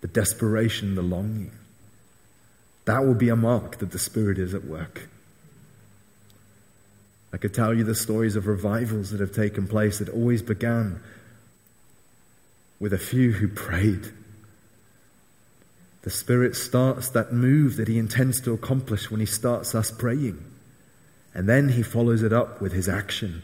The 0.00 0.08
desperation, 0.08 0.96
the 0.96 1.02
longing. 1.02 1.52
That 2.84 3.06
will 3.06 3.14
be 3.14 3.28
a 3.28 3.36
mark 3.36 3.78
that 3.78 3.92
the 3.92 3.98
Spirit 4.00 4.40
is 4.40 4.54
at 4.54 4.64
work. 4.64 5.08
I 7.32 7.36
could 7.36 7.52
tell 7.52 7.74
you 7.74 7.84
the 7.84 7.94
stories 7.94 8.36
of 8.36 8.46
revivals 8.46 9.10
that 9.10 9.20
have 9.20 9.32
taken 9.32 9.66
place 9.66 9.98
that 9.98 10.08
always 10.08 10.42
began 10.42 11.00
with 12.80 12.92
a 12.92 12.98
few 12.98 13.32
who 13.32 13.48
prayed. 13.48 14.12
The 16.02 16.10
Spirit 16.10 16.56
starts 16.56 17.10
that 17.10 17.32
move 17.32 17.76
that 17.76 17.88
He 17.88 17.98
intends 17.98 18.40
to 18.42 18.54
accomplish 18.54 19.10
when 19.10 19.20
He 19.20 19.26
starts 19.26 19.74
us 19.74 19.90
praying. 19.90 20.42
And 21.34 21.48
then 21.48 21.70
He 21.70 21.82
follows 21.82 22.22
it 22.22 22.32
up 22.32 22.60
with 22.60 22.72
His 22.72 22.88
action. 22.88 23.42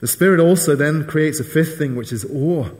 The 0.00 0.08
Spirit 0.08 0.40
also 0.40 0.74
then 0.74 1.06
creates 1.06 1.38
a 1.38 1.44
fifth 1.44 1.78
thing, 1.78 1.94
which 1.94 2.12
is 2.12 2.24
awe. 2.24 2.70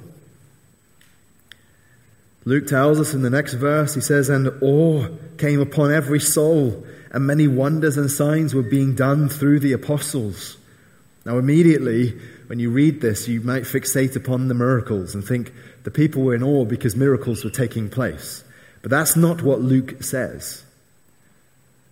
Luke 2.44 2.66
tells 2.66 2.98
us 2.98 3.14
in 3.14 3.22
the 3.22 3.30
next 3.30 3.54
verse, 3.54 3.94
he 3.94 4.00
says, 4.00 4.28
And 4.28 4.48
awe 4.62 5.08
came 5.38 5.60
upon 5.60 5.92
every 5.92 6.20
soul, 6.20 6.84
and 7.12 7.26
many 7.26 7.46
wonders 7.46 7.96
and 7.96 8.10
signs 8.10 8.54
were 8.54 8.62
being 8.62 8.94
done 8.94 9.28
through 9.28 9.60
the 9.60 9.72
apostles. 9.72 10.56
Now, 11.24 11.38
immediately, 11.38 12.18
when 12.48 12.58
you 12.58 12.70
read 12.70 13.00
this, 13.00 13.28
you 13.28 13.40
might 13.40 13.62
fixate 13.62 14.16
upon 14.16 14.48
the 14.48 14.54
miracles 14.54 15.14
and 15.14 15.24
think 15.24 15.52
the 15.84 15.90
people 15.90 16.22
were 16.22 16.34
in 16.34 16.42
awe 16.42 16.64
because 16.64 16.96
miracles 16.96 17.44
were 17.44 17.50
taking 17.50 17.88
place. 17.88 18.42
But 18.82 18.90
that's 18.90 19.16
not 19.16 19.42
what 19.42 19.60
Luke 19.60 20.02
says. 20.02 20.64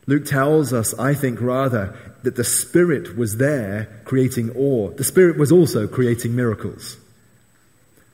Luke 0.07 0.25
tells 0.25 0.73
us, 0.73 0.93
I 0.99 1.15
think, 1.15 1.41
rather, 1.41 1.97
that 2.25 2.35
the 2.35 2.43
Spirit 2.43 3.17
was 3.17 3.37
there 3.37 3.89
creating 4.05 4.51
awe. 4.57 4.91
The 4.91 5.05
Spirit 5.05 5.39
was 5.39 5.53
also 5.53 5.87
creating 5.87 6.35
miracles. 6.35 6.97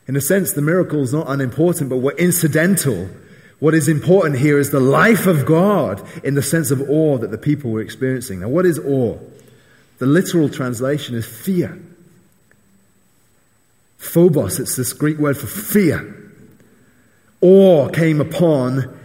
In 0.08 0.16
a 0.16 0.20
sense, 0.20 0.52
the 0.52 0.62
miracle 0.62 1.02
is 1.02 1.12
not 1.12 1.28
unimportant, 1.28 1.90
but 1.90 1.96
were 1.96 2.14
incidental. 2.16 3.08
What 3.58 3.74
is 3.74 3.88
important 3.88 4.38
here 4.38 4.58
is 4.58 4.70
the 4.70 4.80
life 4.80 5.26
of 5.26 5.46
God 5.46 6.06
in 6.22 6.34
the 6.34 6.42
sense 6.42 6.70
of 6.70 6.88
awe 6.88 7.18
that 7.18 7.30
the 7.30 7.38
people 7.38 7.70
were 7.70 7.80
experiencing. 7.80 8.40
Now, 8.40 8.48
what 8.48 8.66
is 8.66 8.78
awe? 8.78 9.18
The 9.98 10.06
literal 10.06 10.48
translation 10.48 11.16
is 11.16 11.26
fear. 11.26 11.78
Phobos, 13.98 14.60
it's 14.60 14.76
this 14.76 14.92
Greek 14.92 15.18
word 15.18 15.36
for 15.36 15.46
fear. 15.46 16.14
Awe 17.40 17.88
came 17.88 18.20
upon 18.20 18.96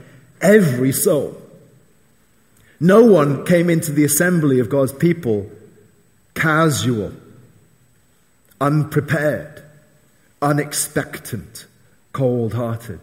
every 0.42 0.92
soul. 0.92 1.42
No 2.80 3.06
one 3.06 3.46
came 3.46 3.70
into 3.70 3.92
the 3.92 4.04
assembly 4.04 4.60
of 4.60 4.70
God's 4.70 4.94
people 4.94 5.50
casual, 6.34 7.14
unprepared 8.60 9.61
unexpectant, 10.42 11.66
cold 12.14 12.54
hearted. 12.54 13.02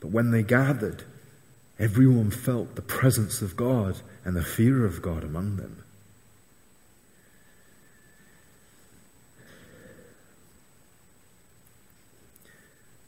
But 0.00 0.10
when 0.10 0.30
they 0.30 0.42
gathered, 0.42 1.04
everyone 1.78 2.30
felt 2.30 2.74
the 2.74 2.82
presence 2.82 3.40
of 3.42 3.56
God 3.56 3.96
and 4.24 4.36
the 4.36 4.44
fear 4.44 4.84
of 4.84 5.00
God 5.00 5.22
among 5.22 5.56
them. 5.56 5.84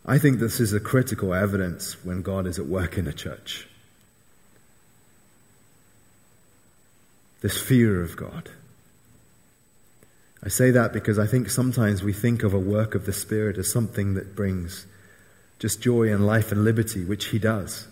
I 0.09 0.19
think 0.19 0.39
this 0.39 0.61
is 0.61 0.73
a 0.73 0.79
critical 0.79 1.35
evidence 1.35 2.05
when 2.05 2.23
God 2.23 2.47
is 2.47 2.61
at 2.61 2.67
work 2.67 2.97
in 2.97 3.09
a 3.09 3.13
church. 3.13 3.67
This 7.41 7.61
fear 7.61 8.01
of 8.03 8.17
God. 8.17 8.49
I 10.47 10.49
say 10.49 10.71
that 10.71 10.93
because 10.93 11.19
I 11.19 11.27
think 11.27 11.51
sometimes 11.51 12.05
we 12.05 12.13
think 12.13 12.45
of 12.45 12.55
a 12.55 12.59
work 12.59 12.95
of 12.95 13.05
the 13.05 13.13
Spirit 13.13 13.59
as 13.59 13.69
something 13.69 14.15
that 14.15 14.37
brings 14.37 14.87
just 15.59 15.83
joy 15.83 16.13
and 16.13 16.25
life 16.25 16.53
and 16.53 16.63
liberty, 16.63 17.05
which 17.05 17.27
He 17.27 17.41
does. 17.41 17.89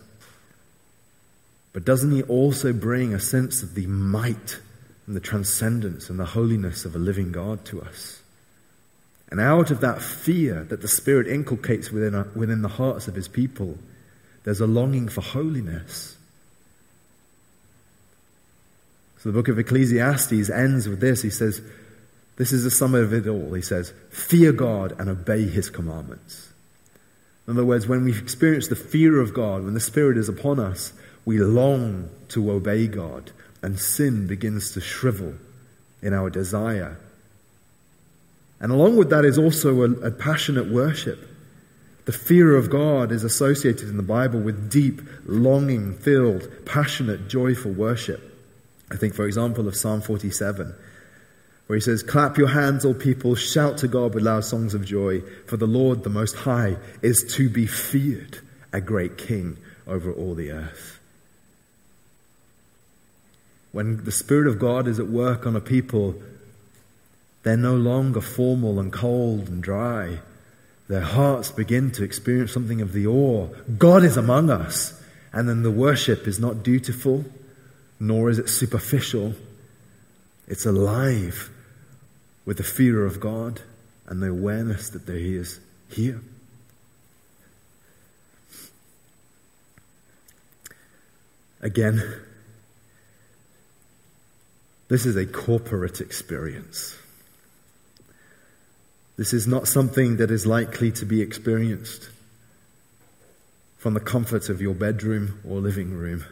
But 1.72 1.84
doesn't 1.84 2.12
He 2.12 2.22
also 2.22 2.72
bring 2.72 3.12
a 3.12 3.18
sense 3.18 3.64
of 3.64 3.74
the 3.74 3.88
might 3.88 4.60
and 5.08 5.16
the 5.16 5.20
transcendence 5.20 6.08
and 6.08 6.16
the 6.16 6.26
holiness 6.26 6.84
of 6.84 6.94
a 6.94 6.98
living 7.00 7.32
God 7.32 7.64
to 7.64 7.82
us? 7.82 8.22
And 9.30 9.40
out 9.40 9.72
of 9.72 9.80
that 9.80 10.00
fear 10.00 10.62
that 10.62 10.80
the 10.80 10.86
Spirit 10.86 11.26
inculcates 11.26 11.90
within, 11.90 12.14
our, 12.14 12.28
within 12.36 12.62
the 12.62 12.68
hearts 12.68 13.08
of 13.08 13.16
His 13.16 13.26
people, 13.26 13.78
there's 14.44 14.60
a 14.60 14.68
longing 14.68 15.08
for 15.08 15.22
holiness. 15.22 16.16
So 19.18 19.30
the 19.30 19.36
book 19.36 19.48
of 19.48 19.58
Ecclesiastes 19.58 20.50
ends 20.50 20.88
with 20.88 21.00
this. 21.00 21.22
He 21.22 21.30
says, 21.30 21.60
this 22.36 22.52
is 22.52 22.64
the 22.64 22.70
sum 22.70 22.94
of 22.94 23.12
it 23.12 23.26
all. 23.28 23.54
He 23.54 23.62
says, 23.62 23.92
Fear 24.10 24.52
God 24.52 24.98
and 24.98 25.08
obey 25.08 25.42
his 25.44 25.70
commandments. 25.70 26.52
In 27.46 27.54
other 27.54 27.64
words, 27.64 27.86
when 27.86 28.04
we 28.04 28.16
experience 28.16 28.68
the 28.68 28.76
fear 28.76 29.20
of 29.20 29.34
God, 29.34 29.64
when 29.64 29.74
the 29.74 29.80
Spirit 29.80 30.16
is 30.16 30.28
upon 30.28 30.58
us, 30.58 30.92
we 31.24 31.38
long 31.38 32.08
to 32.28 32.50
obey 32.50 32.86
God, 32.86 33.30
and 33.62 33.78
sin 33.78 34.26
begins 34.26 34.72
to 34.72 34.80
shrivel 34.80 35.34
in 36.02 36.12
our 36.12 36.30
desire. 36.30 36.98
And 38.60 38.72
along 38.72 38.96
with 38.96 39.10
that 39.10 39.24
is 39.24 39.38
also 39.38 39.82
a, 39.82 39.90
a 40.06 40.10
passionate 40.10 40.68
worship. 40.68 41.28
The 42.06 42.12
fear 42.12 42.56
of 42.56 42.70
God 42.70 43.12
is 43.12 43.24
associated 43.24 43.88
in 43.88 43.96
the 43.96 44.02
Bible 44.02 44.40
with 44.40 44.70
deep, 44.70 45.00
longing 45.24 45.94
filled, 45.94 46.48
passionate, 46.66 47.28
joyful 47.28 47.72
worship. 47.72 48.20
I 48.90 48.96
think, 48.96 49.14
for 49.14 49.26
example, 49.26 49.66
of 49.68 49.76
Psalm 49.76 50.02
47 50.02 50.74
where 51.66 51.76
he 51.76 51.80
says, 51.80 52.02
Clap 52.02 52.36
your 52.36 52.48
hands, 52.48 52.84
all 52.84 52.94
people, 52.94 53.34
shout 53.34 53.78
to 53.78 53.88
God 53.88 54.14
with 54.14 54.24
loud 54.24 54.44
songs 54.44 54.74
of 54.74 54.84
joy, 54.84 55.20
for 55.46 55.56
the 55.56 55.66
Lord, 55.66 56.02
the 56.02 56.10
Most 56.10 56.36
High, 56.36 56.76
is 57.02 57.24
to 57.34 57.48
be 57.48 57.66
feared, 57.66 58.38
a 58.72 58.80
great 58.80 59.16
king 59.16 59.56
over 59.86 60.12
all 60.12 60.34
the 60.34 60.50
earth. 60.50 61.00
When 63.72 64.04
the 64.04 64.12
Spirit 64.12 64.46
of 64.46 64.58
God 64.58 64.86
is 64.86 65.00
at 65.00 65.08
work 65.08 65.46
on 65.46 65.56
a 65.56 65.60
people, 65.60 66.14
they're 67.42 67.56
no 67.56 67.76
longer 67.76 68.20
formal 68.20 68.78
and 68.78 68.92
cold 68.92 69.48
and 69.48 69.62
dry. 69.62 70.20
Their 70.88 71.00
hearts 71.00 71.50
begin 71.50 71.90
to 71.92 72.04
experience 72.04 72.52
something 72.52 72.82
of 72.82 72.92
the 72.92 73.06
awe. 73.06 73.48
God 73.78 74.04
is 74.04 74.16
among 74.16 74.50
us. 74.50 75.00
And 75.32 75.48
then 75.48 75.62
the 75.62 75.70
worship 75.70 76.28
is 76.28 76.38
not 76.38 76.62
dutiful, 76.62 77.24
nor 77.98 78.30
is 78.30 78.38
it 78.38 78.48
superficial. 78.48 79.34
It's 80.46 80.66
alive 80.66 81.50
with 82.44 82.58
the 82.58 82.62
fear 82.62 83.04
of 83.04 83.20
God 83.20 83.62
and 84.06 84.22
the 84.22 84.30
awareness 84.30 84.90
that 84.90 85.06
there 85.06 85.16
He 85.16 85.36
is 85.36 85.60
here. 85.88 86.20
Again, 91.60 92.02
this 94.88 95.06
is 95.06 95.16
a 95.16 95.24
corporate 95.24 96.00
experience. 96.00 96.96
This 99.16 99.32
is 99.32 99.46
not 99.46 99.66
something 99.66 100.18
that 100.18 100.30
is 100.30 100.46
likely 100.46 100.92
to 100.92 101.06
be 101.06 101.22
experienced 101.22 102.10
from 103.78 103.94
the 103.94 104.00
comfort 104.00 104.48
of 104.48 104.60
your 104.60 104.74
bedroom 104.74 105.40
or 105.48 105.60
living 105.60 105.92
room, 105.94 106.24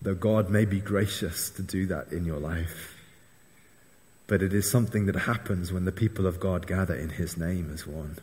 though 0.00 0.14
God 0.14 0.48
may 0.48 0.64
be 0.64 0.80
gracious 0.80 1.50
to 1.50 1.62
do 1.62 1.86
that 1.86 2.12
in 2.12 2.24
your 2.24 2.38
life 2.38 2.99
but 4.30 4.42
it 4.42 4.54
is 4.54 4.70
something 4.70 5.06
that 5.06 5.16
happens 5.16 5.72
when 5.72 5.84
the 5.84 5.90
people 5.90 6.24
of 6.24 6.38
God 6.38 6.68
gather 6.68 6.94
in 6.94 7.08
His 7.08 7.36
name 7.36 7.68
as 7.74 7.84
one. 7.84 8.16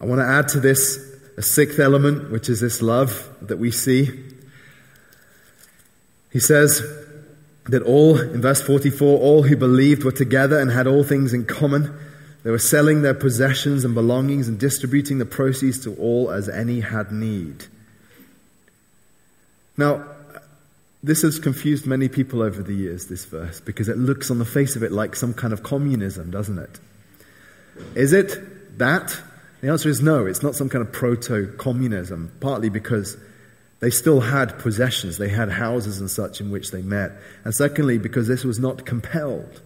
I 0.00 0.06
want 0.06 0.20
to 0.20 0.26
add 0.26 0.46
to 0.50 0.60
this 0.60 0.96
a 1.36 1.42
sixth 1.42 1.80
element, 1.80 2.30
which 2.30 2.48
is 2.48 2.60
this 2.60 2.80
love 2.80 3.28
that 3.42 3.56
we 3.56 3.72
see. 3.72 4.10
He 6.30 6.38
says 6.38 6.82
that 7.64 7.82
all, 7.82 8.16
in 8.20 8.40
verse 8.40 8.62
44, 8.62 9.18
all 9.18 9.42
who 9.42 9.56
believed 9.56 10.04
were 10.04 10.12
together 10.12 10.60
and 10.60 10.70
had 10.70 10.86
all 10.86 11.02
things 11.02 11.34
in 11.34 11.44
common. 11.44 11.98
They 12.44 12.52
were 12.52 12.58
selling 12.60 13.02
their 13.02 13.12
possessions 13.12 13.84
and 13.84 13.92
belongings 13.92 14.46
and 14.46 14.56
distributing 14.56 15.18
the 15.18 15.26
proceeds 15.26 15.82
to 15.82 15.96
all 15.96 16.30
as 16.30 16.48
any 16.48 16.78
had 16.78 17.10
need. 17.10 17.64
Now, 19.76 20.13
this 21.04 21.20
has 21.20 21.38
confused 21.38 21.86
many 21.86 22.08
people 22.08 22.40
over 22.40 22.62
the 22.62 22.72
years, 22.72 23.08
this 23.08 23.26
verse, 23.26 23.60
because 23.60 23.90
it 23.90 23.98
looks 23.98 24.30
on 24.30 24.38
the 24.38 24.44
face 24.46 24.74
of 24.74 24.82
it 24.82 24.90
like 24.90 25.14
some 25.14 25.34
kind 25.34 25.52
of 25.52 25.62
communism, 25.62 26.30
doesn't 26.30 26.58
it? 26.58 26.80
Is 27.94 28.14
it 28.14 28.78
that? 28.78 29.14
The 29.60 29.68
answer 29.68 29.90
is 29.90 30.00
no, 30.00 30.24
it's 30.24 30.42
not 30.42 30.54
some 30.54 30.70
kind 30.70 30.80
of 30.80 30.92
proto 30.92 31.52
communism, 31.58 32.32
partly 32.40 32.70
because 32.70 33.18
they 33.80 33.90
still 33.90 34.20
had 34.20 34.58
possessions, 34.58 35.18
they 35.18 35.28
had 35.28 35.50
houses 35.50 36.00
and 36.00 36.10
such 36.10 36.40
in 36.40 36.50
which 36.50 36.70
they 36.70 36.80
met. 36.80 37.12
And 37.44 37.54
secondly, 37.54 37.98
because 37.98 38.26
this 38.26 38.42
was 38.42 38.58
not 38.58 38.86
compelled 38.86 39.60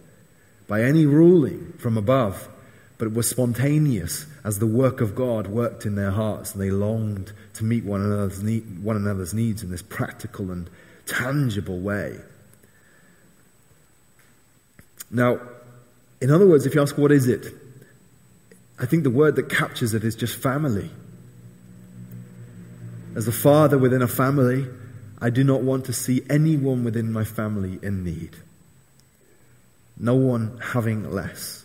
by 0.67 0.83
any 0.83 1.05
ruling 1.05 1.71
from 1.77 1.97
above, 1.97 2.49
but 2.97 3.05
it 3.05 3.13
was 3.13 3.29
spontaneous 3.29 4.25
as 4.43 4.59
the 4.59 4.67
work 4.67 4.99
of 4.99 5.15
God 5.15 5.47
worked 5.47 5.85
in 5.85 5.95
their 5.95 6.11
hearts 6.11 6.51
and 6.51 6.61
they 6.61 6.69
longed 6.69 7.31
to 7.53 7.63
meet 7.63 7.85
one 7.85 8.01
another's, 8.01 8.43
need, 8.43 8.83
one 8.83 8.97
another's 8.97 9.33
needs 9.33 9.63
in 9.63 9.71
this 9.71 9.81
practical 9.81 10.51
and 10.51 10.69
tangible 11.09 11.79
way. 11.79 12.19
Now, 15.11 15.39
in 16.21 16.31
other 16.31 16.47
words, 16.47 16.65
if 16.65 16.75
you 16.75 16.81
ask 16.81 16.97
what 16.97 17.11
is 17.11 17.27
it, 17.27 17.45
I 18.79 18.85
think 18.85 19.03
the 19.03 19.09
word 19.09 19.35
that 19.35 19.49
captures 19.49 19.93
it 19.93 20.03
is 20.03 20.15
just 20.15 20.35
family. 20.37 20.89
As 23.15 23.27
a 23.27 23.31
father 23.31 23.77
within 23.77 24.01
a 24.01 24.07
family, 24.07 24.65
I 25.21 25.29
do 25.29 25.43
not 25.43 25.61
want 25.61 25.85
to 25.85 25.93
see 25.93 26.21
anyone 26.29 26.83
within 26.83 27.11
my 27.11 27.23
family 27.23 27.79
in 27.81 28.03
need. 28.03 28.37
No 29.97 30.15
one 30.15 30.59
having 30.59 31.11
less. 31.11 31.58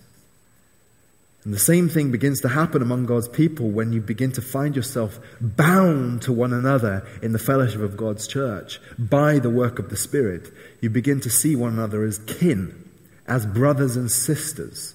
And 1.45 1.53
the 1.53 1.59
same 1.59 1.91
thing 1.91 2.11
begins 2.11 2.41
to 2.41 2.49
happen 2.49 2.81
among 2.81 3.05
God's 3.05 3.29
people 3.29 3.69
when 3.69 3.93
you 3.93 4.01
begin 4.01 4.33
to 4.33 4.41
find 4.41 4.75
yourself 4.75 5.19
bound 5.41 6.23
to 6.23 6.33
one 6.33 6.55
another 6.55 7.07
in 7.23 7.33
the 7.33 7.39
fellowship 7.39 7.83
of 7.83 7.99
God's 7.99 8.27
church 8.27 8.81
by 8.99 9.39
the 9.39 9.51
work 9.51 9.79
of 9.79 9.91
the 9.91 9.97
Spirit. 9.97 10.51
You 10.81 10.89
begin 10.89 11.21
to 11.21 11.31
see 11.31 11.55
one 11.55 11.75
another 11.75 12.03
as 12.03 12.19
kin, 12.19 12.89
as 13.27 13.45
brothers 13.45 13.95
and 13.97 14.11
sisters, 14.11 14.95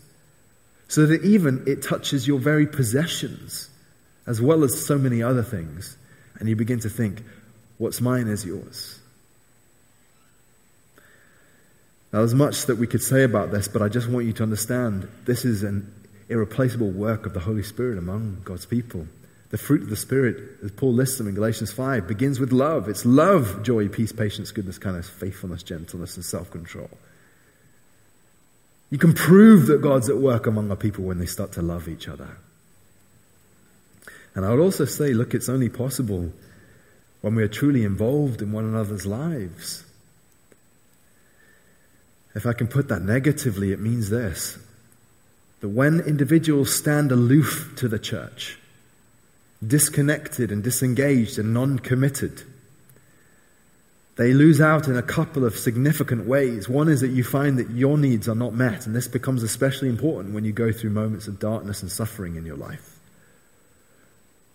so 0.87 1.05
that 1.05 1.23
even 1.23 1.63
it 1.67 1.83
touches 1.83 2.27
your 2.27 2.39
very 2.39 2.65
possessions 2.65 3.69
as 4.25 4.41
well 4.41 4.63
as 4.63 4.85
so 4.85 4.97
many 4.97 5.21
other 5.21 5.43
things. 5.43 5.97
And 6.39 6.49
you 6.49 6.55
begin 6.55 6.79
to 6.79 6.89
think, 6.89 7.23
what's 7.77 8.01
mine 8.01 8.27
is 8.27 8.43
yours. 8.43 8.99
Now, 12.11 12.19
there's 12.19 12.33
much 12.33 12.65
that 12.65 12.77
we 12.77 12.87
could 12.87 13.03
say 13.03 13.23
about 13.23 13.51
this, 13.51 13.67
but 13.67 13.83
I 13.83 13.87
just 13.87 14.09
want 14.09 14.25
you 14.25 14.33
to 14.33 14.43
understand 14.43 15.07
this 15.25 15.45
is 15.45 15.61
an 15.61 15.93
irreplaceable 16.29 16.91
work 16.91 17.25
of 17.25 17.33
the 17.33 17.39
Holy 17.39 17.63
Spirit 17.63 17.97
among 17.97 18.41
God's 18.43 18.65
people. 18.65 19.07
The 19.49 19.57
fruit 19.57 19.81
of 19.81 19.89
the 19.89 19.95
Spirit, 19.95 20.37
as 20.63 20.71
Paul 20.71 20.93
lists 20.93 21.17
them 21.17 21.27
in 21.27 21.33
Galatians 21.33 21.71
5, 21.71 22.07
begins 22.07 22.39
with 22.39 22.51
love. 22.51 22.87
It's 22.87 23.05
love, 23.05 23.63
joy, 23.63 23.87
peace, 23.87 24.11
patience, 24.11 24.51
goodness, 24.51 24.77
kindness, 24.77 25.09
faithfulness, 25.09 25.63
gentleness, 25.63 26.15
and 26.15 26.23
self 26.23 26.51
control. 26.51 26.89
You 28.91 28.99
can 28.99 29.13
prove 29.13 29.67
that 29.67 29.81
God's 29.81 30.09
at 30.09 30.17
work 30.17 30.47
among 30.47 30.69
our 30.69 30.75
people 30.75 31.03
when 31.03 31.17
they 31.17 31.25
start 31.25 31.51
to 31.53 31.61
love 31.61 31.87
each 31.87 32.07
other. 32.07 32.37
And 34.35 34.45
I 34.45 34.51
would 34.51 34.59
also 34.59 34.85
say, 34.85 35.13
look, 35.13 35.33
it's 35.33 35.49
only 35.49 35.69
possible 35.69 36.31
when 37.21 37.35
we 37.35 37.43
are 37.43 37.47
truly 37.47 37.83
involved 37.83 38.41
in 38.41 38.51
one 38.51 38.65
another's 38.65 39.05
lives. 39.05 39.83
If 42.35 42.45
I 42.45 42.53
can 42.53 42.67
put 42.67 42.87
that 42.89 43.01
negatively, 43.01 43.71
it 43.71 43.79
means 43.79 44.09
this 44.09 44.59
that 45.61 45.69
when 45.69 45.99
individuals 46.01 46.73
stand 46.73 47.11
aloof 47.11 47.73
to 47.77 47.87
the 47.87 47.99
church, 47.99 48.57
disconnected 49.65 50.51
and 50.51 50.63
disengaged 50.63 51.37
and 51.37 51.53
non 51.53 51.79
committed, 51.79 52.43
they 54.15 54.33
lose 54.33 54.59
out 54.59 54.87
in 54.87 54.97
a 54.97 55.01
couple 55.01 55.45
of 55.45 55.57
significant 55.57 56.25
ways. 56.25 56.67
One 56.67 56.89
is 56.89 56.99
that 57.01 57.11
you 57.11 57.23
find 57.23 57.57
that 57.57 57.69
your 57.69 57.97
needs 57.97 58.27
are 58.27 58.35
not 58.35 58.53
met, 58.53 58.85
and 58.85 58.93
this 58.93 59.07
becomes 59.07 59.43
especially 59.43 59.87
important 59.87 60.33
when 60.33 60.43
you 60.43 60.51
go 60.51 60.71
through 60.71 60.89
moments 60.89 61.27
of 61.27 61.39
darkness 61.39 61.81
and 61.81 61.91
suffering 61.91 62.35
in 62.35 62.45
your 62.45 62.57
life. 62.57 62.99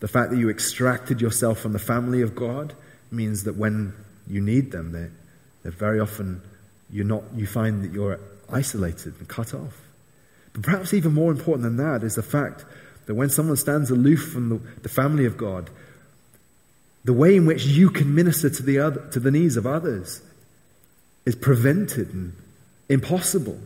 The 0.01 0.09
fact 0.09 0.31
that 0.31 0.39
you 0.39 0.51
extracted 0.51 1.23
yourself 1.23 1.61
from 1.61 1.73
the 1.73 1.79
family 1.79 2.21
of 2.21 2.35
God 2.35 2.75
means 3.11 3.45
that 3.45 3.57
when 3.57 3.95
you 4.27 4.43
need 4.43 4.71
them, 4.71 4.93
they're, 4.93 5.13
they're 5.63 5.73
very 5.73 5.99
often 5.99 6.43
you're 6.91 7.07
not, 7.07 7.23
you 7.35 7.47
find 7.47 7.83
that 7.83 7.93
you're 7.93 8.21
isolated 8.51 9.15
and 9.19 9.27
cut 9.29 9.55
off. 9.55 9.81
But 10.55 10.63
perhaps 10.63 10.95
even 10.95 11.13
more 11.13 11.31
important 11.31 11.65
than 11.65 11.77
that 11.77 12.03
is 12.03 12.15
the 12.15 12.23
fact 12.23 12.65
that 13.07 13.15
when 13.15 13.29
someone 13.29 13.57
stands 13.57 13.91
aloof 13.91 14.33
from 14.33 14.49
the, 14.49 14.61
the 14.83 14.89
family 14.89 15.27
of 15.27 15.37
God, 15.37 15.69
the 17.05 17.13
way 17.13 17.37
in 17.37 17.45
which 17.45 17.67
you 17.67 17.91
can 17.91 18.15
minister 18.15 18.49
to 18.49 18.63
the, 18.63 18.79
other, 18.79 19.07
to 19.11 19.21
the 19.21 19.31
needs 19.31 19.57
of 19.57 19.67
others 19.67 20.23
is 21.27 21.35
prevented 21.35 22.13
and 22.15 22.35
impossible. 22.89 23.59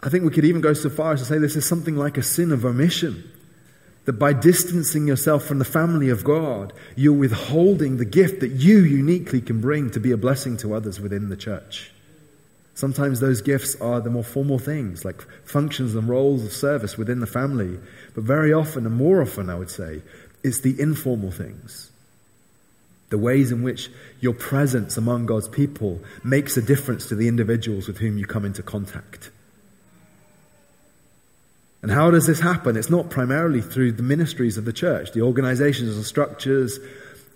I 0.00 0.08
think 0.08 0.24
we 0.24 0.30
could 0.30 0.44
even 0.44 0.60
go 0.60 0.72
so 0.72 0.90
far 0.90 1.12
as 1.12 1.20
to 1.20 1.26
say 1.26 1.38
this 1.38 1.56
is 1.56 1.66
something 1.66 1.96
like 1.96 2.16
a 2.18 2.22
sin 2.22 2.50
of 2.50 2.64
omission. 2.64 3.30
That 4.04 4.14
by 4.14 4.32
distancing 4.32 5.06
yourself 5.06 5.44
from 5.44 5.58
the 5.58 5.66
family 5.66 6.08
of 6.08 6.24
God, 6.24 6.72
you're 6.96 7.12
withholding 7.12 7.98
the 7.98 8.06
gift 8.06 8.40
that 8.40 8.52
you 8.52 8.78
uniquely 8.78 9.42
can 9.42 9.60
bring 9.60 9.90
to 9.90 10.00
be 10.00 10.12
a 10.12 10.16
blessing 10.16 10.56
to 10.58 10.74
others 10.74 10.98
within 10.98 11.28
the 11.28 11.36
church. 11.36 11.92
Sometimes 12.78 13.18
those 13.18 13.42
gifts 13.42 13.74
are 13.80 14.00
the 14.00 14.08
more 14.08 14.22
formal 14.22 14.60
things, 14.60 15.04
like 15.04 15.20
functions 15.44 15.96
and 15.96 16.08
roles 16.08 16.44
of 16.44 16.52
service 16.52 16.96
within 16.96 17.18
the 17.18 17.26
family. 17.26 17.76
But 18.14 18.22
very 18.22 18.52
often, 18.52 18.86
and 18.86 18.94
more 18.94 19.20
often, 19.20 19.50
I 19.50 19.56
would 19.56 19.68
say, 19.68 20.00
it's 20.44 20.60
the 20.60 20.80
informal 20.80 21.32
things. 21.32 21.90
The 23.10 23.18
ways 23.18 23.50
in 23.50 23.64
which 23.64 23.90
your 24.20 24.32
presence 24.32 24.96
among 24.96 25.26
God's 25.26 25.48
people 25.48 25.98
makes 26.22 26.56
a 26.56 26.62
difference 26.62 27.08
to 27.08 27.16
the 27.16 27.26
individuals 27.26 27.88
with 27.88 27.98
whom 27.98 28.16
you 28.16 28.26
come 28.26 28.44
into 28.44 28.62
contact. 28.62 29.32
And 31.82 31.90
how 31.90 32.12
does 32.12 32.28
this 32.28 32.38
happen? 32.38 32.76
It's 32.76 32.90
not 32.90 33.10
primarily 33.10 33.60
through 33.60 33.90
the 33.90 34.04
ministries 34.04 34.56
of 34.56 34.64
the 34.64 34.72
church, 34.72 35.10
the 35.10 35.22
organizations 35.22 35.96
and 35.96 36.04
structures 36.04 36.78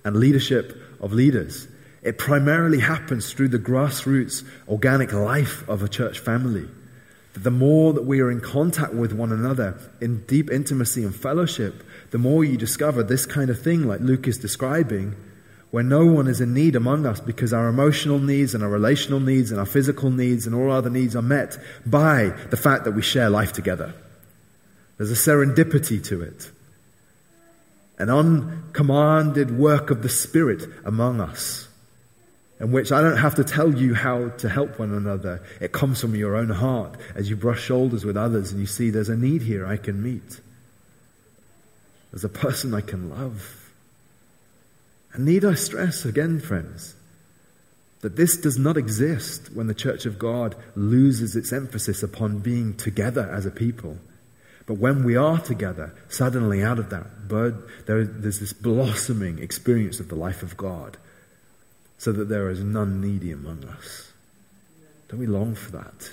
and 0.05 0.15
leadership 0.15 0.81
of 1.01 1.13
leaders. 1.13 1.67
It 2.03 2.19
primarily 2.19 2.81
happens 2.81 3.33
through 3.33 3.49
the 3.49 3.59
grassroots 3.59 4.45
organic 4.69 5.13
life 5.13 5.67
of 5.69 5.83
a 5.83 5.89
church 5.89 6.19
family. 6.19 6.69
That 7.35 7.45
the 7.45 7.51
more 7.51 7.93
that 7.93 8.05
we 8.05 8.21
are 8.21 8.31
in 8.31 8.41
contact 8.41 8.93
with 8.93 9.13
one 9.13 9.33
another 9.33 9.79
in 10.01 10.25
deep 10.27 10.51
intimacy 10.51 11.05
and 11.05 11.15
fellowship, 11.15 11.83
the 12.11 12.19
more 12.19 12.45
you 12.45 12.57
discover 12.57 13.03
this 13.03 13.25
kind 13.25 13.51
of 13.51 13.63
thing, 13.63 13.87
like 13.87 14.01
Luke 14.01 14.27
is 14.27 14.37
describing, 14.37 15.15
where 15.71 15.85
no 15.85 16.05
one 16.05 16.27
is 16.27 16.41
in 16.41 16.53
need 16.53 16.77
among 16.77 17.07
us 17.07 17.21
because 17.21 17.53
our 17.53 17.69
emotional 17.69 18.19
needs 18.19 18.55
and 18.55 18.63
our 18.63 18.69
relational 18.69 19.21
needs 19.21 19.51
and 19.51 19.61
our 19.61 19.65
physical 19.65 20.11
needs 20.11 20.45
and 20.45 20.55
all 20.55 20.71
other 20.71 20.91
needs 20.91 21.17
are 21.17 21.23
met 21.23 21.57
by 21.87 22.25
the 22.51 22.57
fact 22.57 22.85
that 22.85 22.93
we 22.93 23.01
share 23.01 23.31
life 23.31 23.53
together. 23.53 23.95
There's 24.99 25.11
a 25.11 25.15
serendipity 25.15 26.05
to 26.05 26.21
it, 26.21 26.51
an 27.97 28.11
uncommanded 28.11 29.57
work 29.57 29.91
of 29.91 30.03
the 30.03 30.09
Spirit 30.09 30.65
among 30.85 31.21
us 31.21 31.69
in 32.63 32.71
which 32.71 32.93
I 32.93 33.03
don't 33.03 33.17
have 33.17 33.35
to 33.35 33.45
tell 33.45 33.75
you 33.75 33.93
how 33.93 34.29
to 34.29 34.49
help 34.49 34.79
one 34.79 34.95
another. 34.95 35.43
It 35.61 35.73
comes 35.73 36.01
from 36.01 36.15
your 36.15 36.37
own 36.37 36.49
heart 36.49 36.95
as 37.17 37.29
you 37.29 37.35
brush 37.35 37.61
shoulders 37.61 38.05
with 38.05 38.17
others 38.17 38.53
and 38.53 38.61
you 38.61 38.69
see 38.69 38.89
there's 38.89 39.09
a 39.09 39.17
need 39.17 39.43
here 39.43 39.67
I 39.67 39.77
can 39.77 40.01
meet. 40.01 40.41
There's 42.13 42.23
a 42.23 42.29
person 42.29 42.73
I 42.73 42.81
can 42.81 43.11
love. 43.11 43.69
And 45.13 45.25
need 45.25 45.45
I 45.45 45.55
stress 45.55 46.05
again, 46.05 46.39
friends, 46.39 46.95
that 48.01 48.15
this 48.15 48.37
does 48.37 48.59
not 48.59 48.77
exist 48.77 49.53
when 49.53 49.67
the 49.67 49.75
church 49.75 50.07
of 50.07 50.21
God 50.21 50.55
loses 50.77 51.35
its 51.35 51.53
emphasis 51.53 52.05
upon 52.05 52.39
being 52.39 52.77
together 52.77 53.29
as 53.35 53.45
a 53.45 53.51
people. 53.51 53.99
But 54.67 54.75
when 54.75 55.03
we 55.03 55.17
are 55.17 55.41
together, 55.41 55.97
suddenly 56.09 56.63
out 56.63 56.79
of 56.79 56.91
that 56.91 57.27
bird, 57.27 57.61
there, 57.87 58.05
there's 58.05 58.39
this 58.39 58.53
blossoming 58.53 59.41
experience 59.41 59.99
of 59.99 60.07
the 60.07 60.15
life 60.15 60.45
of 60.45 60.57
God 60.57 60.97
so 62.03 62.11
that 62.11 62.29
there 62.29 62.51
is 62.51 62.59
none 62.59 63.01
needy 63.01 63.31
among 63.31 63.65
us. 63.65 64.11
Don't 65.07 65.21
we 65.21 65.27
long 65.29 65.55
for 65.55 65.71
that? 65.71 66.11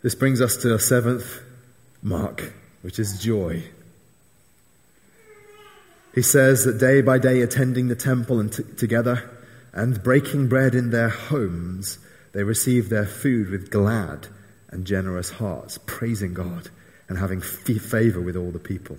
This 0.00 0.14
brings 0.14 0.40
us 0.40 0.56
to 0.62 0.74
a 0.74 0.78
seventh 0.78 1.42
mark, 2.02 2.54
which 2.80 2.98
is 2.98 3.20
joy. 3.20 3.64
He 6.14 6.22
says 6.22 6.64
that 6.64 6.78
day 6.78 7.02
by 7.02 7.18
day, 7.18 7.42
attending 7.42 7.88
the 7.88 7.94
temple 7.94 8.40
and 8.40 8.50
t- 8.50 8.62
together 8.78 9.28
and 9.74 10.02
breaking 10.02 10.48
bread 10.48 10.74
in 10.74 10.88
their 10.88 11.10
homes, 11.10 11.98
they 12.32 12.44
receive 12.44 12.88
their 12.88 13.04
food 13.04 13.50
with 13.50 13.70
glad 13.70 14.28
and 14.70 14.86
generous 14.86 15.32
hearts, 15.32 15.78
praising 15.84 16.32
God 16.32 16.70
and 17.10 17.18
having 17.18 17.40
f- 17.42 17.82
favor 17.82 18.22
with 18.22 18.36
all 18.36 18.52
the 18.52 18.58
people. 18.58 18.96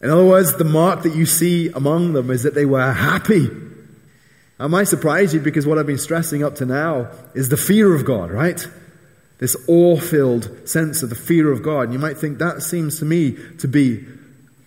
In 0.00 0.10
other 0.10 0.24
words, 0.24 0.56
the 0.56 0.64
mark 0.64 1.02
that 1.02 1.14
you 1.14 1.26
see 1.26 1.68
among 1.70 2.12
them 2.12 2.30
is 2.30 2.42
that 2.42 2.54
they 2.54 2.66
were 2.66 2.92
happy. 2.92 3.48
I 4.58 4.66
might 4.66 4.84
surprise 4.84 5.34
you 5.34 5.40
because 5.40 5.66
what 5.66 5.78
I've 5.78 5.86
been 5.86 5.98
stressing 5.98 6.42
up 6.42 6.56
to 6.56 6.66
now 6.66 7.10
is 7.34 7.48
the 7.48 7.56
fear 7.56 7.94
of 7.94 8.04
God, 8.04 8.30
right? 8.30 8.66
This 9.38 9.56
awe 9.68 9.98
filled 9.98 10.68
sense 10.68 11.02
of 11.02 11.10
the 11.10 11.16
fear 11.16 11.52
of 11.52 11.62
God. 11.62 11.82
And 11.82 11.92
you 11.92 11.98
might 11.98 12.16
think 12.16 12.38
that 12.38 12.62
seems 12.62 12.98
to 13.00 13.04
me 13.04 13.36
to 13.58 13.68
be 13.68 14.04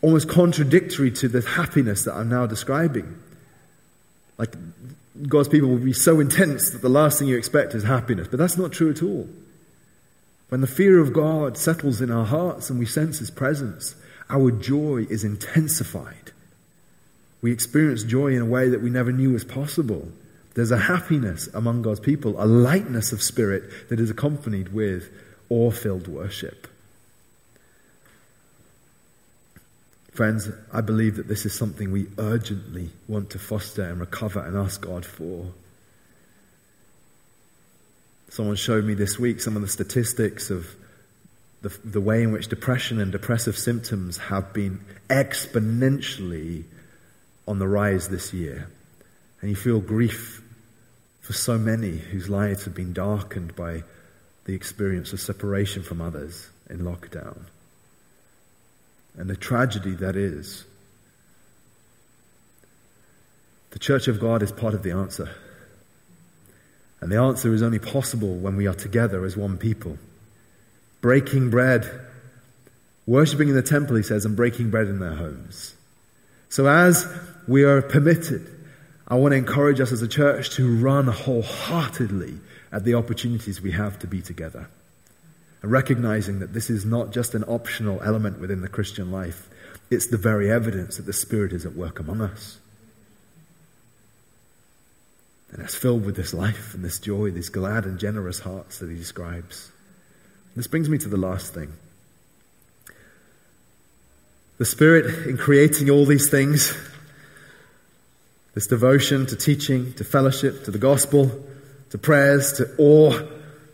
almost 0.02 0.30
contradictory 0.30 1.12
to 1.12 1.28
the 1.28 1.42
happiness 1.42 2.04
that 2.04 2.14
I'm 2.14 2.30
now 2.30 2.46
describing. 2.46 3.18
Like, 4.38 4.56
God's 5.28 5.50
people 5.50 5.70
will 5.70 5.78
be 5.78 5.94
so 5.94 6.20
intense 6.20 6.70
that 6.70 6.82
the 6.82 6.90
last 6.90 7.20
thing 7.20 7.28
you 7.28 7.38
expect 7.38 7.74
is 7.74 7.84
happiness. 7.84 8.28
But 8.28 8.40
that's 8.40 8.58
not 8.58 8.72
true 8.72 8.92
at 8.92 9.04
all. 9.04 9.28
When 10.50 10.62
the 10.62 10.68
fear 10.68 11.00
of 11.00 11.14
God 11.14 11.58
settles 11.58 12.00
in 12.02 12.10
our 12.12 12.26
hearts 12.26 12.70
and 12.70 12.80
we 12.80 12.86
sense 12.86 13.20
His 13.20 13.30
presence, 13.30 13.96
our 14.30 14.52
joy 14.52 15.08
is 15.10 15.24
intensified. 15.24 16.32
We 17.42 17.52
experience 17.52 18.04
joy 18.04 18.28
in 18.36 18.42
a 18.42 18.46
way 18.46 18.70
that 18.70 18.82
we 18.82 18.90
never 18.90 19.12
knew 19.12 19.32
was 19.32 19.46
possible. 19.46 20.08
There's 20.56 20.72
a 20.72 20.78
happiness 20.78 21.48
among 21.54 21.84
God's 21.84 22.00
people, 22.00 22.42
a 22.42 22.46
lightness 22.46 23.12
of 23.12 23.22
spirit 23.22 23.90
that 23.90 24.00
is 24.00 24.10
accompanied 24.10 24.74
with 24.74 25.10
awe 25.50 25.72
filled 25.72 26.08
worship. 26.08 26.68
Friends, 30.12 30.50
I 30.74 30.82
believe 30.82 31.16
that 31.16 31.30
this 31.30 31.46
is 31.46 31.54
something 31.54 31.92
we 31.92 32.08
urgently 32.18 32.90
want 33.08 33.30
to 33.30 33.40
foster 33.40 33.84
and 33.84 34.02
recover 34.02 34.42
and 34.42 34.58
ask 34.58 34.82
God 34.82 35.06
for. 35.06 35.46
Someone 38.28 38.58
showed 38.58 38.84
me 38.84 38.96
this 38.96 39.18
week 39.18 39.40
some 39.40 39.56
of 39.56 39.62
the 39.62 39.68
statistics 39.68 40.50
of 40.50 40.76
the, 41.62 41.70
the 41.84 42.02
way 42.02 42.24
in 42.24 42.32
which 42.32 42.48
depression 42.48 43.00
and 43.00 43.12
depressive 43.12 43.58
symptoms 43.58 44.18
have 44.18 44.54
been 44.54 44.82
exponentially 45.10 46.64
on 47.48 47.60
the 47.60 47.68
rise 47.68 48.10
this 48.10 48.34
year. 48.34 48.70
And 49.42 49.50
you 49.50 49.56
feel 49.56 49.80
grief 49.80 50.42
for 51.22 51.34
so 51.34 51.58
many 51.58 51.98
whose 51.98 52.30
lives 52.30 52.66
have 52.66 52.76
been 52.76 52.94
darkened 52.94 53.56
by 53.56 53.84
the 54.46 54.56
experience 54.56 55.14
of 55.14 55.20
separation 55.20 55.84
from 55.84 56.02
others 56.02 56.50
in 56.70 56.80
lockdown 56.80 57.46
and 59.20 59.30
the 59.30 59.36
tragedy 59.36 59.92
that 59.96 60.16
is. 60.16 60.66
The 63.72 63.80
church 63.80 64.08
of 64.08 64.20
God 64.20 64.42
is 64.42 64.52
part 64.52 64.74
of 64.74 64.82
the 64.82 64.92
answer. 64.92 65.30
And 67.02 67.12
the 67.12 67.18
answer 67.18 67.54
is 67.54 67.62
only 67.62 67.80
possible 67.80 68.36
when 68.36 68.56
we 68.56 68.66
are 68.68 68.74
together 68.74 69.26
as 69.26 69.38
one 69.38 69.58
people. 69.58 69.98
Breaking 71.02 71.50
bread, 71.50 71.90
worshipping 73.06 73.50
in 73.50 73.56
the 73.56 73.62
temple, 73.62 73.96
he 73.96 74.04
says, 74.04 74.26
and 74.26 74.36
breaking 74.36 74.70
bread 74.70 74.88
in 74.88 75.00
their 75.00 75.16
homes. 75.16 75.76
So 76.50 76.68
as 76.68 77.08
we 77.48 77.64
are 77.64 77.82
permitted, 77.82 78.48
I 79.08 79.16
want 79.16 79.32
to 79.32 79.38
encourage 79.38 79.80
us 79.80 79.92
as 79.92 80.02
a 80.02 80.08
church 80.08 80.52
to 80.52 80.78
run 80.78 81.08
wholeheartedly 81.08 82.36
at 82.72 82.84
the 82.84 82.96
opportunities 82.96 83.62
we 83.62 83.72
have 83.72 83.98
to 84.00 84.08
be 84.08 84.22
together 84.22 84.70
and 85.62 85.72
recognizing 85.72 86.40
that 86.40 86.54
this 86.54 86.70
is 86.70 86.86
not 86.86 87.12
just 87.12 87.36
an 87.36 87.44
optional 87.46 88.02
element 88.04 88.40
within 88.40 88.62
the 88.62 88.70
Christian 88.70 89.12
life, 89.12 89.50
it's 89.90 90.08
the 90.08 90.18
very 90.18 90.50
evidence 90.50 90.98
that 90.98 91.06
the 91.06 91.14
Spirit 91.14 91.52
is 91.52 91.66
at 91.66 91.76
work 91.76 92.00
among 92.00 92.22
us. 92.22 92.58
And 95.52 95.62
it's 95.64 95.76
filled 95.76 96.06
with 96.06 96.16
this 96.16 96.34
life 96.34 96.74
and 96.74 96.86
this 96.86 97.00
joy, 97.00 97.32
these 97.32 97.50
glad 97.50 97.86
and 97.86 98.00
generous 98.00 98.40
hearts 98.40 98.80
that 98.80 98.90
he 98.90 98.96
describes. 98.96 99.72
This 100.56 100.68
brings 100.68 100.90
me 100.90 100.98
to 100.98 101.10
the 101.10 101.18
last 101.18 101.54
thing. 101.54 101.74
The 104.58 104.66
Spirit, 104.66 105.28
in 105.28 105.38
creating 105.38 105.90
all 105.90 106.06
these 106.06 106.30
things, 106.30 106.78
this 108.56 108.68
devotion 108.68 109.26
to 109.28 109.36
teaching, 109.38 109.94
to 109.94 110.04
fellowship, 110.04 110.66
to 110.66 110.72
the 110.72 110.78
gospel, 110.78 111.32
to 111.92 111.98
prayers, 111.98 112.54
to 112.54 112.70
awe, 112.78 113.12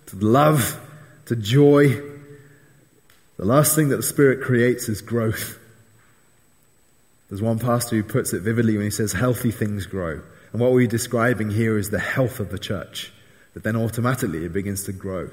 to 0.06 0.16
love, 0.18 0.80
to 1.26 1.36
joy. 1.36 1.90
The 3.38 3.46
last 3.46 3.76
thing 3.76 3.90
that 3.90 3.98
the 3.98 4.04
Spirit 4.04 4.42
creates 4.42 4.88
is 4.88 5.02
growth. 5.02 5.58
There's 7.30 7.42
one 7.42 7.58
pastor 7.58 7.96
who 7.96 8.04
puts 8.04 8.34
it 8.34 8.44
vividly 8.44 8.78
when 8.78 8.86
he 8.86 8.92
says, 8.92 9.14
healthy 9.14 9.50
things 9.50 9.88
grow. 9.88 10.22
And 10.52 10.62
what 10.62 10.72
we're 10.72 10.88
describing 10.88 11.50
here 11.50 11.80
is 11.80 11.90
the 11.90 12.00
health 12.00 12.40
of 12.40 12.52
the 12.52 12.60
church, 12.60 13.12
that 13.56 13.64
then 13.64 13.76
automatically 13.76 14.46
it 14.46 14.54
begins 14.54 14.84
to 14.84 14.94
grow. 14.94 15.32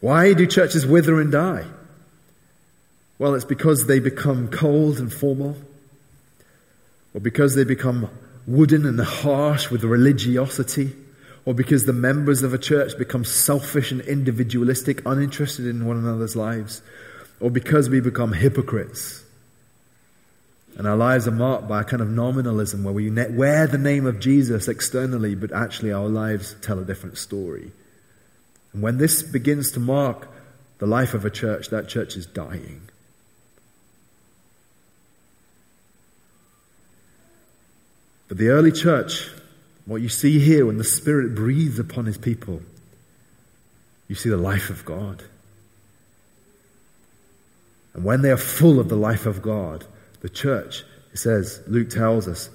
Why 0.00 0.32
do 0.32 0.46
churches 0.46 0.86
wither 0.86 1.20
and 1.20 1.32
die? 1.32 1.64
Well, 3.18 3.34
it's 3.34 3.44
because 3.44 3.86
they 3.86 3.98
become 3.98 4.48
cold 4.48 4.98
and 4.98 5.12
formal, 5.12 5.56
or 7.14 7.20
because 7.20 7.54
they 7.54 7.64
become 7.64 8.08
wooden 8.46 8.86
and 8.86 9.00
harsh 9.00 9.70
with 9.70 9.82
religiosity 9.84 10.92
or 11.48 11.54
because 11.54 11.84
the 11.84 11.94
members 11.94 12.42
of 12.42 12.52
a 12.52 12.58
church 12.58 12.98
become 12.98 13.24
selfish 13.24 13.90
and 13.90 14.02
individualistic, 14.02 15.00
uninterested 15.06 15.64
in 15.64 15.86
one 15.86 15.96
another's 15.96 16.36
lives, 16.36 16.82
or 17.40 17.50
because 17.50 17.88
we 17.88 18.00
become 18.00 18.34
hypocrites. 18.34 19.24
And 20.76 20.86
our 20.86 20.94
lives 20.94 21.26
are 21.26 21.30
marked 21.30 21.66
by 21.66 21.80
a 21.80 21.84
kind 21.84 22.02
of 22.02 22.10
nominalism 22.10 22.84
where 22.84 22.92
we 22.92 23.10
wear 23.10 23.66
the 23.66 23.78
name 23.78 24.04
of 24.04 24.20
Jesus 24.20 24.68
externally, 24.68 25.34
but 25.34 25.50
actually 25.50 25.90
our 25.90 26.06
lives 26.06 26.54
tell 26.60 26.80
a 26.80 26.84
different 26.84 27.16
story. 27.16 27.72
And 28.72 28.82
when 28.82 28.98
this 28.98 29.22
begins 29.22 29.72
to 29.72 29.80
mark 29.80 30.28
the 30.78 30.86
life 30.86 31.14
of 31.14 31.24
a 31.24 31.30
church, 31.30 31.68
that 31.68 31.88
church 31.88 32.16
is 32.16 32.26
dying. 32.26 32.82
But 38.28 38.38
the 38.38 38.48
early 38.48 38.72
church 38.72 39.30
what 39.88 40.02
you 40.02 40.10
see 40.10 40.38
here 40.38 40.66
when 40.66 40.76
the 40.76 40.84
Spirit 40.84 41.34
breathes 41.34 41.78
upon 41.78 42.04
His 42.04 42.18
people, 42.18 42.60
you 44.06 44.14
see 44.14 44.28
the 44.28 44.36
life 44.36 44.68
of 44.68 44.84
God. 44.84 45.24
And 47.94 48.04
when 48.04 48.20
they 48.20 48.30
are 48.30 48.36
full 48.36 48.80
of 48.80 48.90
the 48.90 48.96
life 48.96 49.24
of 49.24 49.40
God, 49.40 49.86
the 50.20 50.28
church, 50.28 50.84
it 51.14 51.16
says, 51.16 51.62
Luke 51.66 51.88
tells 51.88 52.28
us, 52.28 52.50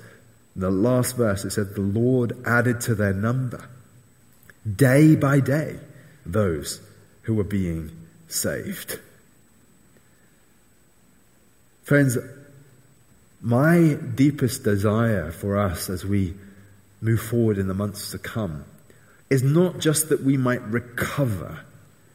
in 0.54 0.62
the 0.62 0.70
last 0.70 1.18
verse, 1.18 1.44
it 1.44 1.50
said, 1.50 1.74
the 1.74 1.82
Lord 1.82 2.38
added 2.46 2.82
to 2.82 2.94
their 2.94 3.14
number, 3.14 3.68
day 4.72 5.16
by 5.16 5.40
day, 5.40 5.80
those 6.26 6.82
who 7.24 7.36
were 7.36 7.44
being 7.44 7.92
saved. 8.28 9.00
Friends, 11.84 12.18
my 13.42 13.98
deepest 14.16 14.64
desire 14.64 15.32
for 15.32 15.58
us 15.58 15.90
as 15.90 16.06
we 16.06 16.34
move 17.02 17.22
forward 17.22 17.58
in 17.58 17.68
the 17.68 17.74
months 17.74 18.12
to 18.12 18.18
come 18.18 18.64
is 19.30 19.44
not 19.44 19.80
just 19.80 20.10
that 20.10 20.24
we 20.24 20.38
might 20.38 20.62
recover 20.64 21.60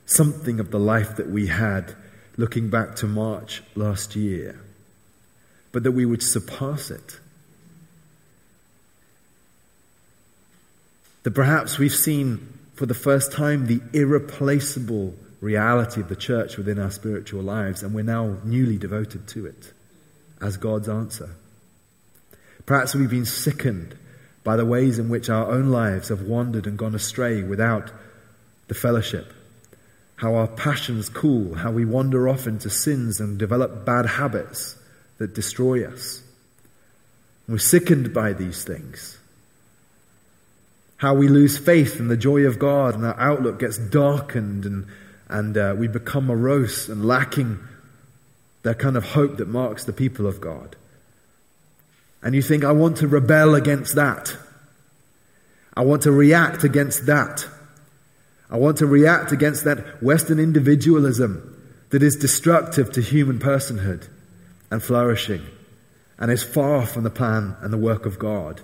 something 0.06 0.58
of 0.58 0.70
the 0.70 0.78
life 0.78 1.16
that 1.16 1.28
we 1.28 1.48
had 1.48 1.94
looking 2.38 2.70
back 2.70 2.96
to 2.96 3.06
March 3.06 3.62
last 3.74 4.16
year, 4.16 4.58
but 5.70 5.82
that 5.82 5.92
we 5.92 6.06
would 6.06 6.22
surpass 6.22 6.90
it. 6.90 7.20
That 11.24 11.32
perhaps 11.32 11.78
we've 11.78 11.94
seen 11.94 12.57
for 12.78 12.86
the 12.86 12.94
first 12.94 13.32
time 13.32 13.66
the 13.66 13.80
irreplaceable 13.92 15.12
reality 15.40 16.00
of 16.00 16.08
the 16.08 16.14
church 16.14 16.56
within 16.56 16.78
our 16.78 16.92
spiritual 16.92 17.42
lives, 17.42 17.82
and 17.82 17.92
we're 17.92 18.04
now 18.04 18.36
newly 18.44 18.78
devoted 18.78 19.26
to 19.26 19.46
it 19.46 19.72
as 20.40 20.56
God's 20.56 20.88
answer. 20.88 21.30
Perhaps 22.66 22.94
we've 22.94 23.10
been 23.10 23.26
sickened 23.26 23.98
by 24.44 24.56
the 24.56 24.64
ways 24.64 25.00
in 25.00 25.08
which 25.08 25.28
our 25.28 25.50
own 25.50 25.70
lives 25.70 26.08
have 26.08 26.22
wandered 26.22 26.68
and 26.68 26.78
gone 26.78 26.94
astray 26.94 27.42
without 27.42 27.90
the 28.68 28.74
fellowship. 28.74 29.32
How 30.14 30.36
our 30.36 30.46
passions 30.46 31.08
cool, 31.08 31.56
how 31.56 31.72
we 31.72 31.84
wander 31.84 32.28
off 32.28 32.46
into 32.46 32.70
sins 32.70 33.18
and 33.18 33.38
develop 33.38 33.84
bad 33.84 34.06
habits 34.06 34.76
that 35.16 35.34
destroy 35.34 35.84
us. 35.84 36.22
We're 37.48 37.58
sickened 37.58 38.14
by 38.14 38.34
these 38.34 38.62
things. 38.62 39.17
How 40.98 41.14
we 41.14 41.28
lose 41.28 41.58
faith 41.58 41.98
in 41.98 42.08
the 42.08 42.16
joy 42.16 42.42
of 42.42 42.58
God 42.58 42.94
and 42.94 43.04
our 43.04 43.18
outlook 43.18 43.58
gets 43.58 43.78
darkened 43.78 44.64
and, 44.64 44.86
and 45.28 45.56
uh, 45.56 45.74
we 45.76 45.88
become 45.88 46.26
morose 46.26 46.88
and 46.88 47.04
lacking 47.04 47.58
that 48.62 48.78
kind 48.78 48.96
of 48.96 49.04
hope 49.04 49.38
that 49.38 49.48
marks 49.48 49.84
the 49.84 49.92
people 49.92 50.26
of 50.26 50.40
God. 50.40 50.76
And 52.22 52.34
you 52.34 52.42
think, 52.42 52.64
I 52.64 52.72
want 52.72 52.98
to 52.98 53.08
rebel 53.08 53.54
against 53.54 53.94
that. 53.94 54.36
I 55.74 55.82
want 55.82 56.02
to 56.02 56.12
react 56.12 56.64
against 56.64 57.06
that. 57.06 57.46
I 58.50 58.56
want 58.56 58.78
to 58.78 58.86
react 58.86 59.30
against 59.30 59.64
that 59.64 60.02
Western 60.02 60.40
individualism 60.40 61.54
that 61.90 62.02
is 62.02 62.16
destructive 62.16 62.90
to 62.92 63.00
human 63.00 63.38
personhood 63.38 64.08
and 64.70 64.82
flourishing 64.82 65.42
and 66.18 66.30
is 66.30 66.42
far 66.42 66.84
from 66.84 67.04
the 67.04 67.10
plan 67.10 67.56
and 67.60 67.72
the 67.72 67.78
work 67.78 68.06
of 68.06 68.18
God. 68.18 68.60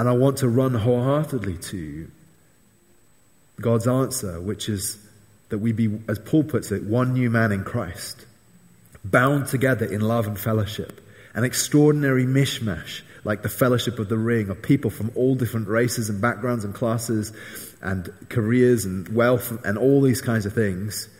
And 0.00 0.08
I 0.08 0.12
want 0.12 0.38
to 0.38 0.48
run 0.48 0.72
wholeheartedly 0.72 1.58
to 1.58 2.10
God's 3.60 3.86
answer, 3.86 4.40
which 4.40 4.70
is 4.70 4.96
that 5.50 5.58
we 5.58 5.72
be, 5.72 6.00
as 6.08 6.18
Paul 6.18 6.42
puts 6.42 6.72
it, 6.72 6.84
one 6.84 7.12
new 7.12 7.28
man 7.28 7.52
in 7.52 7.64
Christ, 7.64 8.24
bound 9.04 9.48
together 9.48 9.84
in 9.84 10.00
love 10.00 10.26
and 10.26 10.40
fellowship 10.40 11.06
an 11.34 11.44
extraordinary 11.44 12.24
mishmash, 12.24 13.02
like 13.24 13.42
the 13.42 13.50
fellowship 13.50 13.98
of 13.98 14.08
the 14.08 14.16
ring, 14.16 14.48
of 14.48 14.62
people 14.62 14.88
from 14.90 15.12
all 15.14 15.34
different 15.34 15.68
races 15.68 16.08
and 16.08 16.18
backgrounds 16.18 16.64
and 16.64 16.74
classes 16.74 17.34
and 17.82 18.10
careers 18.30 18.86
and 18.86 19.06
wealth 19.14 19.62
and 19.66 19.76
all 19.76 20.00
these 20.00 20.22
kinds 20.22 20.46
of 20.46 20.54
things, 20.54 21.10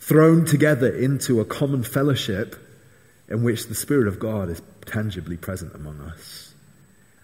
thrown 0.00 0.44
together 0.44 0.92
into 0.92 1.40
a 1.40 1.44
common 1.44 1.84
fellowship 1.84 2.56
in 3.28 3.44
which 3.44 3.68
the 3.68 3.76
Spirit 3.76 4.08
of 4.08 4.18
God 4.18 4.48
is 4.50 4.60
tangibly 4.86 5.36
present 5.36 5.72
among 5.76 6.00
us. 6.00 6.43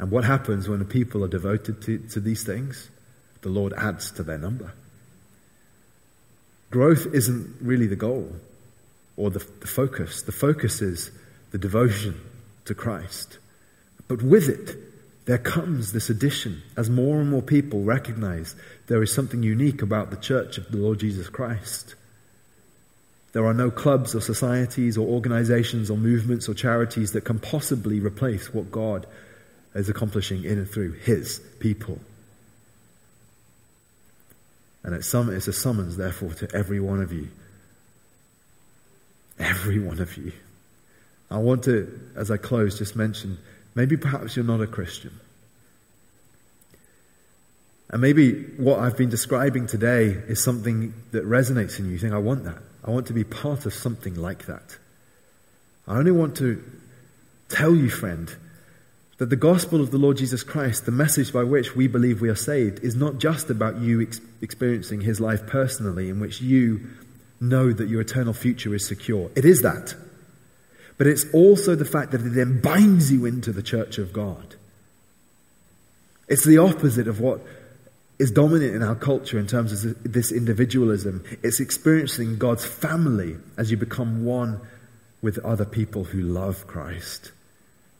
And 0.00 0.10
what 0.10 0.24
happens 0.24 0.66
when 0.66 0.78
the 0.78 0.86
people 0.86 1.22
are 1.22 1.28
devoted 1.28 1.82
to, 1.82 1.98
to 1.98 2.20
these 2.20 2.42
things? 2.42 2.88
The 3.42 3.50
Lord 3.50 3.74
adds 3.74 4.10
to 4.12 4.22
their 4.22 4.38
number. 4.38 4.72
Growth 6.70 7.06
isn't 7.12 7.56
really 7.60 7.86
the 7.86 7.96
goal 7.96 8.34
or 9.18 9.30
the, 9.30 9.46
the 9.60 9.66
focus. 9.66 10.22
The 10.22 10.32
focus 10.32 10.80
is 10.80 11.10
the 11.50 11.58
devotion 11.58 12.18
to 12.64 12.74
Christ. 12.74 13.36
But 14.08 14.22
with 14.22 14.48
it, 14.48 14.78
there 15.26 15.36
comes 15.36 15.92
this 15.92 16.08
addition 16.08 16.62
as 16.78 16.88
more 16.88 17.20
and 17.20 17.30
more 17.30 17.42
people 17.42 17.82
recognize 17.82 18.56
there 18.86 19.02
is 19.02 19.14
something 19.14 19.42
unique 19.42 19.82
about 19.82 20.10
the 20.10 20.16
church 20.16 20.56
of 20.56 20.70
the 20.70 20.78
Lord 20.78 21.00
Jesus 21.00 21.28
Christ. 21.28 21.94
There 23.32 23.44
are 23.44 23.54
no 23.54 23.70
clubs 23.70 24.14
or 24.14 24.20
societies 24.22 24.96
or 24.96 25.06
organizations 25.06 25.90
or 25.90 25.98
movements 25.98 26.48
or 26.48 26.54
charities 26.54 27.12
that 27.12 27.26
can 27.26 27.38
possibly 27.38 28.00
replace 28.00 28.54
what 28.54 28.72
God 28.72 29.06
is 29.74 29.88
accomplishing 29.88 30.44
in 30.44 30.58
and 30.58 30.68
through 30.68 30.92
His 30.92 31.40
people. 31.58 31.98
And 34.82 34.94
it's, 34.94 35.08
some, 35.08 35.30
it's 35.30 35.48
a 35.48 35.52
summons, 35.52 35.96
therefore, 35.96 36.32
to 36.34 36.48
every 36.54 36.80
one 36.80 37.02
of 37.02 37.12
you. 37.12 37.28
Every 39.38 39.78
one 39.78 40.00
of 40.00 40.16
you. 40.16 40.32
I 41.30 41.38
want 41.38 41.64
to, 41.64 42.00
as 42.16 42.30
I 42.30 42.36
close, 42.36 42.78
just 42.78 42.96
mention 42.96 43.38
maybe 43.74 43.96
perhaps 43.96 44.36
you're 44.36 44.44
not 44.44 44.60
a 44.60 44.66
Christian. 44.66 45.12
And 47.90 48.00
maybe 48.00 48.44
what 48.56 48.78
I've 48.78 48.96
been 48.96 49.10
describing 49.10 49.66
today 49.66 50.06
is 50.06 50.42
something 50.42 50.94
that 51.10 51.24
resonates 51.24 51.78
in 51.78 51.86
you. 51.86 51.92
You 51.92 51.98
think, 51.98 52.12
I 52.12 52.18
want 52.18 52.44
that. 52.44 52.58
I 52.84 52.90
want 52.90 53.08
to 53.08 53.12
be 53.12 53.24
part 53.24 53.66
of 53.66 53.74
something 53.74 54.14
like 54.14 54.46
that. 54.46 54.78
I 55.86 55.96
only 55.96 56.12
want 56.12 56.36
to 56.36 56.62
tell 57.48 57.74
you, 57.74 57.90
friend, 57.90 58.34
that 59.20 59.28
the 59.28 59.36
gospel 59.36 59.82
of 59.82 59.90
the 59.90 59.98
Lord 59.98 60.16
Jesus 60.16 60.42
Christ, 60.42 60.86
the 60.86 60.92
message 60.92 61.30
by 61.30 61.44
which 61.44 61.76
we 61.76 61.86
believe 61.86 62.22
we 62.22 62.30
are 62.30 62.34
saved, 62.34 62.82
is 62.82 62.96
not 62.96 63.18
just 63.18 63.50
about 63.50 63.76
you 63.76 64.00
ex- 64.00 64.18
experiencing 64.40 65.02
his 65.02 65.20
life 65.20 65.46
personally, 65.46 66.08
in 66.08 66.20
which 66.20 66.40
you 66.40 66.88
know 67.38 67.70
that 67.70 67.90
your 67.90 68.00
eternal 68.00 68.32
future 68.32 68.74
is 68.74 68.88
secure. 68.88 69.30
It 69.36 69.44
is 69.44 69.60
that. 69.60 69.94
But 70.96 71.06
it's 71.06 71.26
also 71.34 71.74
the 71.74 71.84
fact 71.84 72.12
that 72.12 72.22
it 72.22 72.30
then 72.30 72.62
binds 72.62 73.12
you 73.12 73.26
into 73.26 73.52
the 73.52 73.62
church 73.62 73.98
of 73.98 74.14
God. 74.14 74.54
It's 76.26 76.46
the 76.46 76.56
opposite 76.56 77.06
of 77.06 77.20
what 77.20 77.42
is 78.18 78.30
dominant 78.30 78.74
in 78.74 78.82
our 78.82 78.94
culture 78.94 79.38
in 79.38 79.46
terms 79.46 79.84
of 79.84 80.02
this 80.02 80.32
individualism. 80.32 81.24
It's 81.42 81.60
experiencing 81.60 82.38
God's 82.38 82.64
family 82.64 83.36
as 83.58 83.70
you 83.70 83.76
become 83.76 84.24
one 84.24 84.62
with 85.20 85.38
other 85.40 85.66
people 85.66 86.04
who 86.04 86.22
love 86.22 86.66
Christ. 86.66 87.32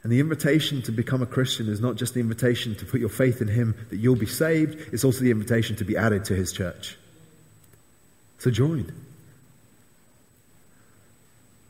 And 0.02 0.10
the 0.10 0.20
invitation 0.20 0.80
to 0.82 0.92
become 0.92 1.22
a 1.22 1.26
Christian 1.26 1.68
is 1.68 1.80
not 1.80 1.96
just 1.96 2.14
the 2.14 2.20
invitation 2.20 2.74
to 2.76 2.86
put 2.86 3.00
your 3.00 3.10
faith 3.10 3.42
in 3.42 3.48
Him 3.48 3.74
that 3.90 3.96
you'll 3.96 4.16
be 4.16 4.26
saved, 4.26 4.92
it's 4.92 5.04
also 5.04 5.20
the 5.20 5.30
invitation 5.30 5.76
to 5.76 5.84
be 5.84 5.96
added 5.96 6.24
to 6.26 6.34
His 6.34 6.52
church. 6.52 6.96
So 8.38 8.50
join. 8.50 8.90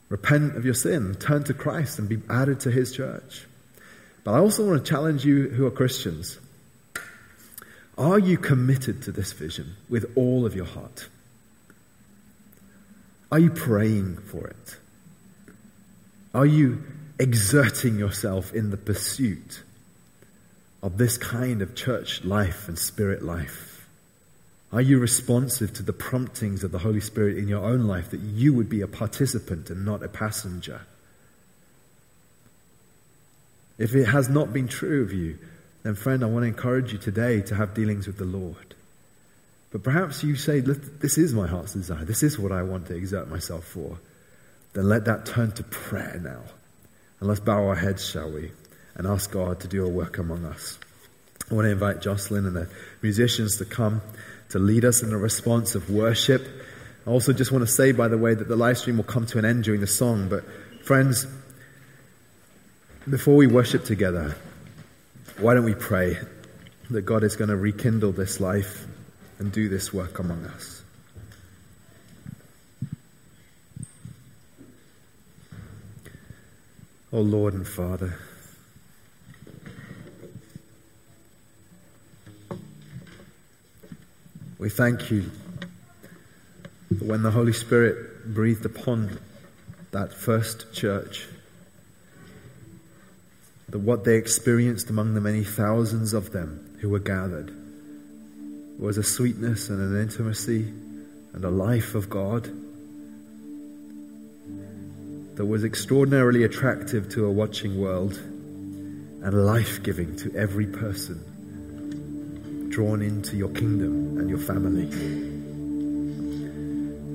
Repent 0.09 0.57
of 0.57 0.65
your 0.65 0.75
sin, 0.75 1.15
turn 1.17 1.45
to 1.45 1.55
Christ, 1.55 1.99
and 1.99 2.09
be 2.09 2.21
added 2.29 2.61
to 2.61 2.71
His 2.71 2.95
church. 2.95 3.47
But 4.23 4.35
I 4.35 4.39
also 4.39 4.67
want 4.67 4.85
to 4.85 4.89
challenge 4.89 5.25
you 5.25 5.49
who 5.49 5.67
are 5.67 5.71
Christians. 5.71 6.39
Are 7.99 8.19
you 8.19 8.39
committed 8.39 9.03
to 9.03 9.13
this 9.13 9.33
vision 9.33 9.77
with 9.89 10.13
all 10.17 10.47
of 10.47 10.55
your 10.55 10.67
heart? 10.67 11.09
Are 13.33 13.39
you 13.39 13.51
praying 13.51 14.17
for 14.17 14.47
it? 14.47 14.77
Are 16.35 16.47
you 16.47 16.83
exerting 17.21 17.99
yourself 17.99 18.53
in 18.55 18.71
the 18.71 18.77
pursuit 18.79 19.63
of 20.83 20.97
this 20.97 21.19
kind 21.19 21.61
of 21.61 21.77
church 21.77 22.25
life 22.25 22.67
and 22.67 22.79
spirit 22.79 23.23
life? 23.23 23.87
Are 24.73 24.81
you 24.81 24.99
responsive 24.99 25.75
to 25.75 25.83
the 25.83 25.93
promptings 25.93 26.65
of 26.65 26.73
the 26.73 26.79
Holy 26.79 27.01
Spirit 27.01 27.37
in 27.37 27.47
your 27.47 27.65
own 27.65 27.87
life 27.87 28.11
that 28.11 28.21
you 28.21 28.55
would 28.55 28.71
be 28.71 28.81
a 28.81 28.87
participant 28.87 29.69
and 29.69 29.85
not 29.85 30.03
a 30.03 30.09
passenger? 30.09 30.83
If 33.79 33.95
it 33.95 34.07
has 34.07 34.29
not 34.29 34.53
been 34.53 34.69
true 34.69 35.03
of 35.03 35.13
you, 35.13 35.39
then 35.83 35.97
friend, 35.97 36.23
I 36.23 36.27
want 36.27 36.45
to 36.45 36.49
encourage 36.49 36.93
you 36.93 36.99
today 36.99 37.43
to 37.43 37.55
have 37.55 37.75
dealings 37.75 38.07
with 38.07 38.17
the 38.17 38.25
Lord. 38.25 38.75
But 39.73 39.83
perhaps 39.83 40.25
you 40.25 40.37
say, 40.37 40.61
This 40.61 41.19
is 41.19 41.35
my 41.35 41.47
heart's 41.47 41.75
desire. 41.75 42.05
This 42.05 42.23
is 42.23 42.39
what 42.39 42.53
I 42.53 42.63
want 42.63 42.87
to 42.87 42.95
exert 42.95 43.29
myself 43.29 43.65
for. 43.65 43.99
Then 44.73 44.89
let 44.89 45.05
that 45.05 45.27
turn 45.27 45.53
to 45.53 45.63
prayer 45.65 46.21
now. 46.23 46.43
And 47.21 47.29
let's 47.29 47.41
bow 47.41 47.67
our 47.67 47.75
heads, 47.75 48.09
shall 48.09 48.31
we, 48.31 48.51
and 48.95 49.07
ask 49.07 49.31
God 49.31 49.61
to 49.61 49.69
do 49.69 49.85
a 49.85 49.89
work 49.89 50.19
among 50.19 50.45
us. 50.47 50.79
I 51.51 51.55
want 51.55 51.67
to 51.67 51.71
invite 51.71 52.01
Jocelyn 52.01 52.47
and 52.47 52.57
the 52.57 52.69
musicians 53.03 53.59
to 53.59 53.65
come 53.65 54.01
to 54.51 54.59
lead 54.59 54.85
us 54.85 55.03
in 55.03 55.13
a 55.13 55.19
response 55.19 55.75
of 55.75 55.91
worship. 55.91 56.47
I 57.07 57.11
also 57.11 57.33
just 57.33 57.53
want 57.53 57.67
to 57.67 57.73
say, 57.73 57.93
by 57.93 58.09
the 58.09 58.19
way, 58.19 58.35
that 58.35 58.49
the 58.49 58.57
live 58.57 58.79
stream 58.79 58.97
will 58.97 59.05
come 59.05 59.27
to 59.27 59.39
an 59.39 59.45
end 59.45 59.65
during 59.65 59.81
the 59.81 59.87
song. 59.87 60.29
But, 60.29 60.45
friends, 60.83 61.27
before 63.09 63.37
we 63.37 63.47
worship 63.47 63.85
together, 63.85 64.37
why 65.39 65.55
don't 65.55 65.65
we 65.65 65.75
pray 65.75 66.19
that 66.91 67.03
God 67.03 67.25
is 67.25 67.37
going 67.37 67.51
to 67.51 67.57
rekindle 67.57 68.13
this 68.13 68.41
life 68.41 68.87
and 69.39 69.53
do 69.53 69.69
this 69.69 69.93
work 69.93 70.19
among 70.19 70.47
us? 70.47 70.80
Oh 77.13 77.23
Lord 77.23 77.55
and 77.55 77.67
Father, 77.67 78.17
we 84.61 84.71
thank 84.71 85.11
you 85.11 85.29
that 86.93 87.03
when 87.03 87.25
the 87.25 87.33
Holy 87.33 87.53
Spirit 87.53 88.33
breathed 88.33 88.65
upon 88.65 89.19
that 89.91 90.15
first 90.15 90.73
church, 90.73 91.27
that 93.71 93.81
what 93.81 94.05
they 94.05 94.15
experienced 94.15 94.89
among 94.89 95.15
the 95.15 95.21
many 95.21 95.43
thousands 95.43 96.13
of 96.13 96.31
them 96.31 96.79
who 96.81 96.89
were 96.91 97.01
gathered 97.01 97.53
was 98.79 98.99
a 98.99 99.03
sweetness 99.03 99.69
and 99.69 99.81
an 99.81 100.01
intimacy 100.01 100.73
and 101.33 101.45
a 101.45 101.51
life 101.51 101.97
of 101.97 102.09
God 102.09 102.49
that 105.41 105.47
was 105.47 105.65
extraordinarily 105.65 106.45
attractive 106.45 107.09
to 107.09 107.25
a 107.25 107.31
watching 107.31 107.81
world 107.81 108.13
and 108.13 109.47
life 109.47 109.83
giving 109.83 110.15
to 110.15 110.31
every 110.37 110.67
person 110.67 111.19
drawn 112.69 113.01
into 113.01 113.39
your 113.39 113.49
kingdom 113.49 114.19
and 114.19 114.29
your 114.29 114.39
family. 114.39 114.85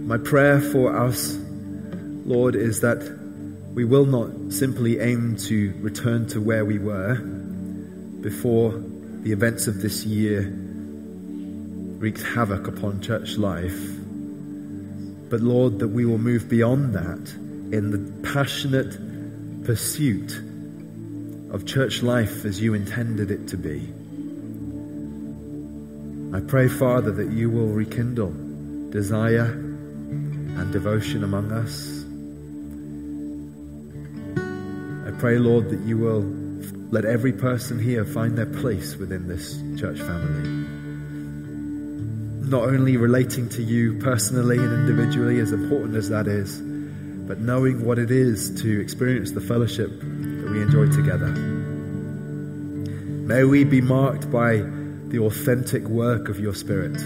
My 0.07 0.17
prayer 0.17 0.59
for 0.59 0.97
us, 0.97 1.37
Lord, 2.25 2.55
is 2.55 2.81
that 2.81 2.97
we 3.75 3.85
will 3.85 4.07
not 4.07 4.51
simply 4.51 4.99
aim 4.99 5.35
to 5.41 5.75
return 5.79 6.25
to 6.29 6.41
where 6.41 6.65
we 6.65 6.79
were 6.79 7.17
before 8.21 8.71
the 9.21 9.33
events 9.33 9.67
of 9.67 9.83
this 9.83 10.03
year 10.03 10.51
wreaked 11.99 12.23
havoc 12.23 12.65
upon 12.67 13.01
church 13.01 13.37
life. 13.37 13.99
But 15.29 15.41
Lord, 15.41 15.77
that 15.77 15.89
we 15.89 16.07
will 16.07 16.17
move 16.17 16.49
beyond 16.49 16.95
that 16.95 17.44
in 17.71 17.91
the 17.91 18.31
passionate 18.33 19.63
pursuit 19.65 20.37
of 21.51 21.65
church 21.65 22.03
life 22.03 22.45
as 22.45 22.61
you 22.61 22.73
intended 22.73 23.31
it 23.31 23.47
to 23.49 23.57
be. 23.57 23.87
I 26.35 26.41
pray, 26.41 26.67
Father, 26.67 27.11
that 27.11 27.31
you 27.31 27.49
will 27.49 27.67
rekindle 27.67 28.33
desire 28.89 29.51
and 29.51 30.71
devotion 30.71 31.23
among 31.23 31.51
us 31.51 31.95
I 35.05 35.11
pray, 35.11 35.37
Lord, 35.37 35.69
that 35.69 35.81
you 35.81 35.99
will 35.99 36.23
let 36.89 37.05
every 37.05 37.31
person 37.31 37.77
here 37.77 38.03
find 38.05 38.35
their 38.35 38.47
place 38.47 38.95
within 38.95 39.27
this 39.27 39.53
church 39.79 39.99
family. 39.99 40.49
Not 42.49 42.63
only 42.63 42.97
relating 42.97 43.47
to 43.49 43.61
you 43.61 43.99
personally 43.99 44.57
and 44.57 44.73
individually, 44.73 45.39
as 45.39 45.51
important 45.51 45.95
as 45.95 46.09
that 46.09 46.27
is, 46.27 46.59
but 47.27 47.39
knowing 47.39 47.85
what 47.85 47.99
it 47.99 48.11
is 48.11 48.61
to 48.61 48.79
experience 48.79 49.31
the 49.31 49.41
fellowship 49.41 49.89
that 49.89 50.49
we 50.51 50.61
enjoy 50.61 50.87
together. 50.87 51.27
May 53.27 53.43
we 53.43 53.63
be 53.63 53.81
marked 53.81 54.31
by 54.31 54.57
the 55.07 55.19
authentic 55.19 55.83
work 55.83 56.29
of 56.29 56.39
your 56.39 56.53
Spirit, 56.53 56.99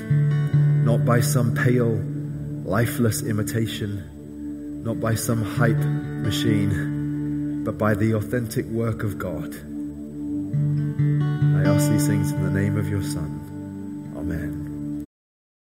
not 0.86 1.06
by 1.06 1.22
some 1.22 1.56
pale, 1.56 2.02
lifeless 2.70 3.22
imitation, 3.24 4.84
not 4.84 5.00
by 5.00 5.16
some 5.16 5.44
hype 5.44 5.78
machine 5.78 7.00
but 7.64 7.78
by 7.78 7.94
the 7.94 8.14
authentic 8.14 8.66
work 8.68 9.04
of 9.04 9.18
God. 9.18 9.54
I 11.58 11.70
ask 11.70 11.90
these 11.92 12.08
things 12.08 12.32
in 12.32 12.44
the 12.44 12.50
name 12.50 12.78
of 12.78 12.90
your 12.90 13.04
Son. 13.04 14.14
Amen. 14.18 14.69